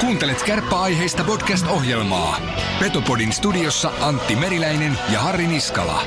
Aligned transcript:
Kuuntelet 0.00 0.42
kärppäaiheista 0.42 1.24
podcast-ohjelmaa. 1.24 2.40
Petopodin 2.80 3.32
studiossa 3.32 3.90
Antti 4.00 4.36
Meriläinen 4.36 4.98
ja 5.12 5.20
Harri 5.20 5.46
Niskala. 5.46 6.02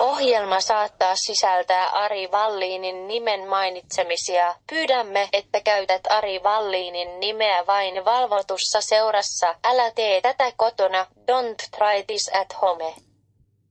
Ohjelma 0.00 0.60
saattaa 0.60 1.16
sisältää 1.16 1.88
Ari 1.88 2.30
Valliinin 2.30 3.08
nimen 3.08 3.48
mainitsemisia. 3.48 4.54
Pyydämme, 4.70 5.28
että 5.32 5.60
käytät 5.60 6.02
Ari 6.10 6.42
Valliinin 6.42 7.20
nimeä 7.20 7.66
vain 7.66 8.04
valvotussa 8.04 8.80
seurassa. 8.80 9.54
Älä 9.64 9.90
tee 9.90 10.20
tätä 10.20 10.52
kotona. 10.56 11.06
Don't 11.30 11.68
try 11.78 12.02
this 12.06 12.30
at 12.40 12.60
home. 12.62 13.07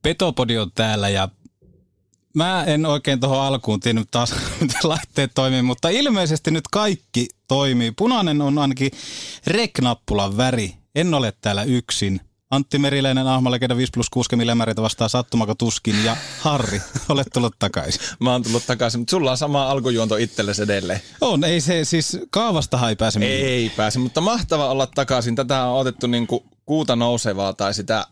Petopodi 0.02 0.58
on 0.58 0.72
täällä 0.74 1.08
ja 1.08 1.28
mä 2.34 2.64
en 2.64 2.86
oikein 2.86 3.20
tuohon 3.20 3.40
alkuun 3.40 3.80
tiennyt 3.80 4.08
taas, 4.10 4.34
miten 4.60 4.80
laitteet 4.84 5.30
toimii, 5.34 5.62
mutta 5.62 5.88
ilmeisesti 5.88 6.50
nyt 6.50 6.68
kaikki 6.72 7.28
toimii. 7.48 7.90
Punainen 7.90 8.42
on 8.42 8.58
ainakin 8.58 8.90
rek-nappulan 9.46 10.36
väri. 10.36 10.74
En 10.94 11.14
ole 11.14 11.32
täällä 11.40 11.62
yksin. 11.62 12.20
Antti 12.50 12.78
Meriläinen, 12.78 13.26
Ahmalegenda 13.26 13.76
5 13.76 13.90
plus 13.94 14.10
6 14.10 14.36
millimääräitä 14.36 14.82
vastaa 14.82 15.08
sattumako 15.08 15.54
tuskin 15.54 16.04
ja 16.04 16.16
Harri, 16.40 16.82
olet 17.08 17.26
tullut 17.34 17.54
takaisin. 17.58 18.00
Mä 18.20 18.32
oon 18.32 18.42
tullut 18.42 18.66
takaisin, 18.66 19.00
mutta 19.00 19.10
sulla 19.10 19.30
on 19.30 19.36
sama 19.36 19.70
alkujuonto 19.70 20.16
itsellesi 20.16 20.62
edelleen. 20.62 21.00
On, 21.20 21.44
ei 21.44 21.60
se 21.60 21.84
siis 21.84 22.18
kaavastahan 22.30 22.88
ei 22.88 22.96
pääse 22.96 23.18
mihinkään. 23.18 23.52
Ei 23.52 23.70
pääse, 23.76 23.98
mutta 23.98 24.20
mahtava 24.20 24.70
olla 24.70 24.86
takaisin. 24.86 25.36
Tätä 25.36 25.64
on 25.64 25.80
otettu 25.80 26.06
niinku 26.06 26.46
kuuta 26.66 26.96
nousevaa 26.96 27.52
tai 27.52 27.74
sitä 27.74 28.06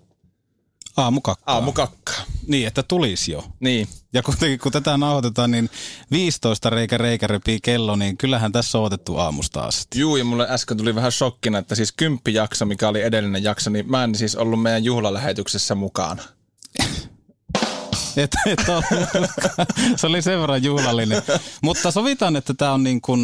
Aamukakkaa. 0.96 1.54
aamukakkaa. 1.54 2.24
Niin, 2.46 2.66
että 2.66 2.82
tulisi 2.82 3.32
jo. 3.32 3.44
Niin. 3.60 3.88
Ja 4.12 4.22
kuitenkin 4.22 4.58
kun 4.58 4.72
tätä 4.72 4.96
nauhoitetaan, 4.96 5.50
niin 5.50 5.70
15 6.10 6.70
reikä 6.70 6.98
reikä 6.98 7.26
repii 7.26 7.58
kello, 7.62 7.96
niin 7.96 8.16
kyllähän 8.16 8.52
tässä 8.52 8.78
on 8.78 8.84
otettu 8.84 9.16
aamusta 9.16 9.60
asti. 9.60 10.00
Juu, 10.00 10.16
ja 10.16 10.24
mulle 10.24 10.46
äsken 10.50 10.76
tuli 10.76 10.94
vähän 10.94 11.12
shokkina, 11.12 11.58
että 11.58 11.74
siis 11.74 11.92
kymppijakso, 11.92 12.66
mikä 12.66 12.88
oli 12.88 13.02
edellinen 13.02 13.42
jakso, 13.42 13.70
niin 13.70 13.90
mä 13.90 14.04
en 14.04 14.14
siis 14.14 14.36
ollut 14.36 14.62
meidän 14.62 14.84
juhlalähetyksessä 14.84 15.74
mukana. 15.74 16.22
Et, 18.16 18.30
et 18.46 18.62
se 19.96 20.06
oli 20.06 20.22
sen 20.22 20.40
verran 20.40 20.62
juhlallinen. 20.62 21.22
Mutta 21.62 21.90
sovitaan, 21.90 22.36
että 22.36 22.54
tämä 22.54 22.72
on 22.72 22.82
niin 22.82 23.00
kuin... 23.00 23.20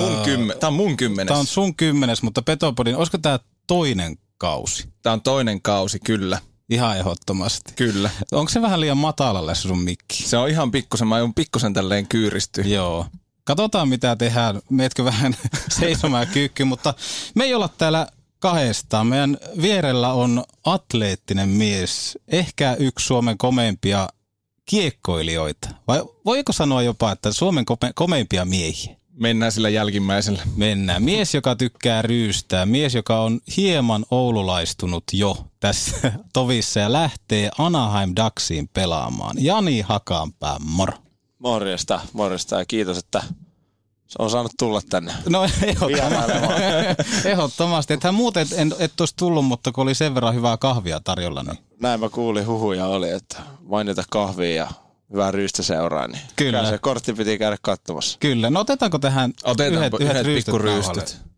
Mun 0.00 0.24
kymmen, 0.24 0.58
tää 0.60 0.68
on 0.68 0.74
mun 0.74 0.96
kymmenes. 0.96 1.28
Tämä 1.28 1.40
on 1.40 1.46
sun 1.46 1.74
kymmenes, 1.74 2.22
mutta 2.22 2.42
Petopodin, 2.42 2.96
olisiko 2.96 3.18
tämä 3.18 3.38
toinen 3.66 4.16
kausi? 4.38 4.88
Tää 5.02 5.12
on 5.12 5.22
toinen 5.22 5.62
kausi, 5.62 5.98
kyllä. 5.98 6.38
Ihan 6.70 6.98
ehdottomasti. 6.98 7.72
Kyllä. 7.76 8.10
Onko 8.32 8.48
se 8.48 8.62
vähän 8.62 8.80
liian 8.80 8.96
matalalle 8.96 9.54
se 9.54 9.62
sun 9.62 9.78
mikki? 9.82 10.22
Se 10.22 10.36
on 10.36 10.48
ihan 10.48 10.70
pikkusen, 10.70 11.08
mä 11.08 11.16
oon 11.16 11.34
pikkusen 11.34 11.74
tälleen 11.74 12.06
kyyristy. 12.08 12.60
Joo. 12.60 13.06
Katsotaan 13.44 13.88
mitä 13.88 14.16
tehdään. 14.16 14.60
Meetkö 14.70 15.04
vähän 15.04 15.36
seisomaan 15.80 16.26
kyykky, 16.26 16.64
mutta 16.64 16.94
me 17.34 17.44
ei 17.44 17.54
olla 17.54 17.68
täällä 17.68 18.06
kahdestaan. 18.38 19.06
Meidän 19.06 19.38
vierellä 19.62 20.12
on 20.12 20.44
atleettinen 20.64 21.48
mies, 21.48 22.18
ehkä 22.28 22.76
yksi 22.78 23.06
Suomen 23.06 23.38
komeimpia 23.38 24.08
kiekkoilijoita. 24.66 25.68
Vai 25.88 26.02
voiko 26.24 26.52
sanoa 26.52 26.82
jopa, 26.82 27.12
että 27.12 27.32
Suomen 27.32 27.64
kome- 27.70 27.92
komeimpia 27.94 28.44
miehiä? 28.44 28.96
Mennään 29.18 29.52
sillä 29.52 29.68
jälkimmäisellä. 29.68 30.42
Mennään. 30.56 31.02
Mies, 31.02 31.34
joka 31.34 31.56
tykkää 31.56 32.02
ryystää. 32.02 32.66
Mies, 32.66 32.94
joka 32.94 33.20
on 33.20 33.40
hieman 33.56 34.04
oululaistunut 34.10 35.04
jo 35.12 35.36
tässä 35.60 36.12
tovissa 36.32 36.80
ja 36.80 36.92
lähtee 36.92 37.50
Anaheim 37.58 38.12
Ducksiin 38.24 38.68
pelaamaan. 38.68 39.36
Jani 39.40 39.80
Hakanpää, 39.80 40.56
moro. 40.60 40.92
Morjesta, 41.38 42.00
morjesta 42.12 42.58
ja 42.58 42.64
kiitos, 42.64 42.98
että 42.98 43.22
on 44.18 44.30
saanut 44.30 44.52
tulla 44.58 44.80
tänne. 44.90 45.12
No 45.28 45.44
ehdottomasti. 45.62 46.32
Ehdottomasti. 47.30 47.94
Ethän 47.94 48.14
muuten 48.14 48.42
et, 48.42 48.52
en, 48.52 48.74
et 48.78 49.00
olisi 49.00 49.14
tullut, 49.16 49.44
mutta 49.44 49.72
kun 49.72 49.82
oli 49.82 49.94
sen 49.94 50.14
verran 50.14 50.34
hyvää 50.34 50.56
kahvia 50.56 51.00
tarjolla, 51.00 51.42
niin 51.42 51.58
Näin 51.80 52.00
mä 52.00 52.08
kuulin 52.08 52.46
huhuja 52.46 52.86
oli, 52.86 53.10
että 53.10 53.36
mainita 53.62 54.04
kahvia 54.10 54.54
ja 54.54 54.70
hyvää 55.12 55.30
ryystä 55.30 55.62
seuraa, 55.62 56.06
niin 56.08 56.22
Kyllä. 56.36 56.70
se 56.70 56.78
kortti 56.78 57.12
piti 57.12 57.38
käydä 57.38 57.56
katsomassa. 57.62 58.16
kyllä. 58.20 58.50
No 58.50 58.60
otetaanko 58.60 58.98
tähän 58.98 59.32
Otetaanpa 59.44 59.76
yhdet, 59.86 60.00
yhdet, 60.00 60.10
yhdet 60.10 60.26
ryystöt 60.26 60.52
pikkuryystyt. 60.52 60.96
nauhalle? 60.96 61.28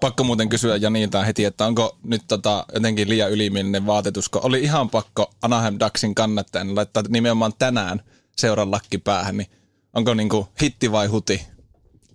Pakko 0.00 0.24
muuten 0.24 0.48
kysyä 0.48 0.76
Janilta 0.76 1.24
heti, 1.24 1.44
että 1.44 1.66
onko 1.66 1.98
nyt 2.04 2.22
tota 2.28 2.64
jotenkin 2.74 3.08
liian 3.08 3.30
ylimielinen 3.30 3.86
vaatetus, 3.86 4.28
kun 4.28 4.44
oli 4.44 4.60
ihan 4.62 4.90
pakko 4.90 5.30
Anaheim 5.42 5.76
Ducksin 5.80 6.14
kannattajan 6.14 6.76
laittaa 6.76 7.02
nimenomaan 7.08 7.52
tänään 7.58 8.00
seuran 8.36 8.70
lakki 8.70 8.98
päähän, 8.98 9.36
niin 9.36 9.50
onko 9.94 10.14
niinku 10.14 10.48
hitti 10.62 10.92
vai 10.92 11.06
huti? 11.06 11.46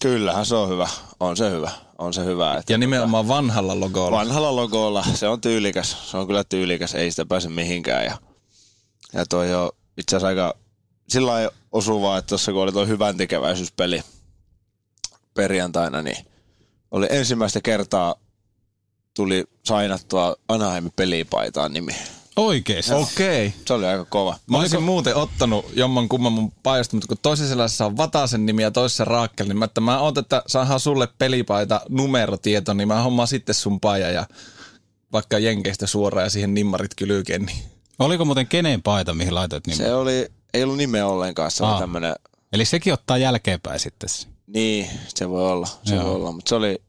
Kyllähän 0.02 0.46
se 0.46 0.56
on 0.56 0.70
hyvä, 0.70 0.88
on 1.20 1.38
se 1.38 1.50
hyvä, 1.52 1.72
on 1.98 2.14
se 2.14 2.26
hyvä. 2.26 2.58
Että 2.58 2.74
Ja 2.74 2.78
nimenomaan 2.78 3.28
vanhalla 3.28 3.80
logolla. 3.80 4.18
vanhalla 4.18 4.56
logolla, 4.56 5.06
se 5.14 5.28
on 5.28 5.42
tyylikäs, 5.42 6.12
se 6.12 6.18
on 6.18 6.28
kyllä 6.28 6.44
tyylikäs, 6.44 6.96
ei 6.96 7.12
sitä 7.12 7.26
pääse 7.26 7.50
mihinkään. 7.50 8.06
Ja, 8.06 8.18
ja 9.14 9.26
toi 9.26 9.54
on 9.54 9.72
itse 9.98 10.16
asiassa 10.16 10.28
aika 10.28 10.54
sillä 11.10 11.32
lailla 11.32 11.54
osuvaa, 11.72 12.18
että 12.18 12.30
tuossa 12.30 12.52
kun 12.52 12.62
oli 12.62 12.72
tuo 12.72 12.86
hyvän 12.86 13.18
tekeväisyyspeli 13.18 14.02
perjantaina, 15.34 16.02
niin 16.02 16.26
oli 16.92 17.08
ensimmäistä 17.10 17.62
kertaa 17.62 18.16
tuli 19.14 19.46
sainattua 19.64 20.36
Anaheimin 20.48 20.94
pelipaitaan 20.96 21.74
nimi. 21.74 21.96
Oikeesti. 22.36 22.94
Okei. 22.94 23.48
Okay. 23.48 23.60
Se 23.66 23.74
oli 23.74 23.86
aika 23.86 24.06
kova. 24.06 24.38
Mä 24.48 24.58
olisin 24.58 24.84
muuten 24.84 25.16
ottanut 25.16 25.66
jomman 25.74 26.10
kumman 26.10 26.34
mun 26.34 26.52
paijasta, 26.64 26.96
mutta 26.96 27.08
kun 27.08 27.18
toisessa 27.22 27.86
on 27.86 27.98
Vatasen 27.98 28.46
nimi 28.46 28.62
ja 28.62 28.72
toisessa 28.72 29.06
Raakkel, 29.06 29.48
niin 29.48 29.58
mä, 29.58 29.66
että 29.66 29.82
mä 29.82 30.00
oon, 30.00 30.14
että 30.20 30.44
saadaan 30.48 30.80
sulle 30.80 31.08
pelipaita 31.18 31.82
numerotieto, 31.90 32.74
niin 32.74 32.88
mä 32.88 33.02
hommaan 33.02 33.28
sitten 33.28 33.56
sun 33.56 33.80
paija 33.80 34.12
ja 34.12 34.26
vaikka 35.12 35.40
Jenkeistä 35.40 35.88
suoraan 35.88 36.26
ja 36.26 36.30
siihen 36.30 36.54
nimmarit 36.54 36.96
kylkeen, 36.96 37.46
niin 37.46 37.58
Oliko 38.00 38.26
muuten 38.26 38.48
kenen 38.48 38.82
paita, 38.82 39.14
mihin 39.14 39.36
laitoit 39.36 39.68
nimen? 39.68 39.78
Se 39.78 39.94
oli, 39.94 40.28
ei 40.54 40.64
ollut 40.64 40.78
nimeä 40.78 41.08
ollenkaan, 41.08 41.52
se 41.52 41.64
oli 41.64 41.80
tämmönen, 41.80 42.16
Eli 42.54 42.66
sekin 42.66 42.94
ottaa 42.94 43.18
jälkeenpäin 43.18 43.80
sitten. 43.80 44.10
niin, 44.48 44.90
se 45.08 45.30
voi 45.30 45.52
olla, 45.52 45.68
se 45.84 45.96
Joo. 45.96 46.06
voi 46.06 46.16
olla, 46.16 46.32
mutta 46.32 46.50
se 46.50 46.56
oli, 46.56 46.82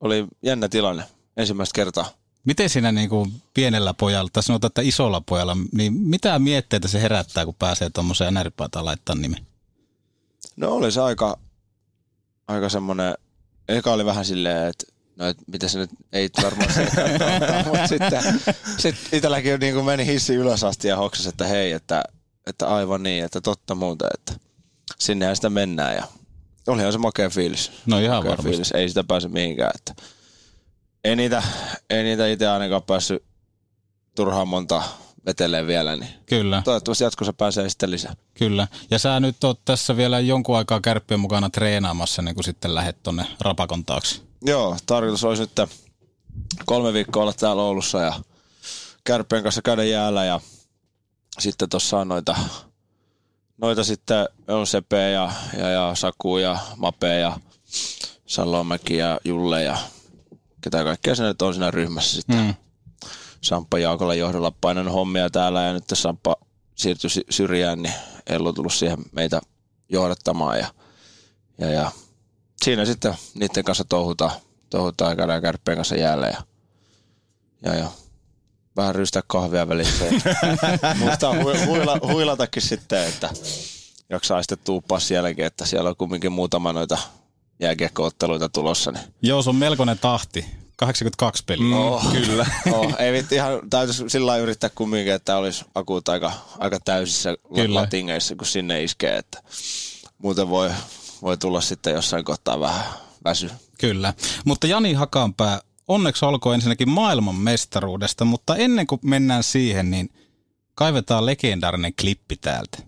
oli 0.00 0.26
jännä 0.42 0.68
tilanne 0.68 1.04
ensimmäistä 1.36 1.74
kertaa. 1.74 2.10
Miten 2.44 2.68
siinä 2.70 2.92
niin 2.92 3.08
kuin 3.08 3.32
pienellä 3.54 3.94
pojalla, 3.94 4.30
tai 4.32 4.42
sanotaan, 4.42 4.68
että 4.68 4.82
isolla 4.82 5.20
pojalla, 5.20 5.56
niin 5.72 5.92
mitä 5.92 6.38
mietteitä 6.38 6.88
se 6.88 7.02
herättää, 7.02 7.44
kun 7.44 7.54
pääsee 7.54 7.90
tuommoiseen 7.90 8.34
NR-paitaan 8.34 8.84
laittaa 8.84 9.14
nimen? 9.14 9.46
No 10.56 10.70
oli 10.72 10.92
se 10.92 11.00
aika, 11.00 11.38
aika 12.48 12.68
semmoinen, 12.68 13.14
eka 13.68 13.92
oli 13.92 14.04
vähän 14.04 14.24
silleen, 14.24 14.68
että 14.68 14.86
no 15.16 15.26
et 15.26 15.36
mitä 15.46 15.68
se 15.68 15.78
nyt 15.78 15.90
ei 16.12 16.30
varmaan 16.42 16.72
se 16.72 16.88
mutta 17.66 17.86
sitten 17.86 18.22
sit 18.78 18.96
itselläkin 19.12 19.60
niin 19.60 19.74
kuin 19.74 19.86
meni 19.86 20.06
hissi 20.06 20.34
ylös 20.34 20.64
asti 20.64 20.88
ja 20.88 20.96
hoksasi, 20.96 21.28
että 21.28 21.46
hei, 21.46 21.72
että, 21.72 22.02
että 22.46 22.66
aivan 22.68 23.02
niin, 23.02 23.24
että 23.24 23.40
totta 23.40 23.74
muuten, 23.74 24.08
että 24.14 24.32
sinnehän 24.98 25.36
sitä 25.36 25.50
mennään 25.50 25.96
ja 25.96 26.04
olihan 26.66 26.92
se 26.92 26.98
makea 26.98 27.30
fiilis. 27.30 27.72
No 27.86 27.98
ihan 27.98 28.16
Makea 28.16 28.30
varmasti. 28.30 28.50
fiilis. 28.50 28.72
Ei 28.72 28.88
sitä 28.88 29.04
pääse 29.04 29.28
mihinkään, 29.28 29.72
että 29.74 30.02
ei 31.04 31.16
niitä, 31.16 31.42
ei 31.90 32.02
niitä 32.02 32.26
itse 32.26 32.48
ainakaan 32.48 32.82
päässyt 32.82 33.24
turhaan 34.14 34.48
monta 34.48 34.82
vetelee 35.26 35.66
vielä, 35.66 35.96
niin 35.96 36.10
Kyllä, 36.26 36.62
toivottavasti 36.64 37.04
jatkossa 37.04 37.32
pääsee 37.32 37.68
sitten 37.68 37.90
lisää. 37.90 38.16
kyllä. 38.34 38.68
Ja 38.90 38.98
sä 38.98 39.20
nyt 39.20 39.44
oot 39.44 39.64
tässä 39.64 39.96
vielä 39.96 40.20
jonkun 40.20 40.56
aikaa 40.56 40.80
kärppien 40.80 41.20
mukana 41.20 41.50
treenaamassa, 41.50 42.22
niin 42.22 42.34
kun 42.34 42.44
sitten 42.44 42.74
lähdet 42.74 43.02
tonne 43.02 43.26
rapakon 43.40 43.84
taakse. 43.84 44.20
Joo, 44.44 44.76
tarkoitus 44.86 45.24
olisi 45.24 45.42
nyt 45.42 45.70
kolme 46.66 46.92
viikkoa 46.92 47.22
olla 47.22 47.32
täällä 47.32 47.62
Oulussa 47.62 48.00
ja 48.00 48.14
kärppien 49.04 49.42
kanssa 49.42 49.62
käydä 49.62 49.84
jäällä 49.84 50.24
ja 50.24 50.40
sitten 51.38 51.68
tuossa 51.68 51.98
on 51.98 52.08
noita, 52.08 52.36
noita 53.58 53.84
sitten 53.84 54.28
on 54.48 54.66
Sepe 54.66 55.10
ja, 55.10 55.32
ja, 55.58 55.68
ja 55.70 55.94
Saku 55.94 56.38
ja 56.38 56.58
Mape 56.76 57.18
ja 57.18 57.38
Salomäki 58.26 58.96
ja 58.96 59.20
Julle 59.24 59.62
ja 59.62 59.78
ketä 60.62 60.84
kaikkea 60.84 61.14
se 61.14 61.22
nyt 61.22 61.42
on 61.42 61.54
siinä 61.54 61.70
ryhmässä 61.70 62.14
sitten. 62.16 62.44
Mm. 62.44 62.54
Samppa 63.40 63.78
Jaakolla 63.78 64.14
johdolla 64.14 64.52
painanut 64.60 64.94
hommia 64.94 65.30
täällä 65.30 65.62
ja 65.62 65.72
nyt 65.72 65.84
Samppa 65.92 66.36
siirtyi 66.74 67.10
sy- 67.10 67.26
syrjään, 67.30 67.82
niin 67.82 67.94
Ellu 68.26 68.52
tullut 68.52 68.72
siihen 68.72 68.98
meitä 69.12 69.40
johdattamaan 69.88 70.58
ja, 70.58 70.66
ja, 71.58 71.70
ja 71.70 71.90
siinä 72.64 72.84
sitten 72.84 73.14
niiden 73.34 73.64
kanssa 73.64 73.84
touhutaan, 73.84 74.30
touhutaan 74.70 75.12
ja 75.12 75.16
käydään 75.16 75.42
kärppien 75.42 75.76
kanssa 75.76 75.96
jälleen 75.96 76.32
ja, 76.32 76.42
ja, 77.72 77.78
ja 77.78 77.90
vähän 78.76 78.94
rystää 78.94 79.22
kahvia 79.26 79.68
välissä. 79.68 80.04
Hu- 81.32 81.66
huila, 81.66 81.98
huilatakin 82.12 82.62
sitten, 82.62 83.08
että 83.08 83.30
jaksaa 84.10 84.42
sitten 84.42 84.58
tuuppaa 84.64 85.00
sielläkin, 85.00 85.44
että 85.44 85.66
siellä 85.66 85.90
on 85.90 85.96
kumminkin 85.96 86.32
muutama 86.32 86.72
noita 86.72 86.98
jääkiekkootteluita 87.62 88.48
tulossa. 88.48 88.92
Niin. 88.92 89.04
Joo, 89.22 89.42
se 89.42 89.50
on 89.50 89.56
melkoinen 89.56 89.98
tahti. 89.98 90.44
82 90.76 91.42
peliä. 91.46 91.66
Mm, 91.66 91.72
oh, 91.72 92.12
kyllä. 92.12 92.46
oh, 92.72 92.94
ei 92.98 93.12
vitti 93.12 93.34
ihan, 93.34 93.60
täytyisi 93.70 94.04
sillä 94.08 94.26
lailla 94.26 94.42
yrittää 94.42 94.70
kumminkin, 94.74 95.12
että 95.12 95.36
olisi 95.36 95.64
akut 95.74 96.08
aika, 96.08 96.32
aika 96.58 96.80
täysissä 96.84 97.36
Kyllä. 97.54 97.80
latingeissa, 97.80 98.36
kun 98.36 98.46
sinne 98.46 98.82
iskee, 98.82 99.16
että 99.16 99.42
muuten 100.18 100.48
voi, 100.48 100.70
voi 101.22 101.36
tulla 101.36 101.60
sitten 101.60 101.94
jossain 101.94 102.24
kohtaa 102.24 102.60
vähän 102.60 102.84
väsy. 103.24 103.50
Kyllä. 103.78 104.14
Mutta 104.44 104.66
Jani 104.66 104.92
Hakanpää, 104.92 105.60
onneksi 105.88 106.24
olkoon 106.24 106.54
ensinnäkin 106.54 106.88
maailman 106.88 107.34
mestaruudesta, 107.34 108.24
mutta 108.24 108.56
ennen 108.56 108.86
kuin 108.86 109.00
mennään 109.04 109.42
siihen, 109.42 109.90
niin 109.90 110.10
kaivetaan 110.74 111.26
legendaarinen 111.26 111.94
klippi 112.00 112.36
täältä. 112.36 112.78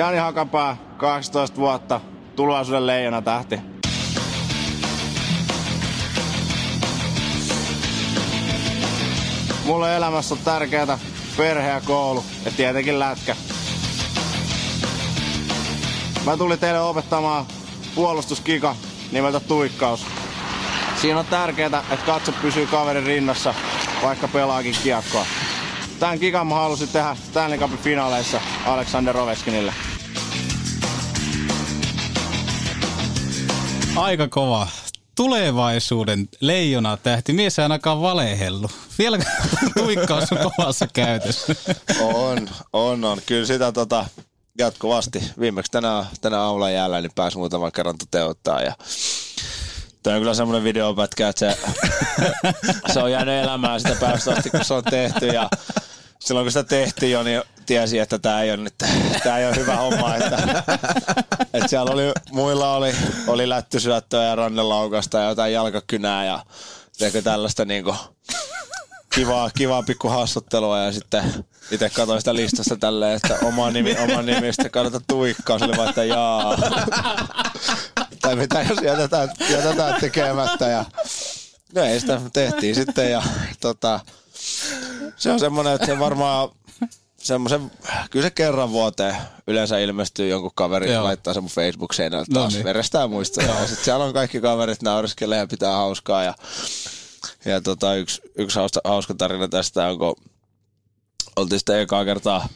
Jani 0.00 0.18
Hakanpää, 0.18 0.76
18 0.96 1.56
vuotta, 1.56 2.00
tulevaisuuden 2.36 2.86
leijona 2.86 3.22
tähti. 3.22 3.60
Mulle 9.64 9.96
elämässä 9.96 10.34
on 10.34 10.40
tärkeää 10.44 10.98
perhe 11.36 11.68
ja 11.68 11.80
koulu 11.80 12.24
ja 12.44 12.50
tietenkin 12.56 12.98
lätkä. 12.98 13.36
Mä 16.24 16.36
tulin 16.36 16.58
teille 16.58 16.80
opettamaan 16.80 17.46
puolustuskika 17.94 18.76
nimeltä 19.12 19.40
tuikkaus. 19.40 20.06
Siinä 20.96 21.18
on 21.18 21.26
tärkeää, 21.26 21.66
että 21.66 22.06
katse 22.06 22.32
pysyy 22.32 22.66
kaverin 22.66 23.04
rinnassa, 23.04 23.54
vaikka 24.02 24.28
pelaakin 24.28 24.74
kiekkoa. 24.82 25.26
Tän 26.00 26.18
kikan 26.18 26.46
mä 26.46 26.54
halusin 26.54 26.88
tehdä 26.88 27.16
Stanley 27.30 27.58
Cupin 27.58 27.78
finaaleissa 27.78 28.40
Aleksander 28.66 29.16
Oveskinille. 29.16 29.74
Aika 33.96 34.28
kova. 34.28 34.66
Tulevaisuuden 35.16 36.28
leijona 36.40 36.96
tähti. 36.96 37.32
Mies 37.32 37.58
ei 37.58 37.62
ainakaan 37.62 38.00
valehellu. 38.00 38.70
Vielä 38.98 39.18
tuikkaus 39.78 40.32
on 40.32 40.38
kovassa 40.38 40.86
käytössä. 40.92 41.54
On, 42.00 42.48
on, 42.72 43.04
on. 43.04 43.18
Kyllä 43.26 43.46
sitä 43.46 43.72
tota, 43.72 44.06
jatkuvasti. 44.58 45.22
Viimeksi 45.40 45.72
tänä, 45.72 46.06
tänä 46.20 46.40
aamulla 46.40 46.70
jäällä 46.70 47.00
niin 47.00 47.12
pääsi 47.14 47.38
muutaman 47.38 47.72
kerran 47.72 47.98
toteuttaa. 47.98 48.62
Ja 48.62 48.74
Tämä 50.02 50.16
on 50.16 50.20
kyllä 50.20 50.34
semmoinen 50.34 50.64
videopätkä, 50.64 51.28
että 51.28 51.40
se, 51.40 51.58
se 52.92 53.00
on 53.00 53.12
jäänyt 53.12 53.44
elämään 53.44 53.80
sitä 53.80 53.96
päästä 54.00 54.32
asti, 54.32 54.50
kun 54.50 54.64
se 54.64 54.74
on 54.74 54.84
tehty. 54.84 55.26
Ja 55.26 55.48
silloin 56.20 56.44
kun 56.44 56.52
sitä 56.52 56.64
tehtiin 56.64 57.12
jo, 57.12 57.22
niin 57.22 57.42
tiesi, 57.66 57.98
että 57.98 58.18
tämä 58.18 58.42
ei 58.42 58.50
ole, 58.50 58.56
nyt, 58.56 58.74
tämä 59.22 59.38
ei 59.38 59.46
ole 59.46 59.56
hyvä 59.56 59.76
homma. 59.76 60.16
Että, 60.16 60.62
että 61.54 61.68
siellä 61.68 61.92
oli, 61.92 62.02
muilla 62.30 62.76
oli, 62.76 62.94
oli 63.26 63.48
lättysyöttöä 63.48 64.24
ja 64.24 64.34
rannelaukasta 64.34 65.18
ja 65.18 65.28
jotain 65.28 65.52
jalkakynää 65.52 66.24
ja 66.24 66.44
teekö 66.98 67.22
tällaista 67.22 67.64
niin 67.64 67.84
kuin, 67.84 67.96
kivaa, 69.14 69.50
kivaa 69.56 69.82
pikku 69.82 70.08
hassuttelua 70.08 70.78
ja 70.78 70.92
sitten 70.92 71.44
itse 71.70 71.90
katsoin 71.90 72.20
sitä 72.20 72.34
listasta 72.34 72.76
tälleen, 72.76 73.16
että 73.16 73.38
oma 73.42 73.70
nimi, 73.70 73.96
oma 73.98 74.22
nimi, 74.22 74.52
sitten 74.52 74.70
kannata 74.70 75.00
tuikkaa, 75.08 75.58
oli 75.62 75.76
vaan, 75.76 75.88
että 75.88 76.04
jaa. 76.04 76.58
tai 78.22 78.36
mitä 78.36 78.62
jos 78.62 78.78
jätetään, 78.82 79.28
jätetään 79.50 80.00
tekemättä 80.00 80.68
ja 80.68 80.84
no 81.74 81.82
ei 81.82 82.00
sitä 82.00 82.20
tehtiin 82.32 82.74
sitten 82.74 83.10
ja 83.10 83.22
tota, 83.60 84.00
se 85.16 85.32
on 85.32 85.40
semmoinen, 85.40 85.74
että 85.74 85.86
se 85.86 85.98
varmaan 85.98 86.48
semmoisen, 87.16 87.70
kyllä 88.10 88.26
se 88.26 88.30
kerran 88.30 88.70
vuoteen 88.70 89.16
yleensä 89.46 89.78
ilmestyy 89.78 90.28
jonkun 90.28 90.50
kaveri 90.54 90.92
Joo. 90.92 91.04
laittaa 91.04 91.34
sen 91.34 91.42
mun 91.42 91.50
Facebook-seinälle 91.50 92.26
taas 92.32 92.52
No 92.52 92.56
niin. 92.56 92.64
verestää 92.64 93.08
muistoja. 93.08 93.46
Ja 93.60 93.66
sitten 93.66 93.84
siellä 93.84 94.04
on 94.04 94.12
kaikki 94.12 94.40
kaverit 94.40 94.82
naureskelee 94.82 95.38
ja 95.38 95.46
pitää 95.46 95.72
hauskaa 95.72 96.24
ja, 96.24 96.34
ja 97.44 97.60
tota, 97.60 97.94
yksi, 97.94 98.22
yksi 98.38 98.58
hauska, 98.58 98.80
hauska 98.84 99.14
tarina 99.14 99.48
tästä 99.48 99.86
on, 99.86 99.98
kun 99.98 100.16
oltiin 101.36 101.58
sitten 101.58 101.80
ekaa 101.80 102.04
kertaa, 102.04 102.48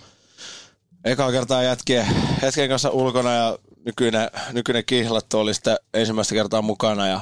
ekaa 1.05 1.33
kertaa 1.33 1.63
jätkien, 1.63 2.07
jätkien 2.43 2.69
kanssa 2.69 2.91
ulkona 2.91 3.33
ja 3.33 3.59
nykyinen, 3.87 4.31
nykyinen 4.53 4.85
kihlattu 4.85 5.39
oli 5.39 5.55
sitten 5.55 5.77
ensimmäistä 5.95 6.35
kertaa 6.35 6.63
mukana 6.63 7.07
ja 7.07 7.21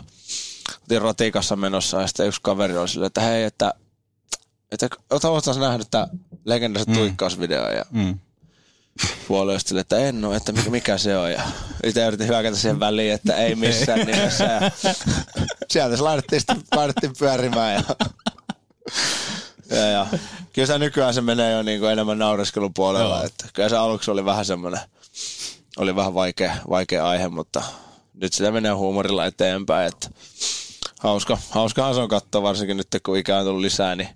oltiin 0.80 1.02
ratikassa 1.02 1.56
menossa 1.56 2.00
ja 2.00 2.06
sitten 2.06 2.26
yksi 2.26 2.40
kaveri 2.42 2.76
oli 2.76 2.88
silleen, 2.88 3.06
että 3.06 3.20
hei, 3.20 3.44
että 3.44 3.74
että 4.72 4.88
oletko 5.10 5.52
nähnyt 5.60 5.88
tämä 5.90 6.06
legendaisen 6.44 6.94
mm. 6.94 6.98
tuikkausvideo 6.98 7.70
ja 7.70 7.84
Mm. 7.90 8.18
puoli 9.28 9.60
silleen, 9.60 9.80
että 9.80 9.98
en 9.98 10.24
ole, 10.24 10.36
että 10.36 10.52
mikä, 10.52 10.70
mikä 10.70 10.98
se 10.98 11.16
on. 11.16 11.32
Ja 11.32 11.42
itse 11.84 12.06
yritin 12.06 12.28
hyökätä 12.28 12.56
siihen 12.56 12.80
väliin, 12.80 13.12
että 13.12 13.36
ei 13.36 13.54
missään 13.54 13.98
nimessä. 14.06 14.44
Ja 14.44 14.70
sieltä 15.70 15.96
se 15.96 16.02
laitettiin, 16.02 16.40
sitten 16.40 16.56
laitettiin 16.76 17.12
pyörimään. 17.18 17.74
Ja, 17.74 17.96
ja, 19.76 19.86
ja. 19.86 20.06
Kyllä 20.52 20.66
se 20.66 20.78
nykyään 20.78 21.14
se 21.14 21.20
menee 21.20 21.52
jo 21.52 21.62
niin 21.62 21.80
kuin 21.80 21.92
enemmän 21.92 22.18
naureskelun 22.18 22.74
puolella. 22.74 23.16
Joo. 23.16 23.24
Että 23.26 23.48
kyllä 23.52 23.68
se 23.68 23.76
aluksi 23.76 24.10
oli 24.10 24.24
vähän 24.24 24.44
semmoinen, 24.44 24.80
oli 25.76 25.96
vähän 25.96 26.14
vaikea, 26.14 26.56
vaikea 26.68 27.08
aihe, 27.08 27.28
mutta 27.28 27.62
nyt 28.14 28.32
sitä 28.32 28.50
menee 28.50 28.72
huumorilla 28.72 29.26
eteenpäin. 29.26 29.88
Että 29.88 30.10
hauska, 31.00 31.38
hauskahan 31.50 31.94
se 31.94 32.00
on 32.00 32.08
katsoa, 32.08 32.42
varsinkin 32.42 32.76
nyt 32.76 32.88
kun 33.02 33.18
ikää 33.18 33.38
on 33.38 33.44
tullut 33.44 33.60
lisää, 33.60 33.96
niin 33.96 34.08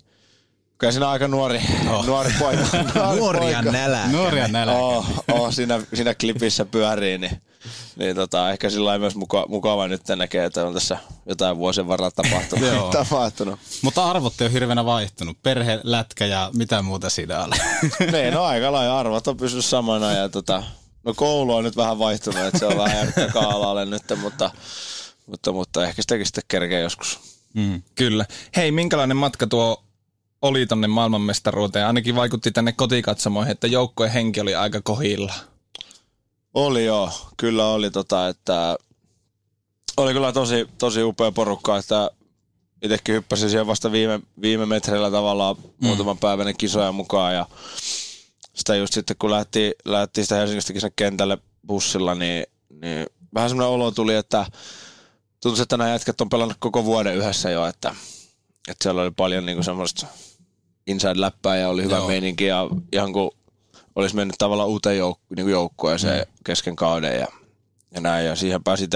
Kyllä 0.77 0.91
siinä 0.91 1.09
aika 1.09 1.27
nuori, 1.27 1.61
oh. 1.89 2.05
nuori 2.05 2.33
poika. 2.39 2.63
Nuori 2.95 3.17
Nuoria 3.19 3.41
poika. 3.41 3.71
nälää. 3.71 4.11
Nuoria 4.11 4.47
nälkä. 4.47 4.75
Oh, 4.75 5.05
oh, 5.31 5.53
siinä, 5.53 5.81
siinä 5.93 6.15
klipissä 6.15 6.65
pyörii, 6.65 7.17
niin, 7.17 7.41
niin 7.95 8.15
tota, 8.15 8.51
ehkä 8.51 8.69
sillä 8.69 8.85
lailla 8.85 8.99
myös 8.99 9.15
muka, 9.15 9.45
mukava 9.49 9.87
nyt 9.87 10.01
näkee, 10.15 10.45
että 10.45 10.65
on 10.65 10.73
tässä 10.73 10.97
jotain 11.25 11.57
vuosien 11.57 11.87
varrella 11.87 12.11
tapahtunut. 12.11 12.69
Joo. 12.69 12.91
tapahtunut. 13.03 13.59
Mutta 13.81 14.05
arvot 14.05 14.41
ei 14.41 14.45
ole 14.45 14.53
hirveänä 14.53 14.85
vaihtunut. 14.85 15.37
Perhe, 15.43 15.79
lätkä 15.83 16.25
ja 16.25 16.49
mitä 16.53 16.81
muuta 16.81 17.09
siinä 17.09 17.39
on. 17.39 17.49
niin, 18.11 18.33
no 18.33 18.43
aika 18.43 18.71
lailla 18.71 18.99
arvot 18.99 19.27
on 19.27 19.37
pysynyt 19.37 19.65
samana 19.65 20.11
ja 20.11 20.29
tota, 20.29 20.63
no 21.03 21.13
koulu 21.13 21.55
on 21.55 21.63
nyt 21.63 21.77
vähän 21.77 21.99
vaihtunut, 21.99 22.41
että 22.41 22.59
se 22.59 22.65
on 22.65 22.77
vähän 22.77 22.95
jäänyt 22.95 23.15
taka-alalle 23.15 23.85
nyt, 23.85 24.03
mutta, 24.21 24.51
mutta, 25.25 25.51
mutta 25.51 25.87
ehkä 25.87 26.01
sitäkin 26.01 26.25
sitten 26.25 26.43
kerkee 26.47 26.81
joskus. 26.81 27.19
Mm. 27.53 27.81
Kyllä. 27.95 28.25
Hei, 28.55 28.71
minkälainen 28.71 29.17
matka 29.17 29.47
tuo 29.47 29.86
oli 30.41 30.65
tonne 30.65 30.87
maailmanmestaruuteen? 30.87 31.87
Ainakin 31.87 32.15
vaikutti 32.15 32.51
tänne 32.51 32.71
kotikatsomoihin, 32.71 33.51
että 33.51 33.67
joukkojen 33.67 34.13
henki 34.13 34.41
oli 34.41 34.55
aika 34.55 34.81
kohilla. 34.81 35.33
Oli 36.53 36.85
joo, 36.85 37.11
kyllä 37.37 37.67
oli 37.67 37.91
tota, 37.91 38.27
että 38.27 38.77
oli 39.97 40.13
kyllä 40.13 40.31
tosi, 40.31 40.67
tosi 40.77 41.03
upea 41.03 41.31
porukka, 41.31 41.77
että 41.77 42.11
itsekin 42.81 43.15
hyppäsin 43.15 43.49
siihen 43.49 43.67
vasta 43.67 43.91
viime, 43.91 44.19
viime 44.41 44.65
metreillä 44.65 45.11
tavallaan 45.11 45.55
mm. 45.55 45.87
muutaman 45.87 46.17
päivän 46.17 46.57
kisoja 46.57 46.91
mukaan 46.91 47.35
ja 47.35 47.45
sitä 48.53 48.75
just 48.75 48.93
sitten 48.93 49.15
kun 49.19 49.31
lähti, 49.31 49.75
lähti 49.85 50.23
sitä 50.23 50.35
Helsingistäkin 50.35 50.81
sen 50.81 50.91
kentälle 50.95 51.37
bussilla, 51.67 52.15
niin, 52.15 52.45
niin 52.81 53.05
vähän 53.33 53.49
semmoinen 53.49 53.73
olo 53.73 53.91
tuli, 53.91 54.15
että 54.15 54.45
tuntui, 55.43 55.61
että 55.61 55.77
nämä 55.77 55.89
jätkät 55.89 56.21
on 56.21 56.29
pelannut 56.29 56.57
koko 56.59 56.85
vuoden 56.85 57.15
yhdessä 57.15 57.49
jo, 57.49 57.65
että, 57.65 57.95
että 58.67 58.83
siellä 58.83 59.01
oli 59.01 59.11
paljon 59.11 59.45
niinku 59.45 59.63
semmoista 59.63 60.07
inside-läppää 60.87 61.57
ja 61.57 61.69
oli 61.69 61.83
hyvä 61.83 61.95
Joo. 61.95 62.07
meininki 62.07 62.45
ja 62.45 62.67
ihan 62.91 63.13
kuin 63.13 63.31
olisi 63.95 64.15
mennyt 64.15 64.35
tavallaan 64.37 64.69
uuteen 64.69 64.99
jouk- 64.99 65.35
niin 65.35 65.49
joukkueeseen 65.49 66.19
mm. 66.19 66.33
kesken 66.43 66.75
kauden 66.75 67.19
ja, 67.19 67.27
ja 67.91 68.01
näin. 68.01 68.25
Ja 68.25 68.35
siihen 68.35 68.63
pääsi 68.63 68.87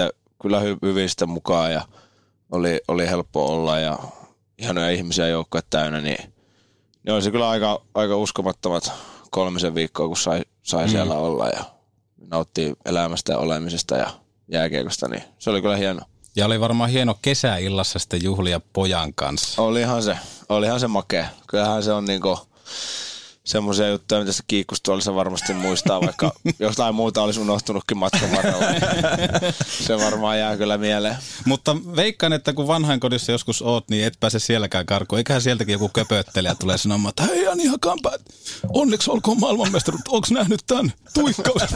kyllä 0.42 0.60
hy- 0.60 0.78
hyvin 0.82 1.08
sitten 1.08 1.28
mukaan 1.30 1.72
ja 1.72 1.84
oli, 2.52 2.80
oli 2.88 3.08
helppo 3.08 3.46
olla 3.46 3.78
ja 3.78 3.98
ihanoja 4.58 4.90
ihmisiä 4.90 5.28
joukkue 5.28 5.60
täynnä, 5.70 6.00
niin, 6.00 6.32
niin 7.04 7.14
olisi 7.14 7.30
kyllä 7.30 7.48
aika, 7.48 7.82
aika 7.94 8.16
uskomattomat 8.16 8.92
kolmisen 9.30 9.74
viikkoa, 9.74 10.08
kun 10.08 10.16
sai, 10.16 10.42
sai 10.62 10.84
mm. 10.84 10.90
siellä 10.90 11.14
olla 11.14 11.48
ja 11.48 11.64
nauttii 12.30 12.74
elämästä 12.84 13.32
ja 13.32 13.38
olemisesta 13.38 13.96
ja 13.96 14.10
jääkiekosta, 14.48 15.08
niin 15.08 15.22
se 15.38 15.50
oli 15.50 15.62
kyllä 15.62 15.76
hieno. 15.76 16.00
Ja 16.36 16.46
oli 16.46 16.60
varmaan 16.60 16.90
hieno 16.90 17.18
kesäillassa 17.22 17.98
sitten 17.98 18.22
juhlia 18.22 18.60
pojan 18.72 19.14
kanssa. 19.14 19.62
Olihan 19.62 20.02
se, 20.02 20.16
olihan 20.48 20.80
se 20.80 20.88
makea. 20.88 21.26
Kyllähän 21.46 21.82
se 21.82 21.92
on 21.92 22.04
niinku, 22.04 22.38
semmoisia 23.44 23.88
juttuja, 23.88 24.20
mitä 24.20 24.32
se 24.32 24.42
kiikkustuolissa 24.46 25.14
varmasti 25.14 25.54
muistaa, 25.54 26.00
vaikka 26.00 26.32
jotain 26.58 26.94
muuta 26.94 27.22
olisi 27.22 27.40
unohtunutkin 27.40 27.98
matkan 27.98 28.30
varrella. 28.36 28.64
se 29.86 29.98
varmaan 29.98 30.38
jää 30.38 30.56
kyllä 30.56 30.78
mieleen. 30.78 31.16
Mutta 31.44 31.76
veikkaan, 31.96 32.32
että 32.32 32.52
kun 32.52 32.66
vanhainkodissa 32.66 33.32
joskus 33.32 33.62
oot, 33.62 33.88
niin 33.90 34.04
et 34.04 34.20
pääse 34.20 34.38
sielläkään 34.38 34.86
karkuun. 34.86 35.18
Eiköhän 35.18 35.42
sieltäkin 35.42 35.72
joku 35.72 35.88
köpöttelijä 35.88 36.54
tulee 36.54 36.78
sanomaan, 36.78 37.10
että 37.10 37.22
hei 37.22 37.42
Jani 37.42 37.66
Hakanpää, 37.66 38.12
onneksi 38.68 39.10
olkoon 39.10 39.40
maailmanmestaruus. 39.40 40.02
Onko 40.08 40.26
nähnyt 40.30 40.60
tämän 40.66 40.92
tuikkaus? 41.14 41.62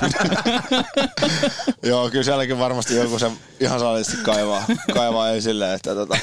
Joo, 1.83 2.11
kyllä 2.11 2.25
sielläkin 2.25 2.59
varmasti 2.59 2.97
joku 2.97 3.19
se 3.19 3.31
ihan 3.61 3.81
saalisti 3.81 4.17
kaivaa, 4.17 4.65
kaivaa 4.95 5.31
esille, 5.31 5.75
että 5.75 5.95
tota, 5.95 6.19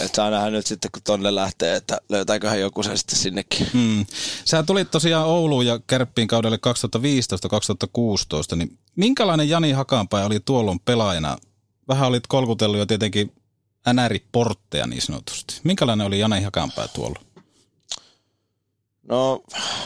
että 0.00 0.30
nähdä 0.30 0.50
nyt 0.50 0.66
sitten, 0.66 0.90
kun 0.90 1.02
tonne 1.02 1.34
lähtee, 1.34 1.76
että 1.76 1.98
löytääköhän 2.08 2.60
joku 2.60 2.82
sen 2.82 2.98
sitten 2.98 3.18
sinnekin. 3.18 3.66
Hmm. 3.72 4.06
Sä 4.44 4.62
tulit 4.62 4.90
tosiaan 4.90 5.26
Ouluun 5.26 5.66
ja 5.66 5.80
Kärppiin 5.86 6.28
kaudelle 6.28 6.58
2015-2016, 8.52 8.56
niin 8.56 8.78
minkälainen 8.96 9.48
Jani 9.48 9.72
Hakanpää 9.72 10.26
oli 10.26 10.40
tuolloin 10.40 10.80
pelaajana? 10.80 11.36
Vähän 11.88 12.08
olit 12.08 12.26
kolkutellut 12.26 12.78
jo 12.78 12.86
tietenkin 12.86 13.32
NR-portteja 13.92 14.86
niin 14.86 15.02
sanotusti. 15.02 15.60
Minkälainen 15.64 16.06
oli 16.06 16.18
Jani 16.18 16.42
Hakanpää 16.42 16.88
tuolla? 16.88 17.20
No 19.08 19.42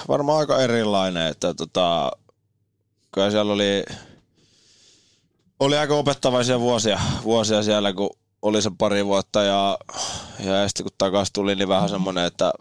varmaan 0.09 0.39
aika 0.39 0.61
erilainen, 0.61 1.27
että 1.27 1.55
tota, 1.55 2.13
kyllä 3.13 3.31
siellä 3.31 3.53
oli, 3.53 3.85
oli 5.61 5.77
aika 5.77 5.95
opettavaisia 5.95 6.61
vuosia, 6.61 7.01
vuosia 7.25 7.63
siellä, 7.63 7.93
kun 7.93 8.11
oli 8.43 8.63
se 8.63 8.71
pari 8.79 9.07
vuotta 9.07 9.43
ja, 9.43 9.79
ja 10.39 10.69
sitten 10.69 10.85
kun 10.85 10.93
takaisin 10.99 11.33
tuli, 11.33 11.57
niin 11.57 11.69
vähän 11.69 11.89
semmoinen, 11.89 12.25
että 12.25 12.53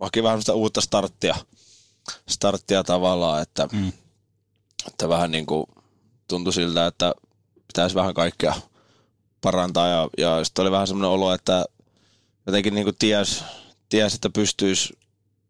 haki 0.00 0.22
vähän 0.22 0.40
sitä 0.40 0.54
uutta 0.54 0.80
starttia, 0.80 1.36
starttia 2.28 2.84
tavallaan, 2.84 3.42
että, 3.42 3.68
mm. 3.72 3.92
että 4.86 5.08
vähän 5.08 5.30
niin 5.30 5.46
kuin 5.46 5.66
tuntui 6.28 6.52
siltä, 6.52 6.86
että 6.86 7.14
pitäisi 7.66 7.94
vähän 7.94 8.14
kaikkea 8.14 8.54
parantaa 9.40 9.88
ja, 9.88 10.08
ja 10.18 10.44
sitten 10.44 10.62
oli 10.62 10.70
vähän 10.70 10.86
semmoinen 10.86 11.10
olo, 11.10 11.34
että 11.34 11.64
jotenkin 12.46 12.74
niin 12.74 12.84
kuin 12.84 12.96
ties, 12.98 13.44
ties, 13.88 14.14
että 14.14 14.30
pystyisi 14.30 14.98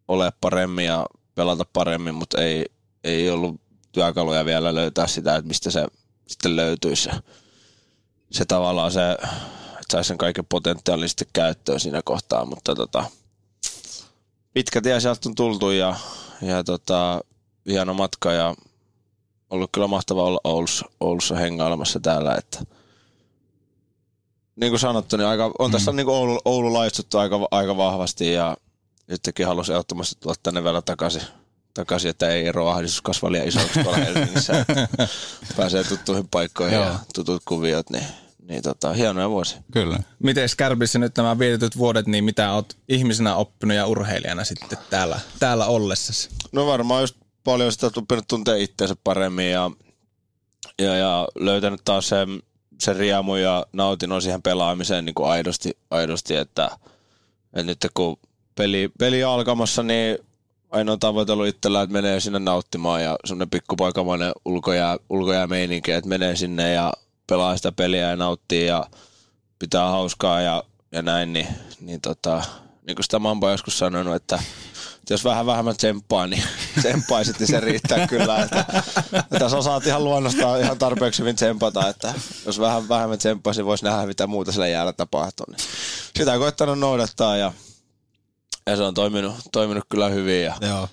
olemaan 0.09 0.33
paremmin 0.41 0.85
ja 0.85 1.07
pelata 1.35 1.67
paremmin, 1.73 2.15
mutta 2.15 2.43
ei, 2.43 2.67
ei 3.05 3.31
ollut 3.31 3.61
työkaluja 3.93 4.45
vielä 4.45 4.75
löytää 4.75 5.07
sitä, 5.07 5.37
että 5.37 5.49
mistä 5.49 5.71
se 5.71 5.87
sitten 6.27 6.57
löytyisi 6.57 7.03
se, 7.03 7.11
se 8.31 8.45
tavallaan 8.45 8.93
se, 8.93 9.13
että 9.13 9.93
saisi 9.93 10.09
sen 10.09 10.19
kaiken 10.19 10.47
potentiaalisesti 10.47 11.25
käyttöön 11.33 11.81
siinä 11.81 12.03
kohtaa, 12.05 12.45
mutta 12.45 12.75
tota, 12.75 13.05
pitkä 14.53 14.81
tie 14.81 15.01
sieltä 15.01 15.29
on 15.29 15.35
tultu 15.35 15.71
ja, 15.71 15.97
ja 16.43 16.65
tota, 16.65 17.21
hieno 17.67 17.95
matka 17.95 18.33
ja 18.33 18.55
ollut 19.51 19.71
kyllä 19.73 19.87
mahtava 19.87 20.23
olla 20.23 20.41
Oulussa, 20.45 20.87
Oulussa 21.01 21.35
hengailemassa 21.35 22.01
täällä, 22.01 22.35
että 22.35 22.65
niin 24.57 24.71
kuin 24.71 24.81
sanottu, 24.81 25.17
niin 25.17 25.27
aika, 25.27 25.53
on 25.59 25.71
tässä 25.71 25.93
mm. 25.93 25.97
niin 25.97 26.07
kuin 26.07 26.17
Oulu, 26.17 26.41
Oulu 26.45 26.73
laitsuttu 26.73 27.19
aika, 27.19 27.49
aika 27.51 27.77
vahvasti 27.77 28.33
ja 28.33 28.57
nytkin 29.09 29.47
halusin 29.47 29.73
ehdottomasti 29.73 30.17
tulla 30.21 30.35
tänne 30.43 30.65
vielä 30.65 30.83
takaisin, 30.83 31.23
takaisin 31.75 32.11
että 32.11 32.29
ei 32.29 32.47
ero 32.47 32.69
ahdistus 32.69 33.03
kasva 33.03 33.33
liian 33.33 33.49
isoksi 33.49 33.83
tuolla 33.83 33.99
Helsingissä. 34.05 34.67
pääsee 35.57 35.85
tuttuihin 35.85 36.29
paikkoihin 36.29 36.79
ja 36.79 36.99
tutut 37.15 37.43
kuviot, 37.45 37.91
niin, 37.91 38.05
niin 38.49 38.63
tota, 38.63 38.93
hienoja 38.93 39.31
vuosi. 39.31 39.57
Kyllä. 39.73 39.99
Miten 40.19 40.49
Kärpissä 40.57 40.99
nyt 40.99 41.17
nämä 41.17 41.39
vietetyt 41.39 41.79
vuodet, 41.79 42.07
niin 42.07 42.25
mitä 42.25 42.53
olet 42.53 42.77
ihmisenä 42.89 43.35
oppinut 43.35 43.77
ja 43.77 43.87
urheilijana 43.87 44.45
sitten 44.45 44.79
täällä, 44.91 45.21
täällä 45.39 45.67
ollessasi? 45.67 46.29
No 46.53 46.67
varmaan 46.67 47.01
just 47.03 47.17
paljon 47.45 47.73
sitä 47.73 47.91
oppinut 47.97 48.29
tuntea 48.29 48.57
itseensä 48.57 48.97
paremmin 49.05 49.51
ja, 49.51 49.71
ja, 50.79 50.97
ja 50.97 51.29
löytänyt 51.35 51.81
taas 51.85 52.09
sen, 52.09 52.43
sen 52.81 52.97
riemu 52.97 53.35
ja 53.35 53.67
nautinnon 53.73 54.23
siihen 54.23 54.43
pelaamiseen 54.43 55.05
niin 55.05 55.15
kuin 55.15 55.31
aidosti, 55.31 55.79
aidosti 55.91 56.37
että, 56.37 56.71
että 57.45 57.63
nyt 57.63 57.87
kun 57.95 58.19
peli, 58.55 58.91
peli 58.99 59.25
alkamassa, 59.25 59.83
niin 59.83 60.19
ainoa 60.71 60.97
tavoite 60.97 61.33
ollut 61.33 61.47
itsellä, 61.47 61.83
että 61.83 61.93
menee 61.93 62.21
sinne 62.21 62.39
nauttimaan 62.39 63.03
ja 63.03 63.17
semmoinen 63.25 63.51
pikkupaikamainen 63.51 64.33
ulkojää, 65.09 65.47
meininki, 65.47 65.93
että 65.93 66.09
menee 66.09 66.37
sinne 66.37 66.73
ja 66.73 66.93
pelaa 67.27 67.57
sitä 67.57 67.73
peliä 67.73 68.11
ja 68.11 68.17
nauttii 68.17 68.67
ja 68.67 68.87
pitää 69.59 69.89
hauskaa 69.89 70.41
ja, 70.41 70.63
ja 70.93 71.03
näin, 71.03 71.33
niin, 71.33 71.47
niin, 71.81 72.01
tota, 72.01 72.43
niin 72.87 72.97
kuin 72.97 73.05
sitä 73.05 73.19
Mambo 73.19 73.51
joskus 73.51 73.79
sanonut, 73.79 74.15
että, 74.15 74.37
että 74.99 75.15
jos 75.15 75.25
vähän 75.25 75.47
vähemmän 75.47 75.77
tsemppaa, 75.77 76.27
niin 76.27 76.43
tsemppaisit, 76.81 77.39
niin 77.39 77.47
se 77.47 77.61
riittää 77.61 78.07
kyllä. 78.07 78.43
Että, 78.43 78.65
että 79.13 79.39
tässä 79.39 79.57
osaat 79.57 79.87
ihan 79.87 80.05
luonnostaan 80.05 80.61
ihan 80.61 80.79
tarpeeksi 80.79 81.23
hyvin 81.23 81.37
tsempata, 81.37 81.89
että 81.89 82.15
jos 82.47 82.61
vähän 82.61 82.89
vähemmän 82.89 83.19
tsemppaisi, 83.19 83.65
voisi 83.65 83.85
nähdä, 83.85 84.07
mitä 84.07 84.27
muuta 84.27 84.53
sillä 84.53 84.69
jäällä 84.69 84.93
tapahtuu. 84.93 85.47
Niin 85.49 85.61
sitä 86.17 86.33
on 86.33 86.39
koittanut 86.39 86.79
noudattaa 86.79 87.37
ja 87.37 87.53
ja 88.67 88.77
se 88.77 88.83
on 88.83 88.95
toiminut, 88.95 89.35
toiminut 89.53 89.85
kyllä 89.89 90.09
hyvin 90.09 90.45
ja, 90.45 90.55
Joo. 90.61 90.89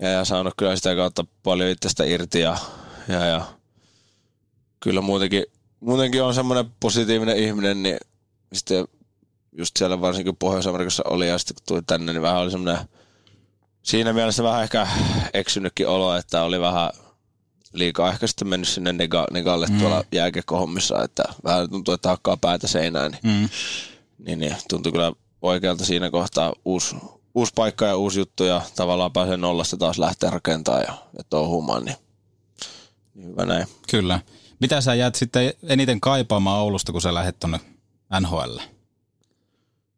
ja, 0.00 0.08
ja 0.08 0.24
saanut 0.24 0.54
kyllä 0.56 0.76
sitä 0.76 0.94
kautta 0.94 1.24
paljon 1.42 1.68
itsestä 1.70 2.04
irti 2.04 2.40
ja, 2.40 2.56
ja, 3.08 3.24
ja 3.26 3.44
kyllä 4.80 5.00
muutenkin, 5.00 5.44
muutenkin 5.80 6.22
on 6.22 6.34
semmoinen 6.34 6.66
positiivinen 6.80 7.36
ihminen, 7.36 7.82
niin 7.82 7.96
sitten 8.52 8.84
just 9.52 9.76
siellä 9.76 10.00
varsinkin 10.00 10.36
Pohjois-Amerikassa 10.36 11.02
oli 11.06 11.28
ja 11.28 11.38
sitten 11.38 11.54
kun 11.54 11.64
tuli 11.66 11.82
tänne, 11.86 12.12
niin 12.12 12.22
vähän 12.22 12.40
oli 12.40 12.50
semmoinen 12.50 12.78
siinä 13.82 14.12
mielessä 14.12 14.42
vähän 14.42 14.62
ehkä 14.62 14.88
eksynytkin 15.34 15.88
olo, 15.88 16.16
että 16.16 16.42
oli 16.42 16.60
vähän 16.60 16.90
liikaa 17.72 18.10
ehkä 18.12 18.26
sitten 18.26 18.48
mennyt 18.48 18.68
sinne 18.68 18.92
nega, 18.92 19.26
negalle 19.30 19.66
mm. 19.66 19.78
tuolla 19.78 20.04
jääkiekkohommissa, 20.12 21.02
että 21.02 21.22
vähän 21.44 21.70
tuntuu, 21.70 21.94
että 21.94 22.08
hakkaa 22.08 22.36
päätä 22.36 22.66
seinään, 22.66 23.10
niin, 23.10 23.20
Mm. 23.22 23.48
niin, 24.26 24.38
niin 24.38 24.56
tuntui 24.68 24.92
kyllä 24.92 25.12
oikealta 25.44 25.84
siinä 25.84 26.10
kohtaa 26.10 26.52
uusi, 26.64 26.96
uusi 27.34 27.52
paikka 27.54 27.84
ja 27.86 27.96
uusi 27.96 28.18
juttu 28.18 28.44
ja 28.44 28.62
tavallaan 28.76 29.12
pääsee 29.12 29.36
nollasta 29.36 29.76
taas 29.76 29.98
lähteä 29.98 30.30
rakentamaan 30.30 30.84
ja, 30.88 30.94
ja 31.18 31.24
touhumaan, 31.30 31.84
niin, 31.84 31.96
niin 33.14 33.28
hyvä 33.30 33.46
näin. 33.46 33.66
Kyllä. 33.90 34.20
Mitä 34.60 34.80
sä 34.80 34.94
jäät 34.94 35.14
sitten 35.14 35.52
eniten 35.62 36.00
kaipaamaan 36.00 36.60
Oulusta, 36.60 36.92
kun 36.92 37.02
sä 37.02 37.14
lähdet 37.14 37.38
tonne 37.40 37.60
NHL? 38.20 38.58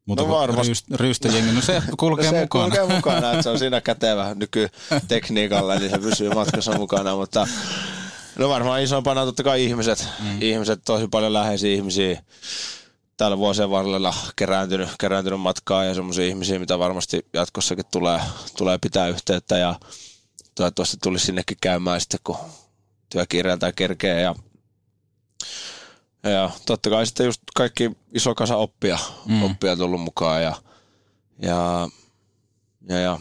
Mutta 0.06 0.24
No 0.24 0.30
varmasti. 0.30 0.66
Ryyst, 0.68 0.86
ryystöjengi, 0.90 1.52
no 1.52 1.60
se 1.60 1.82
kulkee 1.98 2.30
se 2.30 2.40
mukana. 2.40 2.64
kulkee 2.64 2.96
mukana, 2.96 3.30
että 3.30 3.42
se 3.42 3.50
on 3.50 3.58
siinä 3.64 3.80
kätevä 3.80 4.34
nykytekniikalla, 4.34 5.74
niin 5.74 5.90
se 5.90 5.98
pysyy 5.98 6.30
matkassa 6.30 6.78
mukana, 6.78 7.16
mutta 7.16 7.46
no 8.38 8.48
varmaan 8.48 8.82
isompana 8.82 9.24
totta 9.24 9.42
kai 9.42 9.64
ihmiset, 9.64 10.08
mm. 10.22 10.42
ihmiset 10.42 10.80
tosi 10.84 11.08
paljon 11.08 11.32
läheisiä 11.32 11.74
ihmisiä 11.74 12.22
täällä 13.16 13.38
vuosien 13.38 13.70
varrella 13.70 14.14
kerääntynyt, 14.36 14.88
kerääntynyt 15.00 15.40
matkaa 15.40 15.84
ja 15.84 15.94
semmoisia 15.94 16.26
ihmisiä, 16.26 16.58
mitä 16.58 16.78
varmasti 16.78 17.26
jatkossakin 17.32 17.84
tulee, 17.92 18.20
tulee 18.56 18.78
pitää 18.78 19.08
yhteyttä 19.08 19.58
ja 19.58 19.74
toivottavasti 20.54 20.96
tulisi 21.02 21.26
sinnekin 21.26 21.56
käymään 21.60 22.00
sitten, 22.00 22.20
kun 22.24 22.36
työkiireiltä 23.08 23.72
kerkee 23.72 24.20
ja 24.20 24.34
ja 26.22 26.50
totta 26.66 26.90
kai 26.90 27.06
sitten 27.06 27.26
just 27.26 27.42
kaikki 27.56 27.90
iso 28.12 28.34
kasa 28.34 28.56
oppia, 28.56 28.98
Mm. 29.26 29.34
mm. 29.34 29.42
oppia 29.42 29.76
tullut 29.76 30.00
mukaan 30.00 30.42
ja, 30.42 30.54
ja, 31.42 31.88
ja, 32.88 32.98
ja, 32.98 33.18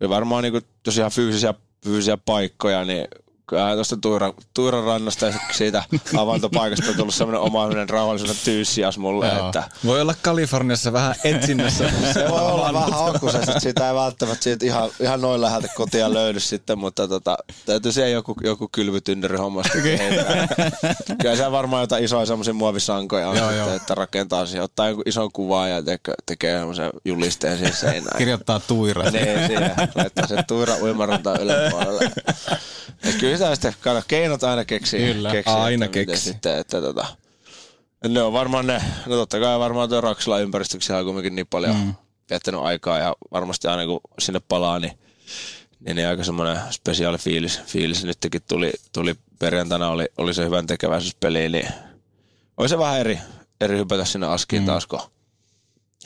ja 0.00 0.08
varmaan 0.08 0.42
niin 0.42 0.62
tosiaan 0.82 1.10
fyysisiä, 1.10 1.54
fyysisiä 1.84 2.16
paikkoja, 2.16 2.84
niin 2.84 3.08
kyllähän 3.50 3.76
tuosta 3.76 3.96
Tuiran, 3.96 4.32
Tuiran 4.54 4.84
rannasta 4.84 5.26
ja 5.26 5.34
siitä 5.52 5.84
avantopaikasta 6.16 6.90
on 6.90 6.96
tullut 6.96 7.14
semmoinen 7.14 7.40
omainen 7.40 7.88
rauhallisuuden 7.88 8.36
tyyssias 8.44 8.98
mulle, 8.98 9.28
Joo. 9.28 9.46
että 9.46 9.68
Voi 9.84 10.00
olla 10.00 10.14
Kaliforniassa 10.22 10.92
vähän 10.92 11.14
etsinnässä. 11.24 11.84
se 12.14 12.28
voi 12.30 12.40
olla 12.40 12.72
vähän 12.72 12.92
hakusessa, 12.92 13.52
että 13.52 13.60
siitä 13.60 13.88
ei 13.88 13.94
välttämättä 13.94 14.44
siitä 14.44 14.66
ihan, 14.66 14.90
ihan 15.00 15.20
noin 15.20 15.40
läheltä 15.40 15.68
kotia 15.74 16.14
löydy 16.14 16.40
sitten, 16.40 16.78
mutta 16.78 17.08
tota, 17.08 17.38
täytyy 17.66 17.92
siellä 17.92 18.10
joku, 18.10 18.34
joku 18.44 18.68
kylvytynnyri 18.72 19.36
hommasta 19.36 19.78
heittää. 19.78 20.48
Kyllä 21.22 21.36
se 21.36 21.50
varmaan 21.50 21.82
jotain 21.82 22.04
isoja 22.04 22.26
semmoisia 22.26 22.54
muovisankoja 22.54 23.28
on, 23.28 23.36
Joo, 23.36 23.48
sitten, 23.48 23.66
joo. 23.66 23.76
että 23.76 23.94
rakentaa 23.94 24.46
siihen, 24.46 24.64
ottaa 24.64 24.86
jonkun 24.86 25.04
ison 25.06 25.32
kuvan 25.32 25.70
ja 25.70 25.82
tekee, 25.82 26.14
tekee 26.26 26.58
semmoisen 26.58 26.90
julisteen 27.04 27.58
siihen 27.58 27.76
seinään. 27.76 28.18
Kirjoittaa 28.18 28.60
tuira. 28.60 29.10
Niin, 29.10 29.46
siihen. 29.46 29.72
Laittaa 29.94 30.26
sen 30.26 30.44
tuira 30.46 30.74
uimaranta 30.82 31.38
yläpuolelle. 31.38 32.10
Kyllä 33.20 33.36
sitä 33.40 33.54
sitten, 33.54 33.74
kato, 33.80 34.02
keinot 34.08 34.44
aina 34.44 34.64
keksii. 34.64 35.14
Kyllä, 35.14 35.30
keksii 35.30 35.56
aina 35.56 35.84
että 35.84 35.94
keksii. 35.94 36.32
Sitten, 36.32 36.58
että 36.58 36.80
tota, 36.80 37.06
ne 38.08 38.22
on 38.22 38.32
varmaan 38.32 38.66
ne, 38.66 38.82
no 39.06 39.16
totta 39.16 39.40
kai 39.40 39.58
varmaan 39.58 39.88
tuo 39.88 40.00
Raksala 40.00 40.38
ympäristöksi 40.38 40.92
on 40.92 41.04
kuitenkin 41.04 41.34
niin 41.34 41.46
paljon 41.46 41.76
mm. 41.76 41.94
aikaa 42.62 42.98
ja 42.98 43.16
varmasti 43.32 43.68
aina 43.68 43.86
kun 43.86 44.00
sinne 44.18 44.40
palaa, 44.48 44.78
niin, 44.78 44.98
niin, 45.80 45.96
niin 45.96 46.08
aika 46.08 46.24
semmoinen 46.24 46.58
spesiaali 46.70 47.18
fiilis, 47.18 47.60
fiilis. 47.66 48.04
Nytkin 48.04 48.42
tuli, 48.48 48.72
tuli 48.92 49.14
perjantaina, 49.38 49.88
oli, 49.88 50.06
oli 50.18 50.34
se 50.34 50.44
hyvän 50.44 50.66
tekeväisyyspeli, 50.66 51.48
niin 51.48 51.68
oli 52.56 52.68
se 52.68 52.78
vähän 52.78 53.00
eri, 53.00 53.18
eri 53.60 53.78
hypätä 53.78 54.04
sinne 54.04 54.26
askiin 54.26 54.62
mm. 54.62 54.66
taas, 54.66 54.86
kun 54.86 55.00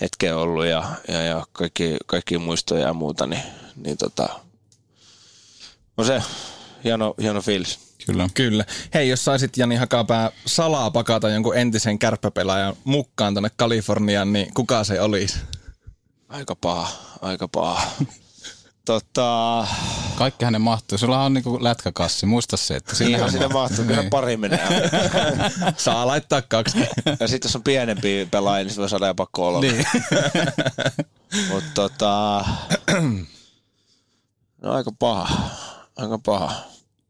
hetkeä 0.00 0.36
ollut 0.36 0.66
ja, 0.66 0.84
ja, 1.08 1.22
ja 1.22 1.46
kaikki, 1.52 1.96
kaikki 2.06 2.38
muistoja 2.38 2.86
ja 2.86 2.94
muuta, 2.94 3.26
niin, 3.26 3.42
niin 3.76 3.96
tota, 3.96 4.28
on 5.96 6.06
se 6.06 6.22
hieno, 6.84 7.14
hieno 7.22 7.40
fiilis. 7.42 7.78
Kyllä. 8.06 8.28
Kyllä. 8.34 8.64
Hei, 8.94 9.08
jos 9.08 9.24
saisit 9.24 9.56
Jani 9.56 9.76
Hakapää 9.76 10.30
salaa 10.46 10.90
pakata 10.90 11.28
jonkun 11.30 11.56
entisen 11.56 11.98
kärppäpelaajan 11.98 12.76
mukaan 12.84 13.34
tuonne 13.34 13.50
Kaliforniaan, 13.56 14.32
niin 14.32 14.54
kuka 14.54 14.84
se 14.84 15.00
olisi? 15.00 15.38
Aika 16.28 16.54
paha, 16.56 16.88
aika 17.22 17.48
paha. 17.48 17.82
tota, 18.84 19.66
Kaikki 20.16 20.44
hänen 20.44 20.60
mahtuu. 20.60 20.98
Sulla 20.98 21.24
on 21.24 21.34
niinku 21.34 21.58
lätkäkassi, 21.64 22.26
muista 22.26 22.56
se, 22.56 22.76
että 22.76 22.92
niin 22.92 22.98
sinne 22.98 23.22
on, 23.22 23.30
sinne 23.30 23.48
mahtuu, 23.48 23.84
kyllä 23.84 24.00
Niin. 24.00 24.10
pari 24.10 24.36
menee. 24.36 24.68
Saa 25.76 26.06
laittaa 26.06 26.42
kaksi. 26.42 26.78
Ja 27.20 27.28
sitten 27.28 27.48
jos 27.48 27.56
on 27.56 27.62
pienempi 27.62 28.28
pelaaja, 28.30 28.64
niin 28.64 28.74
se 28.74 28.80
voi 28.80 28.88
saada 28.88 29.06
jopa 29.06 29.26
kolme. 29.32 29.66
Niin. 29.72 29.86
Mutta 31.50 31.70
tota, 31.74 32.44
no 34.62 34.72
aika 34.72 34.92
paha, 34.98 35.38
aika 35.96 36.18
paha. 36.18 36.52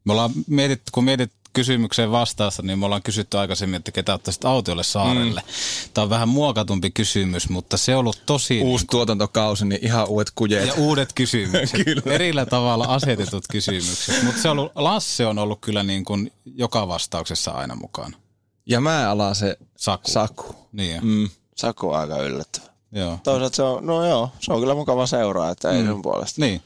Me 0.05 0.11
ollaan 0.11 0.31
mietitty, 0.47 0.91
kun 0.91 1.03
mietit 1.03 1.31
kysymykseen 1.53 2.11
vastausta, 2.11 2.61
niin 2.61 2.79
me 2.79 2.85
ollaan 2.85 3.03
kysytty 3.03 3.37
aikaisemmin, 3.37 3.77
että 3.77 3.91
ketä 3.91 4.13
ottaisit 4.13 4.45
autiolle 4.45 4.83
saarelle. 4.83 5.41
Mm. 5.41 5.89
Tämä 5.93 6.03
on 6.03 6.09
vähän 6.09 6.29
muokatumpi 6.29 6.91
kysymys, 6.91 7.49
mutta 7.49 7.77
se 7.77 7.95
on 7.95 7.99
ollut 7.99 8.21
tosi... 8.25 8.61
Uusi 8.61 8.85
tuotantokausi, 8.91 9.65
niin 9.65 9.85
ihan 9.85 10.07
uudet 10.07 10.31
kujet. 10.35 10.67
Ja 10.67 10.73
uudet 10.73 11.13
kysymykset. 11.13 11.81
Erillä 12.05 12.45
tavalla 12.45 12.85
asetetut 12.85 13.43
kysymykset. 13.51 14.23
Mutta 14.23 14.41
se 14.41 14.49
on 14.49 14.59
ollut, 14.59 14.71
Lasse 14.75 15.25
on 15.25 15.39
ollut 15.39 15.59
kyllä 15.61 15.83
niin 15.83 16.05
kuin 16.05 16.31
joka 16.45 16.87
vastauksessa 16.87 17.51
aina 17.51 17.75
mukana. 17.75 18.17
Ja 18.65 18.81
mä 18.81 19.09
alan 19.11 19.35
se 19.35 19.57
Saku. 19.77 20.11
Saku. 20.11 20.55
Niin, 20.71 21.03
Mm. 21.03 21.29
Saku 21.55 21.89
on 21.89 21.99
aika 21.99 22.17
yllättävä. 22.21 22.65
joo. 22.91 23.19
Toisaalta 23.23 23.55
se 23.55 23.63
on, 23.63 23.85
no 23.85 24.05
joo, 24.07 24.29
se 24.39 24.53
on 24.53 24.59
kyllä 24.59 24.75
mukava 24.75 25.07
seuraa, 25.07 25.49
että 25.51 25.69
ei 25.71 25.83
sen 25.83 26.01
puolesta. 26.01 26.41
Niin, 26.41 26.61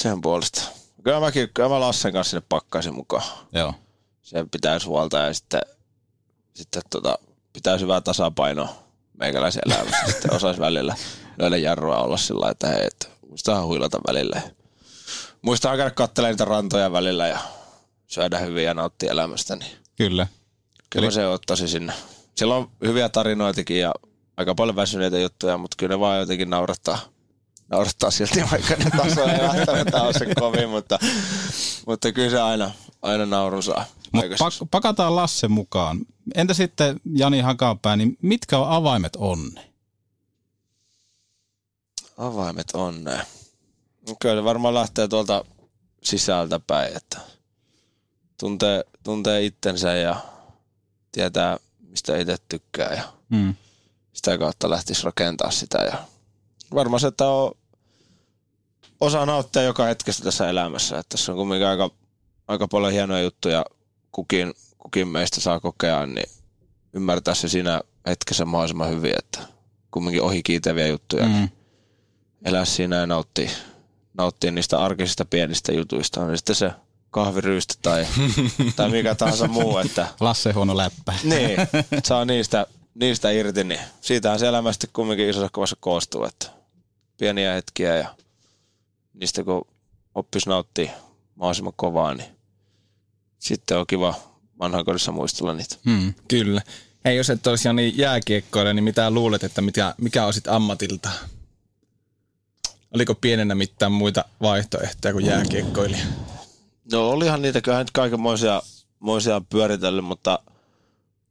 Sen 0.00 0.20
puolesta. 0.20 0.62
Kyllä 1.04 1.20
mäkin, 1.20 1.48
kyllä 1.54 1.68
mä 1.68 1.80
Lassen 1.80 2.12
kanssa 2.12 2.30
sinne 2.30 2.46
pakkaisin 2.48 2.94
mukaan. 2.94 3.22
joo. 3.52 3.74
Se 4.22 4.46
pitäisi 4.52 4.86
huolta 4.86 5.18
ja 5.18 5.34
sitten, 5.34 5.60
sitten 6.54 6.82
tota, 6.90 7.18
pitäisi 7.52 7.82
hyvää 7.82 8.00
tasapainoa 8.00 8.68
meikäläisen 9.18 9.62
elämässä. 9.66 10.06
sitten 10.12 10.32
osaisi 10.34 10.60
välillä 10.60 10.96
löydä 11.38 11.56
jarrua 11.56 11.98
olla 11.98 12.16
sillä 12.16 12.50
että 12.50 12.66
hei, 12.68 12.86
että 12.86 13.06
muistahan 13.28 13.66
huilata 13.66 14.00
välillä. 14.06 14.40
Muistahan 15.42 15.76
käydä 15.76 15.90
katselemaan 15.90 16.32
niitä 16.32 16.44
rantoja 16.44 16.92
välillä 16.92 17.26
ja 17.26 17.38
syödä 18.06 18.38
hyvin 18.38 18.64
ja 18.64 18.74
nauttia 18.74 19.10
elämästä. 19.12 19.56
Niin 19.56 19.72
Kyllä. 19.96 20.26
kyllä 20.90 21.06
Eli- 21.06 21.12
se 21.14 21.26
ottaisi 21.26 21.68
sinne. 21.68 21.92
Siellä 22.34 22.54
on 22.54 22.70
hyviä 22.84 23.08
tarinoitakin 23.08 23.80
ja 23.80 23.94
aika 24.36 24.54
paljon 24.54 24.76
väsyneitä 24.76 25.18
juttuja, 25.18 25.58
mutta 25.58 25.74
kyllä 25.78 25.94
ne 25.94 26.00
vaan 26.00 26.20
jotenkin 26.20 26.50
naurattaa. 26.50 26.98
Naurattaa 27.70 28.10
silti, 28.10 28.42
vaikka 28.50 28.74
ne 28.76 28.90
taso 28.90 29.24
ei 29.24 29.38
välttämättä 29.48 30.02
ole 30.02 30.12
se 30.12 30.26
kovin, 30.40 30.68
mutta, 30.68 30.98
mutta 31.86 32.12
kyllä 32.12 32.30
se 32.30 32.40
aina, 32.40 32.70
aina 33.02 33.26
naurun 33.26 33.62
saa. 33.62 33.84
Aikaisessa. 34.12 34.44
pak- 34.64 34.68
pakataan 34.70 35.16
Lasse 35.16 35.48
mukaan. 35.48 35.98
Entä 36.34 36.54
sitten 36.54 37.00
Jani 37.16 37.40
Hakapää, 37.40 37.96
niin 37.96 38.16
mitkä 38.22 38.58
on 38.58 38.68
avaimet 38.70 39.16
onne? 39.16 39.70
Avaimet 42.18 42.70
onneen. 42.74 43.26
No 44.08 44.14
Kyllä 44.20 44.34
se 44.40 44.44
varmaan 44.44 44.74
lähtee 44.74 45.08
tuolta 45.08 45.44
sisältä 46.02 46.60
päin, 46.66 46.96
että 46.96 47.20
tuntee, 48.40 48.84
tuntee 49.02 49.44
itsensä 49.44 49.94
ja 49.94 50.16
tietää, 51.12 51.58
mistä 51.80 52.16
itse 52.18 52.36
tykkää 52.48 52.94
ja 52.94 53.02
Mm. 53.28 53.54
sitä 54.12 54.38
kautta 54.38 54.70
lähtisi 54.70 55.04
rakentaa 55.04 55.50
sitä. 55.50 55.78
Ja 55.78 55.98
varmaan 56.74 57.00
se, 57.00 57.06
että 57.06 57.28
on 57.28 57.52
osaa 59.00 59.26
nauttia 59.26 59.62
joka 59.62 59.84
hetkestä 59.84 60.24
tässä 60.24 60.48
elämässä. 60.48 60.98
Että 60.98 61.08
tässä 61.16 61.32
on 61.32 61.38
kumminkin 61.38 61.66
aika, 61.66 61.90
aika 62.48 62.68
paljon 62.68 62.92
hienoja 62.92 63.22
juttuja 63.22 63.64
kukin, 64.12 64.54
kukin 64.78 65.08
meistä 65.08 65.40
saa 65.40 65.60
kokea, 65.60 66.06
niin 66.06 66.30
ymmärtää 66.92 67.34
se 67.34 67.48
siinä 67.48 67.80
hetkessä 68.06 68.44
mahdollisimman 68.44 68.90
hyvin, 68.90 69.14
että 69.18 69.40
kumminkin 69.90 70.22
ohi 70.22 70.42
kiitäviä 70.42 70.86
juttuja, 70.86 71.26
mm. 71.26 71.48
Elää 72.44 72.64
siinä 72.64 72.96
ja 72.96 73.06
nauttii, 73.06 73.50
nauttii 74.18 74.50
niistä 74.50 74.78
arkisista 74.78 75.24
pienistä 75.24 75.72
jutuista. 75.72 76.20
On 76.20 76.36
sitten 76.36 76.56
se 76.56 76.70
kahviryystä 77.10 77.74
tai, 77.82 78.06
tai 78.76 78.90
mikä 78.90 79.14
tahansa 79.14 79.48
muu, 79.48 79.78
että 79.78 80.08
Lasse 80.20 80.52
huono 80.52 80.76
läppä. 80.76 81.14
niin, 81.24 81.56
saa 82.04 82.24
niistä, 82.24 82.66
niistä 82.94 83.30
irti, 83.30 83.64
niin 83.64 83.80
siitähän 84.00 84.38
se 84.38 84.46
elämä 84.48 84.72
sitten 84.72 84.90
kumminkin 84.92 85.28
isossa 85.28 85.48
kuvassa 85.52 85.76
koostuu, 85.80 86.24
että 86.24 86.63
pieniä 87.18 87.52
hetkiä 87.54 87.96
ja 87.96 88.14
niistä 89.14 89.44
kun 89.44 89.66
oppisi 90.14 90.48
nauttia 90.48 90.90
mahdollisimman 91.34 91.72
kovaa, 91.76 92.14
niin 92.14 92.28
sitten 93.38 93.78
on 93.78 93.86
kiva 93.86 94.14
vanhan 94.58 94.84
kodissa 94.84 95.12
muistella 95.12 95.54
niitä. 95.54 95.76
Mm. 95.84 96.14
Kyllä. 96.28 96.62
Hei, 97.04 97.16
jos 97.16 97.30
et 97.30 97.46
olisi 97.46 97.68
Jani 97.68 97.92
jääkiekkoilija, 97.96 98.74
niin 98.74 98.84
mitä 98.84 99.10
luulet, 99.10 99.44
että 99.44 99.60
mikä, 99.60 99.94
mikä 100.00 100.24
olisit 100.24 100.48
ammatilta? 100.48 101.10
Oliko 102.94 103.14
pienenä 103.14 103.54
mitään 103.54 103.92
muita 103.92 104.24
vaihtoehtoja 104.42 105.14
kuin 105.14 105.26
jääkiekkoilija? 105.26 106.04
No 106.92 107.10
olihan 107.10 107.42
niitä 107.42 107.60
kyllä 107.60 107.78
nyt 107.78 107.90
kaikenmoisia 107.90 108.62
moisia 109.00 109.42
pyöritellyt, 109.50 110.04
mutta 110.04 110.38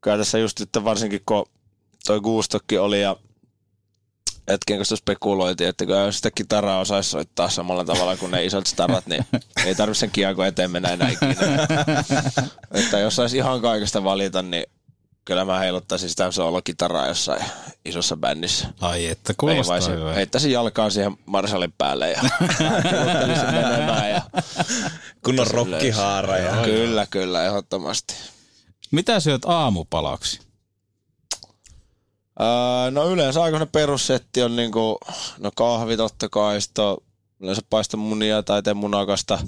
kyllä 0.01 0.17
tässä 0.17 0.37
just 0.37 0.61
että 0.61 0.83
varsinkin 0.83 1.21
kun 1.25 1.45
toi 2.05 2.21
Guustokki 2.21 2.77
oli 2.77 3.01
ja 3.01 3.15
hetken 4.51 4.77
kun 4.77 4.85
sitä 4.85 4.95
spekuloitiin, 4.95 5.69
että 5.69 5.85
kun 5.85 5.95
jos 5.95 6.15
sitä 6.17 6.31
kitaraa 6.35 6.79
osaisi 6.79 7.09
soittaa 7.09 7.49
samalla 7.49 7.85
tavalla 7.85 8.17
kuin 8.17 8.31
ne 8.31 8.45
isot 8.45 8.67
starat, 8.67 9.07
niin 9.07 9.25
ei 9.65 9.75
tarvitse 9.75 9.99
sen 9.99 10.11
kiekko 10.11 10.43
eteen 10.43 10.71
mennä 10.71 10.89
enää 10.89 11.09
ikinä. 11.09 11.33
että 12.83 12.99
jos 12.99 13.15
saisi 13.15 13.37
ihan 13.37 13.61
kaikesta 13.61 14.03
valita, 14.03 14.41
niin 14.41 14.65
kyllä 15.25 15.45
mä 15.45 15.59
heiluttaisin 15.59 16.09
sitä 16.09 16.31
soolokitaraa 16.31 17.07
jossain 17.07 17.43
isossa 17.85 18.17
bändissä. 18.17 18.67
Ai 18.81 19.05
että, 19.05 19.33
kuulostaa 19.37 19.75
Veivaisin- 19.79 19.99
hyvä. 19.99 20.13
Heittäisin 20.13 20.51
jalkaan 20.51 20.91
siihen 20.91 21.17
Marshallin 21.25 21.73
päälle 21.77 22.11
ja 22.11 22.21
menemään. 23.51 24.09
Ja 24.09 24.21
Kun 25.25 25.39
on 25.39 25.47
rokkihaara 25.47 26.37
ja... 26.37 26.63
Kyllä, 26.63 27.07
kyllä, 27.09 27.45
ehdottomasti. 27.45 28.13
Mitä 28.91 29.19
syöt 29.19 29.45
aamupalaksi? 29.45 30.39
Öö, 32.39 32.91
no 32.91 33.09
yleensä 33.09 33.43
aika 33.43 33.59
se 33.59 33.65
perussetti 33.65 34.43
on 34.43 34.55
niinku, 34.55 34.97
no 35.39 35.51
kahvi 35.55 35.97
totta 35.97 36.29
kai, 36.29 36.61
sit 36.61 36.79
on 36.79 36.97
yleensä 37.39 37.61
paista 37.69 37.97
munia 37.97 38.43
tai 38.43 38.63
teen 38.63 38.77
munakasta 38.77 39.39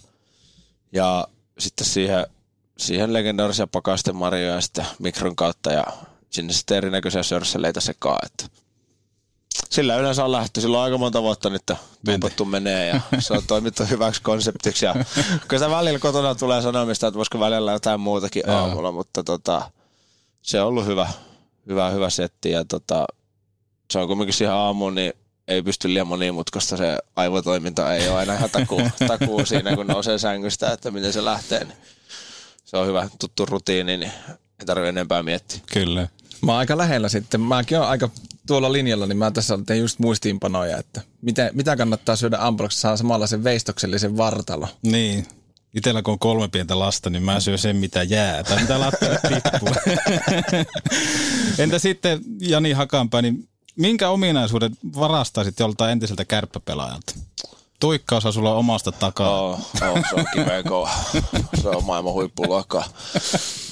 ja 0.91 1.27
sitten 1.59 1.87
siihen, 1.87 2.27
siihen 2.77 3.13
legendaarisia 3.13 3.67
pakastemarjoja 3.67 4.61
sitten 4.61 4.85
mikron 4.99 5.35
kautta 5.35 5.71
ja 5.71 5.83
sinne 6.29 6.53
sitten 6.53 6.77
erinäköisiä 6.77 7.23
sörsseleitä 7.23 7.79
sekaan, 7.79 8.19
että 8.25 8.45
sillä 9.69 9.97
yleensä 9.97 10.25
on 10.25 10.31
lähtö. 10.31 10.61
Silloin 10.61 10.83
aika 10.83 10.97
monta 10.97 11.21
vuotta 11.21 11.49
nyt 11.49 11.63
tuupattu 12.05 12.45
menee 12.45 12.87
ja 12.87 13.01
se 13.19 13.33
on 13.33 13.43
toimittu 13.47 13.83
hyväksi 13.89 14.21
konseptiksi. 14.21 14.85
Ja 14.85 14.95
kyllä 15.47 15.69
välillä 15.69 15.99
kotona 15.99 16.35
tulee 16.35 16.61
sanomista, 16.61 17.07
että 17.07 17.17
voisiko 17.17 17.39
välillä 17.39 17.71
jotain 17.71 17.99
muutakin 17.99 18.49
aamulla, 18.49 18.91
mutta 18.91 19.23
tota, 19.23 19.71
se 20.41 20.61
on 20.61 20.67
ollut 20.67 20.85
hyvä, 20.85 21.09
hyvä, 21.69 21.89
hyvä 21.89 22.09
setti 22.09 22.51
ja 22.51 22.65
tota, 22.65 23.07
se 23.91 23.99
on 23.99 24.07
kumminkin 24.07 24.33
siihen 24.33 24.53
aamuun, 24.53 24.95
niin 24.95 25.13
ei 25.47 25.63
pysty 25.63 25.93
liian 25.93 26.07
monimutkaista, 26.07 26.77
se 26.77 26.97
aivotoiminta 27.15 27.95
ei 27.95 28.09
ole 28.09 28.17
aina 28.17 28.33
ihan 28.33 28.49
takuu, 28.49 28.81
takuu 29.07 29.45
siinä, 29.45 29.75
kun 29.75 29.87
nousee 29.87 30.17
sängystä, 30.17 30.71
että 30.71 30.91
miten 30.91 31.13
se 31.13 31.25
lähtee. 31.25 31.63
Niin 31.63 31.77
se 32.65 32.77
on 32.77 32.87
hyvä 32.87 33.09
tuttu 33.19 33.45
rutiini, 33.45 33.97
niin 33.97 34.11
ei 34.59 34.65
tarvitse 34.65 34.89
enempää 34.89 35.23
miettiä. 35.23 35.59
Kyllä. 35.73 36.07
Mä 36.41 36.51
oon 36.51 36.59
aika 36.59 36.77
lähellä 36.77 37.09
sitten. 37.09 37.41
Mäkin 37.41 37.79
oon 37.79 37.87
aika 37.87 38.09
tuolla 38.47 38.71
linjalla, 38.71 39.05
niin 39.05 39.17
mä 39.17 39.31
tässä 39.31 39.59
tein 39.65 39.79
just 39.81 39.99
muistiinpanoja, 39.99 40.77
että 40.77 41.01
mitä, 41.21 41.49
mitä 41.53 41.75
kannattaa 41.75 42.15
syödä 42.15 42.37
aamupalaksi, 42.37 42.79
saa 42.79 42.97
samalla 42.97 43.27
sen 43.27 43.43
veistoksellisen 43.43 44.17
vartalo. 44.17 44.67
Niin. 44.81 45.27
Itellä 45.75 46.01
kun 46.01 46.11
on 46.11 46.19
kolme 46.19 46.47
pientä 46.47 46.79
lasta, 46.79 47.09
niin 47.09 47.23
mä 47.23 47.39
syön 47.39 47.57
sen 47.57 47.75
mitä 47.75 48.03
jää 48.03 48.43
tai 48.43 48.61
mitä 48.61 48.79
lattialle 48.79 49.19
tippuu. 49.29 49.69
Entä 51.63 51.79
sitten 51.79 52.21
Jani 52.39 52.71
Hakanpää, 52.71 53.21
niin 53.21 53.49
minkä 53.75 54.09
ominaisuuden 54.09 54.71
varastaisit 54.99 55.59
joltain 55.59 55.91
entiseltä 55.91 56.25
kärppäpelaajalta? 56.25 57.13
Tuikkaosa 57.79 58.31
sulla 58.31 58.51
on 58.51 58.57
omasta 58.57 58.91
takaa. 58.91 59.41
Oh, 59.41 59.59
oh, 59.81 59.99
se 60.09 60.15
on 60.15 60.25
kiveen 60.33 60.63
kova. 60.63 60.91
Se 61.61 61.69
on 61.69 61.83
maailman 61.83 62.13
huippuluokkaa. 62.13 62.83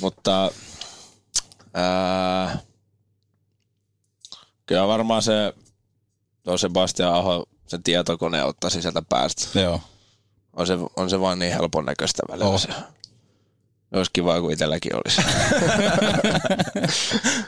Mutta 0.02 0.52
ää, 1.74 2.60
kyllä 4.66 4.88
varmaan 4.88 5.22
se 5.22 5.54
tuo 6.44 6.58
Sebastian 6.58 7.13
Aho, 7.13 7.46
se 7.68 7.80
tietokone 7.84 8.44
ottaisi 8.44 8.82
sieltä 8.82 9.02
päästä. 9.10 9.60
Joo. 9.60 9.82
On 10.54 10.68
se, 10.68 10.74
on 10.96 11.10
se 11.10 11.20
vaan 11.20 11.39
niin 11.39 11.54
helpon 11.54 11.86
näköistä 11.86 12.24
välillä 12.32 12.46
Oh. 12.50 12.60
se. 12.62 12.68
Olisi 13.94 14.12
kiva, 14.13 14.42
kun 14.42 14.52
itselläkin 14.52 14.92
olisi. 14.96 15.22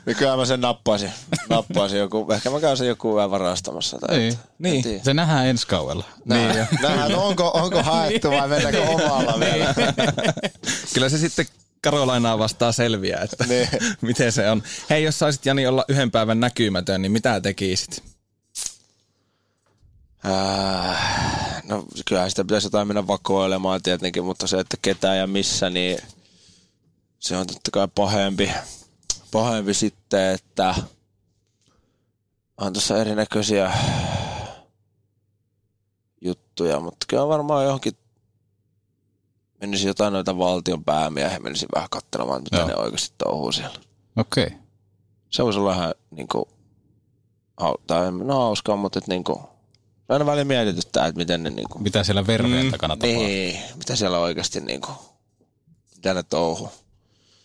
niin 0.05 0.15
kyllä 0.17 0.37
mä 0.37 0.45
sen 0.45 0.61
nappaisin. 0.61 1.11
nappaisin 1.49 1.99
joku, 1.99 2.27
ehkä 2.33 2.49
mä 2.49 2.59
käyn 2.59 2.77
sen 2.77 2.87
joku 2.87 3.17
yön 3.19 3.31
varastamassa. 3.31 3.97
Tai 3.99 4.17
Niin. 4.17 4.33
et- 4.33 4.39
en 4.39 4.45
Niin. 4.83 5.01
Se 5.03 5.13
nähdään 5.13 5.47
ensi 5.47 5.67
kaudella. 5.67 6.03
Nähdään, 6.25 6.67
nähdään, 6.81 7.15
onko, 7.15 7.51
onko 7.53 7.83
haettu 7.83 8.31
vai 8.31 8.47
mennäänkö 8.47 8.81
omalla 8.83 9.39
vielä. 9.39 9.73
Kyllä 10.93 11.09
se 11.09 11.17
sitten 11.17 11.45
Karolainaa 11.81 12.39
vastaan 12.39 12.73
selviää, 12.73 13.21
että 13.21 13.45
Niin. 13.47 13.67
miten 14.01 14.31
se 14.31 14.49
on. 14.51 14.63
Hei, 14.89 15.03
jos 15.03 15.19
saisit 15.19 15.45
Jani 15.45 15.67
olla 15.67 15.85
yhden 15.87 16.11
päivän 16.11 16.39
näkymätön, 16.39 17.01
niin 17.01 17.11
mitä 17.11 17.41
tekisit? 17.41 18.03
Äh, 20.25 21.63
no 21.63 21.85
kyllähän 22.07 22.29
sitä 22.29 22.43
pitäisi 22.43 22.67
jotain 22.67 22.87
mennä 22.87 23.07
vakoilemaan 23.07 23.81
tietenkin, 23.81 24.25
mutta 24.25 24.47
se, 24.47 24.59
että 24.59 24.77
ketä 24.81 25.15
ja 25.15 25.27
missä, 25.27 25.69
niin 25.69 25.97
se 27.19 27.37
on 27.37 27.47
totta 27.47 27.71
kai 27.71 27.87
pahempi. 27.95 28.51
Pahempi 29.31 29.73
sitten, 29.73 30.33
että 30.33 30.75
on 32.57 32.73
tuossa 32.73 32.97
erinäköisiä 32.97 33.71
juttuja, 36.21 36.79
mutta 36.79 37.05
kyllä 37.09 37.27
varmaan 37.27 37.65
johonkin 37.65 37.97
menisin 39.61 39.87
jotain 39.87 40.13
noita 40.13 40.37
valtion 40.37 40.83
päämiehiä, 40.83 41.39
menisin 41.39 41.69
vähän 41.75 41.89
katselemaan, 41.91 42.43
mitä 42.43 42.57
Joo. 42.57 42.67
ne 42.67 42.75
oikeasti 42.75 43.15
touhuu 43.17 43.51
siellä. 43.51 43.79
Okei. 44.15 44.45
Okay. 44.45 44.57
Se 45.29 45.43
voisi 45.43 45.59
olla 45.59 45.73
ihan 45.73 45.93
niin 46.11 46.27
kuin, 46.27 46.45
tai 47.87 48.11
no 48.11 48.35
hauskaa, 48.35 48.75
mutta 48.75 48.99
että 48.99 49.11
niin 49.11 49.23
kuin, 49.23 49.39
aina 50.09 50.25
välillä 50.25 50.43
mietityttää, 50.45 51.07
että 51.07 51.17
miten 51.19 51.43
ne 51.43 51.49
niin 51.49 51.69
kuin, 51.69 51.83
Mitä 51.83 52.03
siellä 52.03 52.27
verhojen 52.27 52.65
Mm, 52.65 52.71
takana 52.71 52.95
tapahtuu. 52.97 53.23
niin, 53.23 53.59
mitä 53.77 53.95
siellä 53.95 54.19
oikeasti 54.19 54.59
niin 54.61 54.81
kuin, 54.81 54.95
mitä 55.95 56.13
ne 56.13 56.23
touhuu. 56.23 56.69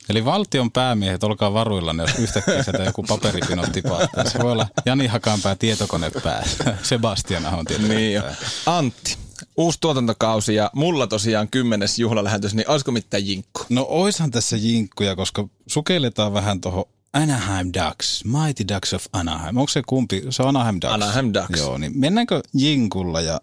Eli 0.08 0.24
valtion 0.24 0.70
päämiehet, 0.72 1.24
olkaa 1.24 1.52
varuillanne, 1.54 2.02
jos 2.02 2.18
yhtäkkiä 2.18 2.62
sieltä 2.62 2.82
joku 2.82 3.02
paperipino 3.02 3.62
tipahtaa. 3.72 4.24
Se 4.24 4.38
voi 4.38 4.52
olla 4.52 4.66
Jani 4.86 5.06
Hakanpää 5.06 5.54
tietokone 5.56 6.10
päässä. 6.24 6.76
Sebastian 6.82 7.46
Ahon 7.46 7.64
tietokone 7.64 7.94
Niin 7.94 8.12
jo. 8.14 8.22
Antti, 8.66 9.16
uusi 9.56 9.78
tuotantokausi 9.80 10.54
ja 10.54 10.70
mulla 10.74 11.06
tosiaan 11.06 11.48
kymmenes 11.48 11.98
juhlalähetys, 11.98 12.54
niin 12.54 12.70
olisiko 12.70 12.92
mitään 12.92 13.26
jinkku? 13.26 13.62
No 13.68 13.86
oishan 13.88 14.30
tässä 14.30 14.56
jinkkuja, 14.56 15.16
koska 15.16 15.48
sukelletaan 15.66 16.32
vähän 16.34 16.60
tuohon 16.60 16.84
Anaheim 17.12 17.70
Ducks, 17.74 18.24
Mighty 18.24 18.64
Ducks 18.74 18.94
of 18.94 19.06
Anaheim. 19.12 19.56
Onko 19.56 19.68
se 19.70 19.82
kumpi? 19.86 20.22
Se 20.30 20.42
on 20.42 20.48
Anaheim 20.48 20.74
Ducks. 20.74 20.94
Anaheim 20.94 21.32
Ducks. 21.34 21.60
Joo, 21.60 21.78
niin 21.78 21.92
mennäänkö 21.94 22.40
jinkulla 22.54 23.20
ja 23.20 23.40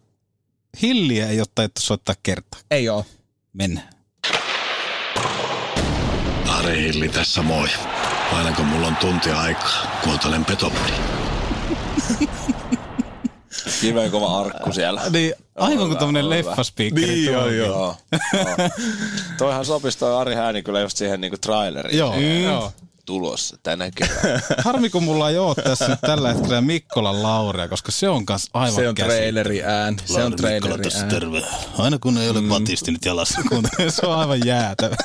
Hilliä 0.81 1.27
ei 1.27 1.39
ole 1.39 1.47
taittu 1.55 1.81
soittaa 1.81 2.15
kertaa. 2.23 2.59
Ei 2.71 2.89
oo. 2.89 3.05
Mennään. 3.53 3.89
Ari 6.49 6.81
Hilli 6.81 7.09
tässä 7.09 7.41
moi. 7.41 7.67
Aina 8.33 8.51
kun 8.51 8.65
mulla 8.65 8.87
on 8.87 8.95
tunti 8.95 9.29
aikaa, 9.31 9.99
kuuntelen 10.03 10.45
Petopodi. 10.45 10.91
Kiven 13.81 14.11
kova 14.11 14.39
arkku 14.39 14.73
siellä. 14.73 15.01
Niin, 15.09 15.33
aivan 15.55 15.87
kuin 15.87 15.97
tämmönen 15.97 16.23
hyvä. 16.25 16.35
leffaspiikkeri. 16.35 17.07
Niin, 17.07 17.25
joo, 17.25 17.41
tuo. 17.41 17.51
joo. 17.51 17.67
Joo, 17.67 17.95
joo. 18.57 18.69
Toihan 19.37 19.65
sopisi 19.65 19.97
toi 19.97 20.15
Ari 20.21 20.35
Hääni 20.35 20.63
kyllä 20.63 20.79
just 20.79 20.97
siihen 20.97 21.21
niinku 21.21 21.37
traileriin 21.37 21.97
Joo, 21.97 22.15
joo. 22.19 22.73
Tulossa 23.07 23.57
tänä 23.63 23.91
keväänä. 23.95 24.41
Harmi, 24.65 24.89
kun 24.89 25.03
mulla 25.03 25.29
ei 25.29 25.37
ole 25.37 25.55
tässä 25.55 25.87
nyt 25.87 26.01
tällä 26.01 26.33
hetkellä 26.33 26.61
Mikkolan 26.61 27.23
Laurea, 27.23 27.67
koska 27.67 27.91
se 27.91 28.09
on 28.09 28.25
kans 28.25 28.49
aivan 28.53 28.75
Se 28.75 28.89
on 28.89 28.95
traileri 28.95 29.63
ään. 29.63 29.95
Se 30.05 30.23
on 30.23 30.35
traileri 30.35 30.83
ään. 30.99 31.09
terve. 31.09 31.41
Aina 31.77 31.99
kun 31.99 32.17
ei 32.17 32.29
ole 32.29 32.41
mm. 32.41 32.49
batisti 32.49 32.91
nyt 32.91 33.05
jalassa. 33.05 33.41
Kun 33.49 33.63
se 33.89 34.05
on 34.05 34.19
aivan 34.19 34.45
jäätävä. 34.45 34.95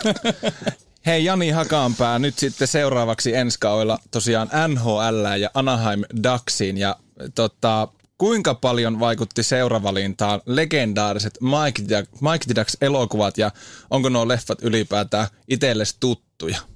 Hei 1.06 1.24
Jani 1.24 1.50
Hakanpää, 1.50 2.18
nyt 2.18 2.38
sitten 2.38 2.68
seuraavaksi 2.68 3.36
ensi 3.36 3.58
kaudella 3.60 3.98
tosiaan 4.10 4.50
NHL 4.68 5.40
ja 5.40 5.50
Anaheim 5.54 6.02
Ducksiin. 6.22 6.78
Ja 6.78 6.96
tota, 7.34 7.88
kuinka 8.18 8.54
paljon 8.54 9.00
vaikutti 9.00 9.42
seuravalintaan 9.42 10.40
legendaariset 10.46 11.38
Mike, 11.40 11.82
Mike 12.20 12.44
the 12.46 12.54
Ducks 12.54 12.76
elokuvat 12.80 13.38
ja 13.38 13.50
onko 13.90 14.08
nuo 14.08 14.28
leffat 14.28 14.62
ylipäätään 14.62 15.28
itsellesi 15.48 15.96
tuttuja? 16.00 16.71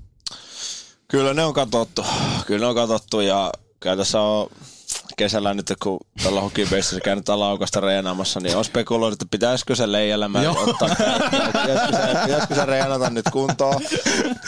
Kyllä 1.08 1.34
ne 1.34 1.44
on 1.44 1.54
katsottu. 1.54 2.04
Kyllä 2.46 2.60
ne 2.60 2.66
on 2.66 2.74
katsottu 2.74 3.20
ja 3.20 3.52
kyllä 3.80 3.96
tässä 3.96 4.20
on 4.20 4.48
kesällä 5.16 5.54
nyt, 5.54 5.72
kun 5.82 6.00
tuolla 6.22 6.40
hokipeissa 6.40 7.00
käynyt 7.00 7.28
laukasta 7.28 7.80
reenaamassa, 7.80 8.40
niin 8.40 8.56
on 8.56 8.64
spekuloinut, 8.64 9.12
että 9.12 9.30
pitäisikö 9.30 9.76
se 9.76 9.92
leijelämään 9.92 10.48
ottaa. 10.48 10.88
Pitäisikö 10.88 11.96
se, 11.96 12.26
pitäisikö 12.26 12.54
se 12.54 12.66
reenata 12.66 13.10
nyt 13.10 13.24
kuntoon 13.32 13.82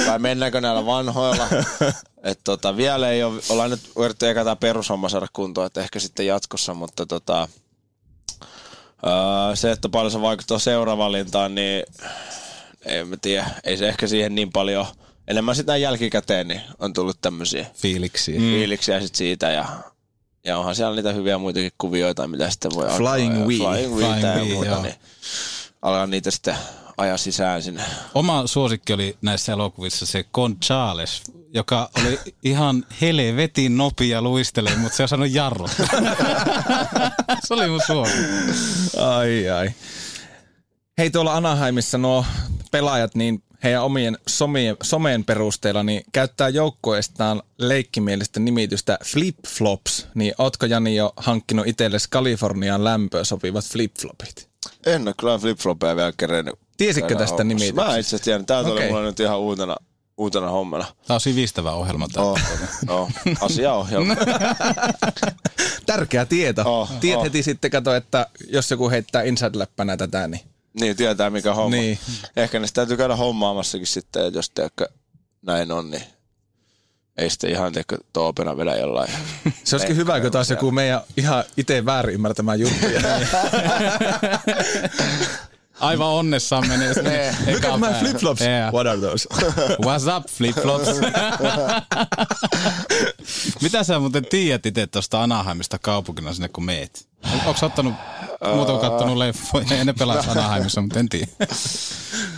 vai 0.06 0.18
mennäänkö 0.18 0.60
näillä 0.60 0.86
vanhoilla. 0.86 1.48
Et 2.22 2.40
tota, 2.44 2.76
vielä 2.76 3.10
ei 3.10 3.22
ole, 3.22 3.40
ollaan 3.48 3.70
nyt 3.70 3.90
yritetty 3.98 4.28
eka 4.28 4.44
tämä 4.44 4.56
perushomma 4.56 5.08
saada 5.08 5.26
kuntoon, 5.32 5.66
että 5.66 5.80
ehkä 5.80 5.98
sitten 5.98 6.26
jatkossa, 6.26 6.74
mutta 6.74 7.06
tota, 7.06 7.48
öö, 9.06 9.56
se, 9.56 9.70
että 9.70 9.88
paljon 9.88 10.10
se 10.10 10.20
vaikuttaa 10.20 10.58
seuraavalintaan, 10.58 11.54
niin 11.54 11.82
en 12.84 13.08
mä 13.08 13.16
tiedä, 13.22 13.46
ei 13.64 13.76
se 13.76 13.88
ehkä 13.88 14.06
siihen 14.06 14.34
niin 14.34 14.52
paljon, 14.52 14.86
enemmän 15.28 15.56
sitä 15.56 15.76
jälkikäteen, 15.76 16.48
niin 16.48 16.60
on 16.78 16.92
tullut 16.92 17.18
tämmöisiä 17.20 17.66
Fiiliksi. 17.74 18.32
mm. 18.32 18.38
fiiliksiä 18.38 19.00
sit 19.00 19.14
siitä 19.14 19.50
ja, 19.50 19.66
ja 20.44 20.58
onhan 20.58 20.74
siellä 20.74 20.96
niitä 20.96 21.12
hyviä 21.12 21.38
muitakin 21.38 21.72
kuvioita, 21.78 22.28
mitä 22.28 22.50
sitten 22.50 22.70
voi 22.74 22.88
Flying 22.88 23.32
alkaa, 23.32 23.46
Wii. 23.46 23.58
Flying 23.58 23.94
Flying 23.94 24.14
Wii 24.14 24.22
ja 24.22 24.42
Wii, 24.42 24.52
muuta, 24.52 24.70
joo. 24.70 24.82
niin 24.82 24.94
alkaa 25.82 26.06
niitä 26.06 26.30
sitten 26.30 26.56
ajaa 26.98 27.16
sisään 27.16 27.62
sinne. 27.62 27.82
Oma 28.14 28.46
suosikki 28.46 28.92
oli 28.92 29.16
näissä 29.22 29.52
elokuvissa 29.52 30.06
se 30.06 30.24
Gonzales, 30.34 31.22
joka 31.54 31.90
oli 32.00 32.18
ihan 32.44 32.84
helvetin 33.00 33.76
nopea 33.76 34.22
luistelee, 34.22 34.76
mutta 34.76 34.96
se 34.96 35.02
on 35.02 35.08
saanut 35.08 35.30
jarrut. 35.30 35.70
se 37.44 37.54
oli 37.54 37.68
mun 37.68 37.80
suosikki. 37.86 38.26
Ai 38.96 39.50
ai. 39.50 39.70
Hei 40.98 41.10
tuolla 41.10 41.34
Anaheimissa 41.34 41.98
nuo 41.98 42.24
pelaajat, 42.70 43.14
niin 43.14 43.42
heidän 43.62 43.82
omien 43.82 44.18
somien, 44.28 44.76
someen 44.82 45.24
perusteella 45.24 45.82
niin 45.82 46.02
käyttää 46.12 46.48
joukkueestaan 46.48 47.42
leikkimielistä 47.58 48.40
nimitystä 48.40 48.98
flip-flops. 49.04 50.06
Niin 50.14 50.34
ootko 50.38 50.66
Jani 50.66 50.96
jo 50.96 51.12
hankkinut 51.16 51.66
itsellesi 51.66 52.08
Kalifornian 52.10 52.84
lämpöä 52.84 53.24
sopivat 53.24 53.64
flip-flopit? 53.64 54.48
En 54.86 55.08
ole 55.08 55.14
kyllä 55.20 55.38
flip-flopeja 55.38 55.96
vielä 55.96 56.12
kerennyt. 56.16 56.54
Tiesitkö 56.76 57.14
tästä 57.14 57.44
nimityksestä? 57.44 57.90
Mä 57.90 57.96
itse 57.96 58.08
asiassa 58.08 58.24
tiedän. 58.24 58.46
Tää 58.46 58.60
okay. 58.60 58.72
Okei. 58.72 58.84
oli 58.84 58.92
mulla 58.92 59.06
nyt 59.06 59.20
ihan 59.20 59.38
uutena, 59.38 59.76
uutena 60.16 60.50
hommana. 60.50 60.84
Tämä 61.06 61.14
on 61.14 61.20
sivistävä 61.20 61.72
ohjelma. 61.72 62.08
Tämä. 62.12 62.26
Oh, 62.26 62.38
oh, 62.88 63.10
asiaohjelma. 63.40 64.16
Tärkeä 65.86 66.26
tieto. 66.26 66.62
Oh, 66.66 66.90
Tiet 67.00 67.16
oh. 67.16 67.24
heti 67.24 67.42
sitten 67.42 67.70
kato, 67.70 67.94
että 67.94 68.26
jos 68.48 68.70
joku 68.70 68.90
heittää 68.90 69.22
inside-läppänä 69.22 69.96
tätä, 69.96 70.28
niin 70.28 70.40
niin, 70.80 70.96
tietää 70.96 71.30
mikä 71.30 71.54
homma. 71.54 71.76
Niin. 71.76 71.98
Ehkä 72.36 72.58
ne 72.58 72.66
täytyy 72.74 72.96
käydä 72.96 73.16
hommaamassakin 73.16 73.86
sitten, 73.86 74.26
että 74.26 74.38
jos 74.38 74.50
teekö 74.50 74.88
näin 75.42 75.72
on, 75.72 75.90
niin 75.90 76.02
ei 77.16 77.30
sitten 77.30 77.50
ihan 77.50 77.72
teekö 77.72 77.98
toopena 78.12 78.56
vedä 78.56 78.76
jollain. 78.76 79.10
se 79.64 79.76
olisikin 79.76 79.96
hyvä, 79.96 80.20
kun 80.20 80.30
taas 80.30 80.50
joku 80.50 80.70
meidän 80.70 81.00
ihan 81.16 81.44
itse 81.56 81.84
väärin 81.84 82.14
ymmärtämä 82.14 82.54
juttuja. 82.54 83.00
Aivan 85.80 86.08
onnessaan 86.08 86.68
menee 86.68 86.94
sinne. 86.94 87.36
Look 87.52 87.64
at 87.64 87.80
my 87.80 87.86
flip-flops. 87.86 88.40
Yeah. 88.40 88.72
What 88.72 88.86
are 88.86 89.00
those? 89.00 89.28
What's 89.86 90.16
up, 90.16 90.26
flip-flops? 90.26 90.88
Mitä 93.62 93.84
sä 93.84 93.98
muuten 93.98 94.26
tiedät 94.26 94.66
itse 94.66 94.86
tuosta 94.86 95.22
Anaheimista 95.22 95.78
kaupunkina 95.78 96.34
sinne, 96.34 96.48
kun 96.48 96.64
meet? 96.64 97.08
Onko 97.46 97.66
ottanut, 97.66 97.94
muuta 98.54 98.72
kuin 98.72 98.90
kattonut 98.90 99.16
leffoja? 99.16 99.66
Ei 99.70 99.84
ne 99.84 99.92
pelaa 99.92 100.24
Anaheimissa, 100.28 100.80
mutta 100.80 100.98
en 100.98 101.08
tiedä. 101.08 101.26